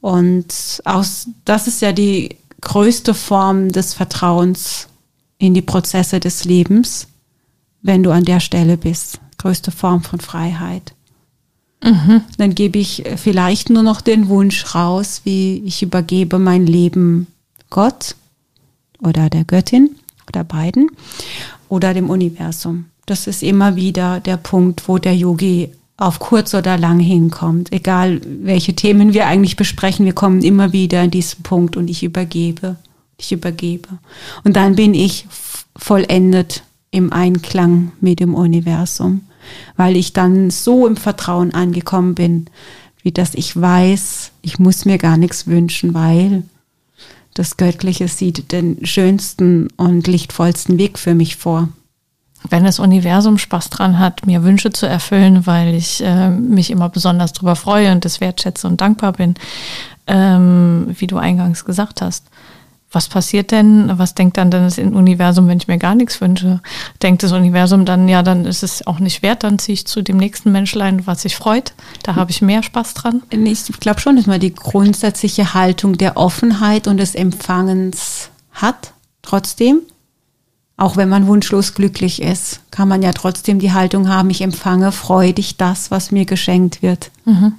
Und 0.00 0.82
aus, 0.84 1.28
das 1.44 1.66
ist 1.66 1.80
ja 1.80 1.92
die 1.92 2.36
größte 2.60 3.14
Form 3.14 3.70
des 3.70 3.94
Vertrauens 3.94 4.88
in 5.38 5.54
die 5.54 5.62
Prozesse 5.62 6.20
des 6.20 6.44
Lebens, 6.44 7.08
wenn 7.82 8.02
du 8.02 8.10
an 8.10 8.24
der 8.24 8.40
Stelle 8.40 8.76
bist. 8.76 9.20
Größte 9.38 9.70
Form 9.70 10.02
von 10.02 10.20
Freiheit. 10.20 10.94
Mhm. 11.82 12.22
Dann 12.36 12.54
gebe 12.54 12.78
ich 12.78 13.04
vielleicht 13.16 13.70
nur 13.70 13.82
noch 13.82 14.00
den 14.00 14.28
Wunsch 14.28 14.74
raus, 14.74 15.22
wie 15.24 15.62
ich 15.64 15.82
übergebe 15.82 16.38
mein 16.38 16.66
Leben 16.66 17.28
Gott 17.70 18.16
oder 19.00 19.30
der 19.30 19.44
Göttin 19.44 19.90
oder 20.28 20.44
beiden 20.44 20.90
oder 21.68 21.94
dem 21.94 22.10
Universum. 22.10 22.86
Das 23.06 23.26
ist 23.26 23.42
immer 23.42 23.76
wieder 23.76 24.20
der 24.20 24.36
Punkt, 24.36 24.88
wo 24.88 24.98
der 24.98 25.16
Yogi 25.16 25.70
auf 25.96 26.18
kurz 26.20 26.54
oder 26.54 26.78
lang 26.78 27.00
hinkommt. 27.00 27.72
Egal 27.72 28.20
welche 28.24 28.74
Themen 28.74 29.14
wir 29.14 29.26
eigentlich 29.26 29.56
besprechen, 29.56 30.06
wir 30.06 30.12
kommen 30.12 30.42
immer 30.42 30.72
wieder 30.72 31.02
an 31.02 31.10
diesen 31.10 31.42
Punkt 31.42 31.76
und 31.76 31.88
ich 31.88 32.02
übergebe. 32.02 32.76
Ich 33.18 33.32
übergebe. 33.32 33.88
Und 34.44 34.54
dann 34.56 34.76
bin 34.76 34.94
ich 34.94 35.26
vollendet 35.76 36.62
im 36.90 37.12
Einklang 37.12 37.92
mit 38.00 38.20
dem 38.20 38.34
Universum 38.34 39.22
weil 39.76 39.96
ich 39.96 40.12
dann 40.12 40.50
so 40.50 40.86
im 40.86 40.96
Vertrauen 40.96 41.54
angekommen 41.54 42.14
bin, 42.14 42.46
wie 43.02 43.12
dass 43.12 43.34
ich 43.34 43.58
weiß, 43.58 44.32
ich 44.42 44.58
muss 44.58 44.84
mir 44.84 44.98
gar 44.98 45.16
nichts 45.16 45.46
wünschen, 45.46 45.94
weil 45.94 46.42
das 47.34 47.56
Göttliche 47.56 48.08
sieht 48.08 48.50
den 48.52 48.84
schönsten 48.84 49.68
und 49.76 50.06
lichtvollsten 50.06 50.76
Weg 50.78 50.98
für 50.98 51.14
mich 51.14 51.36
vor. 51.36 51.68
Wenn 52.50 52.64
das 52.64 52.78
Universum 52.78 53.38
Spaß 53.38 53.70
dran 53.70 53.98
hat, 53.98 54.26
mir 54.26 54.42
Wünsche 54.42 54.70
zu 54.70 54.86
erfüllen, 54.86 55.46
weil 55.46 55.74
ich 55.74 56.02
äh, 56.04 56.30
mich 56.30 56.70
immer 56.70 56.88
besonders 56.88 57.32
darüber 57.32 57.56
freue 57.56 57.92
und 57.92 58.04
das 58.04 58.20
wertschätze 58.20 58.66
und 58.66 58.80
dankbar 58.80 59.12
bin, 59.12 59.34
ähm, 60.06 60.86
wie 60.98 61.06
du 61.06 61.16
eingangs 61.16 61.64
gesagt 61.64 62.00
hast, 62.00 62.26
was 62.90 63.08
passiert 63.08 63.50
denn? 63.50 63.98
Was 63.98 64.14
denkt 64.14 64.38
dann 64.38 64.50
das 64.50 64.78
Universum, 64.78 65.46
wenn 65.48 65.58
ich 65.58 65.68
mir 65.68 65.78
gar 65.78 65.94
nichts 65.94 66.20
wünsche? 66.20 66.60
Denkt 67.02 67.22
das 67.22 67.32
Universum 67.32 67.84
dann, 67.84 68.08
ja, 68.08 68.22
dann 68.22 68.46
ist 68.46 68.62
es 68.62 68.86
auch 68.86 68.98
nicht 68.98 69.22
wert, 69.22 69.44
dann 69.44 69.58
ziehe 69.58 69.74
ich 69.74 69.86
zu 69.86 70.02
dem 70.02 70.16
nächsten 70.16 70.52
Menschlein, 70.52 71.06
was 71.06 71.22
sich 71.22 71.36
freut. 71.36 71.74
Da 72.02 72.14
habe 72.14 72.30
ich 72.30 72.40
mehr 72.40 72.62
Spaß 72.62 72.94
dran. 72.94 73.22
Ich 73.70 73.80
glaube 73.80 74.00
schon, 74.00 74.16
dass 74.16 74.26
man 74.26 74.40
die 74.40 74.54
grundsätzliche 74.54 75.52
Haltung 75.52 75.98
der 75.98 76.16
Offenheit 76.16 76.86
und 76.86 76.96
des 76.96 77.14
Empfangens 77.14 78.30
hat, 78.52 78.92
trotzdem. 79.22 79.80
Auch 80.78 80.96
wenn 80.96 81.08
man 81.08 81.26
wunschlos 81.26 81.74
glücklich 81.74 82.22
ist, 82.22 82.60
kann 82.70 82.88
man 82.88 83.02
ja 83.02 83.12
trotzdem 83.12 83.58
die 83.58 83.72
Haltung 83.72 84.08
haben, 84.08 84.30
ich 84.30 84.40
empfange 84.42 84.92
freudig 84.92 85.56
das, 85.56 85.90
was 85.90 86.12
mir 86.12 86.24
geschenkt 86.24 86.82
wird. 86.82 87.10
Mhm. 87.24 87.54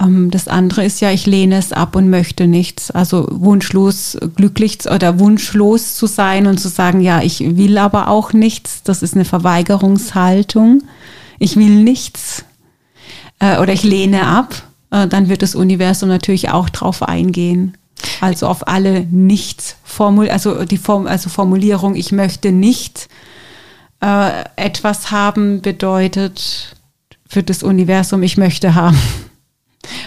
Ähm, 0.00 0.30
das 0.30 0.48
andere 0.48 0.84
ist 0.84 1.00
ja, 1.00 1.10
ich 1.10 1.26
lehne 1.26 1.56
es 1.56 1.72
ab 1.72 1.96
und 1.96 2.10
möchte 2.10 2.46
nichts. 2.46 2.90
Also 2.90 3.26
wunschlos 3.30 4.18
glücklich 4.36 4.90
oder 4.90 5.18
wunschlos 5.18 5.94
zu 5.94 6.06
sein 6.06 6.46
und 6.46 6.58
zu 6.58 6.68
sagen, 6.68 7.00
ja, 7.00 7.22
ich 7.22 7.40
will 7.56 7.78
aber 7.78 8.08
auch 8.08 8.32
nichts. 8.32 8.82
Das 8.82 9.02
ist 9.02 9.14
eine 9.14 9.24
Verweigerungshaltung. 9.24 10.82
Ich 11.38 11.56
will 11.56 11.82
nichts 11.82 12.44
äh, 13.38 13.58
oder 13.58 13.72
ich 13.72 13.82
lehne 13.82 14.26
ab. 14.26 14.62
Äh, 14.90 15.08
dann 15.08 15.28
wird 15.28 15.42
das 15.42 15.54
Universum 15.54 16.08
natürlich 16.08 16.50
auch 16.50 16.68
drauf 16.68 17.02
eingehen. 17.02 17.76
Also 18.20 18.48
auf 18.48 18.68
alle 18.68 19.06
nichts 19.10 19.76
Formul, 19.82 20.28
also 20.28 20.64
die 20.64 20.76
Form, 20.76 21.06
also 21.06 21.30
Formulierung, 21.30 21.94
ich 21.94 22.12
möchte 22.12 22.52
nicht 22.52 23.08
äh, 24.00 24.44
etwas 24.56 25.10
haben 25.10 25.62
bedeutet 25.62 26.76
für 27.26 27.42
das 27.42 27.62
Universum, 27.62 28.22
ich 28.22 28.36
möchte 28.36 28.74
haben 28.74 28.98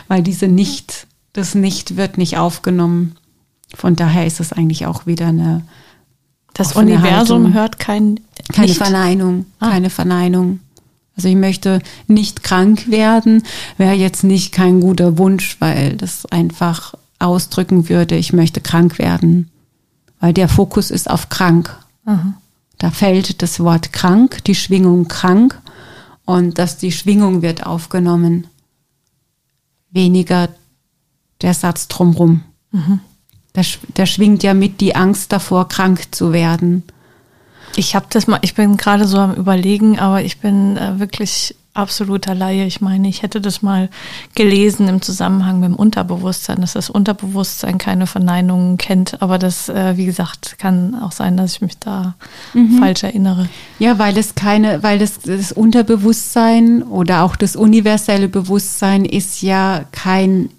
weil 0.07 0.23
diese 0.23 0.47
nicht, 0.47 1.07
das 1.33 1.55
nicht 1.55 1.97
wird 1.97 2.17
nicht 2.17 2.37
aufgenommen. 2.37 3.15
Von 3.75 3.95
daher 3.95 4.25
ist 4.25 4.39
es 4.39 4.53
eigentlich 4.53 4.85
auch 4.85 5.05
wieder 5.05 5.27
eine. 5.27 5.63
Das 6.53 6.75
Universum 6.75 7.43
Haltung. 7.43 7.53
hört 7.53 7.79
kein, 7.79 8.19
keine 8.51 8.67
nicht. 8.67 8.77
Verneinung, 8.77 9.45
ah. 9.59 9.69
keine 9.69 9.89
Verneinung. 9.91 10.59
Also 11.15 11.29
ich 11.29 11.35
möchte 11.35 11.81
nicht 12.07 12.43
krank 12.43 12.89
werden, 12.89 13.43
wäre 13.77 13.93
jetzt 13.93 14.23
nicht 14.23 14.51
kein 14.51 14.81
guter 14.81 15.17
Wunsch, 15.17 15.57
weil 15.59 15.97
das 15.97 16.25
einfach 16.27 16.93
ausdrücken 17.19 17.89
würde, 17.89 18.15
ich 18.15 18.33
möchte 18.33 18.61
krank 18.61 18.99
werden. 18.99 19.49
Weil 20.19 20.33
der 20.33 20.49
Fokus 20.49 20.91
ist 20.91 21.09
auf 21.09 21.29
krank. 21.29 21.75
Aha. 22.05 22.33
Da 22.77 22.91
fällt 22.91 23.41
das 23.41 23.59
Wort 23.59 23.93
krank, 23.93 24.43
die 24.45 24.55
Schwingung 24.55 25.07
krank 25.07 25.59
und 26.25 26.57
dass 26.59 26.77
die 26.77 26.91
Schwingung 26.91 27.41
wird 27.41 27.65
aufgenommen 27.65 28.47
weniger 29.91 30.49
der 31.41 31.53
Satz 31.53 31.87
drumrum. 31.87 32.43
Mhm. 32.71 32.99
Da, 33.53 33.61
da 33.95 34.05
schwingt 34.05 34.43
ja 34.43 34.53
mit 34.53 34.81
die 34.81 34.95
Angst 34.95 35.31
davor, 35.31 35.67
krank 35.67 36.13
zu 36.13 36.33
werden. 36.33 36.83
Ich 37.75 37.95
habe 37.95 38.05
das 38.09 38.27
mal, 38.27 38.39
ich 38.41 38.55
bin 38.55 38.77
gerade 38.77 39.05
so 39.05 39.17
am 39.17 39.33
überlegen, 39.35 39.99
aber 39.99 40.21
ich 40.21 40.39
bin 40.39 40.77
äh, 40.77 40.99
wirklich 40.99 41.55
absoluter 41.77 42.33
Laie. 42.35 42.65
Ich 42.65 42.81
meine, 42.81 43.07
ich 43.07 43.21
hätte 43.21 43.41
das 43.41 43.61
mal 43.61 43.89
gelesen 44.35 44.87
im 44.87 45.01
Zusammenhang 45.01 45.59
mit 45.59 45.69
dem 45.69 45.75
Unterbewusstsein, 45.75 46.61
dass 46.61 46.73
das 46.73 46.89
Unterbewusstsein 46.89 47.77
keine 47.77 48.07
Verneinungen 48.07 48.77
kennt. 48.77 49.21
Aber 49.21 49.37
das, 49.37 49.69
äh, 49.69 49.95
wie 49.97 50.05
gesagt, 50.05 50.57
kann 50.57 50.95
auch 50.95 51.11
sein, 51.11 51.37
dass 51.37 51.53
ich 51.53 51.61
mich 51.61 51.77
da 51.77 52.15
mhm. 52.53 52.79
falsch 52.79 53.03
erinnere. 53.03 53.47
Ja, 53.79 53.99
weil 53.99 54.17
es 54.17 54.35
keine, 54.35 54.83
weil 54.83 54.99
das, 54.99 55.19
das 55.19 55.51
Unterbewusstsein 55.51 56.83
oder 56.83 57.23
auch 57.23 57.35
das 57.35 57.55
universelle 57.55 58.27
Bewusstsein 58.27 59.05
ist 59.05 59.41
ja 59.41 59.85
kein 59.91 60.49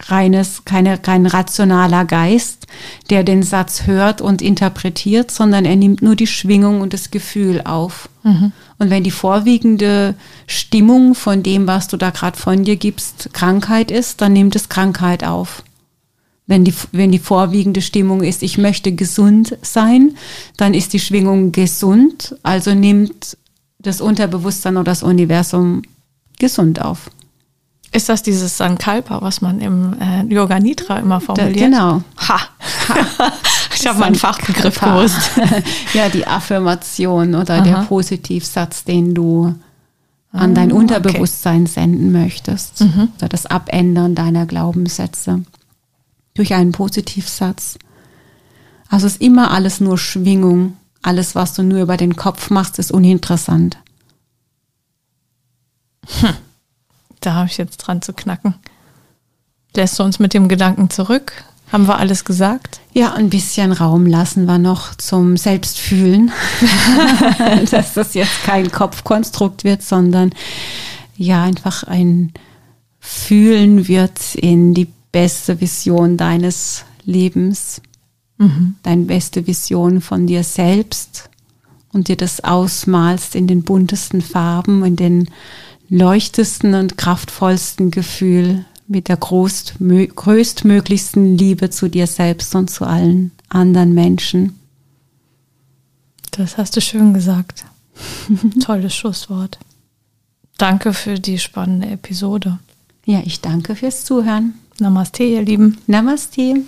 reines, 0.00 0.64
keine, 0.64 0.98
kein 0.98 1.26
rationaler 1.26 2.04
Geist, 2.04 2.66
der 3.10 3.24
den 3.24 3.42
Satz 3.42 3.86
hört 3.86 4.20
und 4.20 4.42
interpretiert, 4.42 5.30
sondern 5.30 5.64
er 5.64 5.76
nimmt 5.76 6.02
nur 6.02 6.16
die 6.16 6.26
Schwingung 6.26 6.80
und 6.80 6.92
das 6.92 7.10
Gefühl 7.10 7.62
auf. 7.64 8.08
Mhm. 8.22 8.52
Und 8.78 8.90
wenn 8.90 9.04
die 9.04 9.10
vorwiegende 9.10 10.14
Stimmung 10.46 11.14
von 11.14 11.42
dem, 11.42 11.66
was 11.66 11.88
du 11.88 11.96
da 11.96 12.10
gerade 12.10 12.38
von 12.38 12.64
dir 12.64 12.76
gibst, 12.76 13.30
Krankheit 13.32 13.90
ist, 13.90 14.20
dann 14.20 14.32
nimmt 14.32 14.56
es 14.56 14.68
Krankheit 14.68 15.24
auf. 15.24 15.62
Wenn 16.46 16.64
die, 16.64 16.74
wenn 16.92 17.10
die 17.10 17.18
vorwiegende 17.18 17.80
Stimmung 17.80 18.22
ist, 18.22 18.42
ich 18.42 18.58
möchte 18.58 18.92
gesund 18.92 19.56
sein, 19.62 20.16
dann 20.58 20.74
ist 20.74 20.92
die 20.92 21.00
Schwingung 21.00 21.52
gesund, 21.52 22.36
also 22.42 22.74
nimmt 22.74 23.38
das 23.78 24.00
Unterbewusstsein 24.00 24.76
oder 24.76 24.84
das 24.84 25.02
Universum 25.02 25.82
gesund 26.38 26.82
auf. 26.82 27.10
Ist 27.94 28.08
das 28.08 28.24
dieses 28.24 28.56
Sankalpa, 28.58 29.22
was 29.22 29.40
man 29.40 29.60
im 29.60 29.94
äh, 30.00 30.24
Yoga 30.24 30.58
Nidra 30.58 30.98
immer 30.98 31.20
formuliert? 31.20 31.56
Genau. 31.56 32.02
Ha. 32.16 32.40
ha. 32.88 33.32
ich 33.74 33.86
habe 33.86 34.00
meinen 34.00 34.16
Fachbegriff 34.16 34.80
gewusst. 34.80 35.30
ja, 35.94 36.08
die 36.08 36.26
Affirmation 36.26 37.36
oder 37.36 37.54
Aha. 37.54 37.62
der 37.62 37.74
Positivsatz, 37.84 38.82
den 38.82 39.14
du 39.14 39.54
an 40.32 40.56
dein 40.56 40.72
ah, 40.72 40.74
Unterbewusstsein 40.74 41.62
okay. 41.62 41.70
senden 41.70 42.10
möchtest. 42.10 42.80
Mhm. 42.80 43.10
Oder 43.16 43.28
das 43.28 43.46
Abändern 43.46 44.16
deiner 44.16 44.46
Glaubenssätze 44.46 45.44
durch 46.34 46.52
einen 46.52 46.72
Positivsatz. 46.72 47.78
Also 48.88 49.06
ist 49.06 49.20
immer 49.20 49.52
alles 49.52 49.80
nur 49.80 49.98
Schwingung. 49.98 50.76
Alles, 51.00 51.36
was 51.36 51.54
du 51.54 51.62
nur 51.62 51.80
über 51.80 51.96
den 51.96 52.16
Kopf 52.16 52.50
machst, 52.50 52.80
ist 52.80 52.90
uninteressant. 52.90 53.78
Hm. 56.20 56.34
Da 57.24 57.34
habe 57.34 57.48
ich 57.48 57.56
jetzt 57.56 57.78
dran 57.78 58.02
zu 58.02 58.12
knacken. 58.12 58.54
Lässt 59.74 59.98
du 59.98 60.02
uns 60.02 60.18
mit 60.18 60.34
dem 60.34 60.48
Gedanken 60.48 60.90
zurück? 60.90 61.32
Haben 61.72 61.88
wir 61.88 61.98
alles 61.98 62.24
gesagt? 62.24 62.80
Ja, 62.92 63.14
ein 63.14 63.30
bisschen 63.30 63.72
Raum 63.72 64.06
lassen 64.06 64.44
wir 64.44 64.58
noch 64.58 64.94
zum 64.94 65.36
Selbstfühlen, 65.36 66.30
dass 67.70 67.94
das 67.94 68.14
jetzt 68.14 68.44
kein 68.44 68.70
Kopfkonstrukt 68.70 69.64
wird, 69.64 69.82
sondern 69.82 70.30
ja 71.16 71.42
einfach 71.42 71.84
ein 71.84 72.32
Fühlen 73.00 73.88
wird 73.88 74.34
in 74.34 74.74
die 74.74 74.88
beste 75.10 75.60
Vision 75.60 76.16
deines 76.16 76.84
Lebens, 77.04 77.80
mhm. 78.36 78.76
deine 78.82 79.04
beste 79.04 79.46
Vision 79.46 80.00
von 80.00 80.26
dir 80.26 80.44
selbst 80.44 81.30
und 81.92 82.08
dir 82.08 82.16
das 82.16 82.44
ausmalst 82.44 83.34
in 83.34 83.46
den 83.46 83.62
buntesten 83.62 84.20
Farben, 84.20 84.84
in 84.84 84.96
den 84.96 85.30
leuchtesten 85.88 86.74
und 86.74 86.98
kraftvollsten 86.98 87.90
Gefühl 87.90 88.66
mit 88.86 89.08
der 89.08 89.16
größtmöglichsten 89.16 91.38
Liebe 91.38 91.70
zu 91.70 91.88
dir 91.88 92.06
selbst 92.06 92.54
und 92.54 92.70
zu 92.70 92.84
allen 92.84 93.32
anderen 93.48 93.94
Menschen. 93.94 94.60
Das 96.32 96.58
hast 96.58 96.76
du 96.76 96.80
schön 96.80 97.14
gesagt. 97.14 97.64
Tolles 98.64 98.94
Schlusswort. 98.94 99.58
Danke 100.58 100.92
für 100.92 101.14
die 101.14 101.38
spannende 101.38 101.88
Episode. 101.88 102.58
Ja, 103.06 103.22
ich 103.24 103.40
danke 103.40 103.76
fürs 103.76 104.04
Zuhören. 104.04 104.54
Namaste, 104.78 105.24
ihr 105.24 105.42
Lieben. 105.42 105.78
Namaste. 105.86 106.62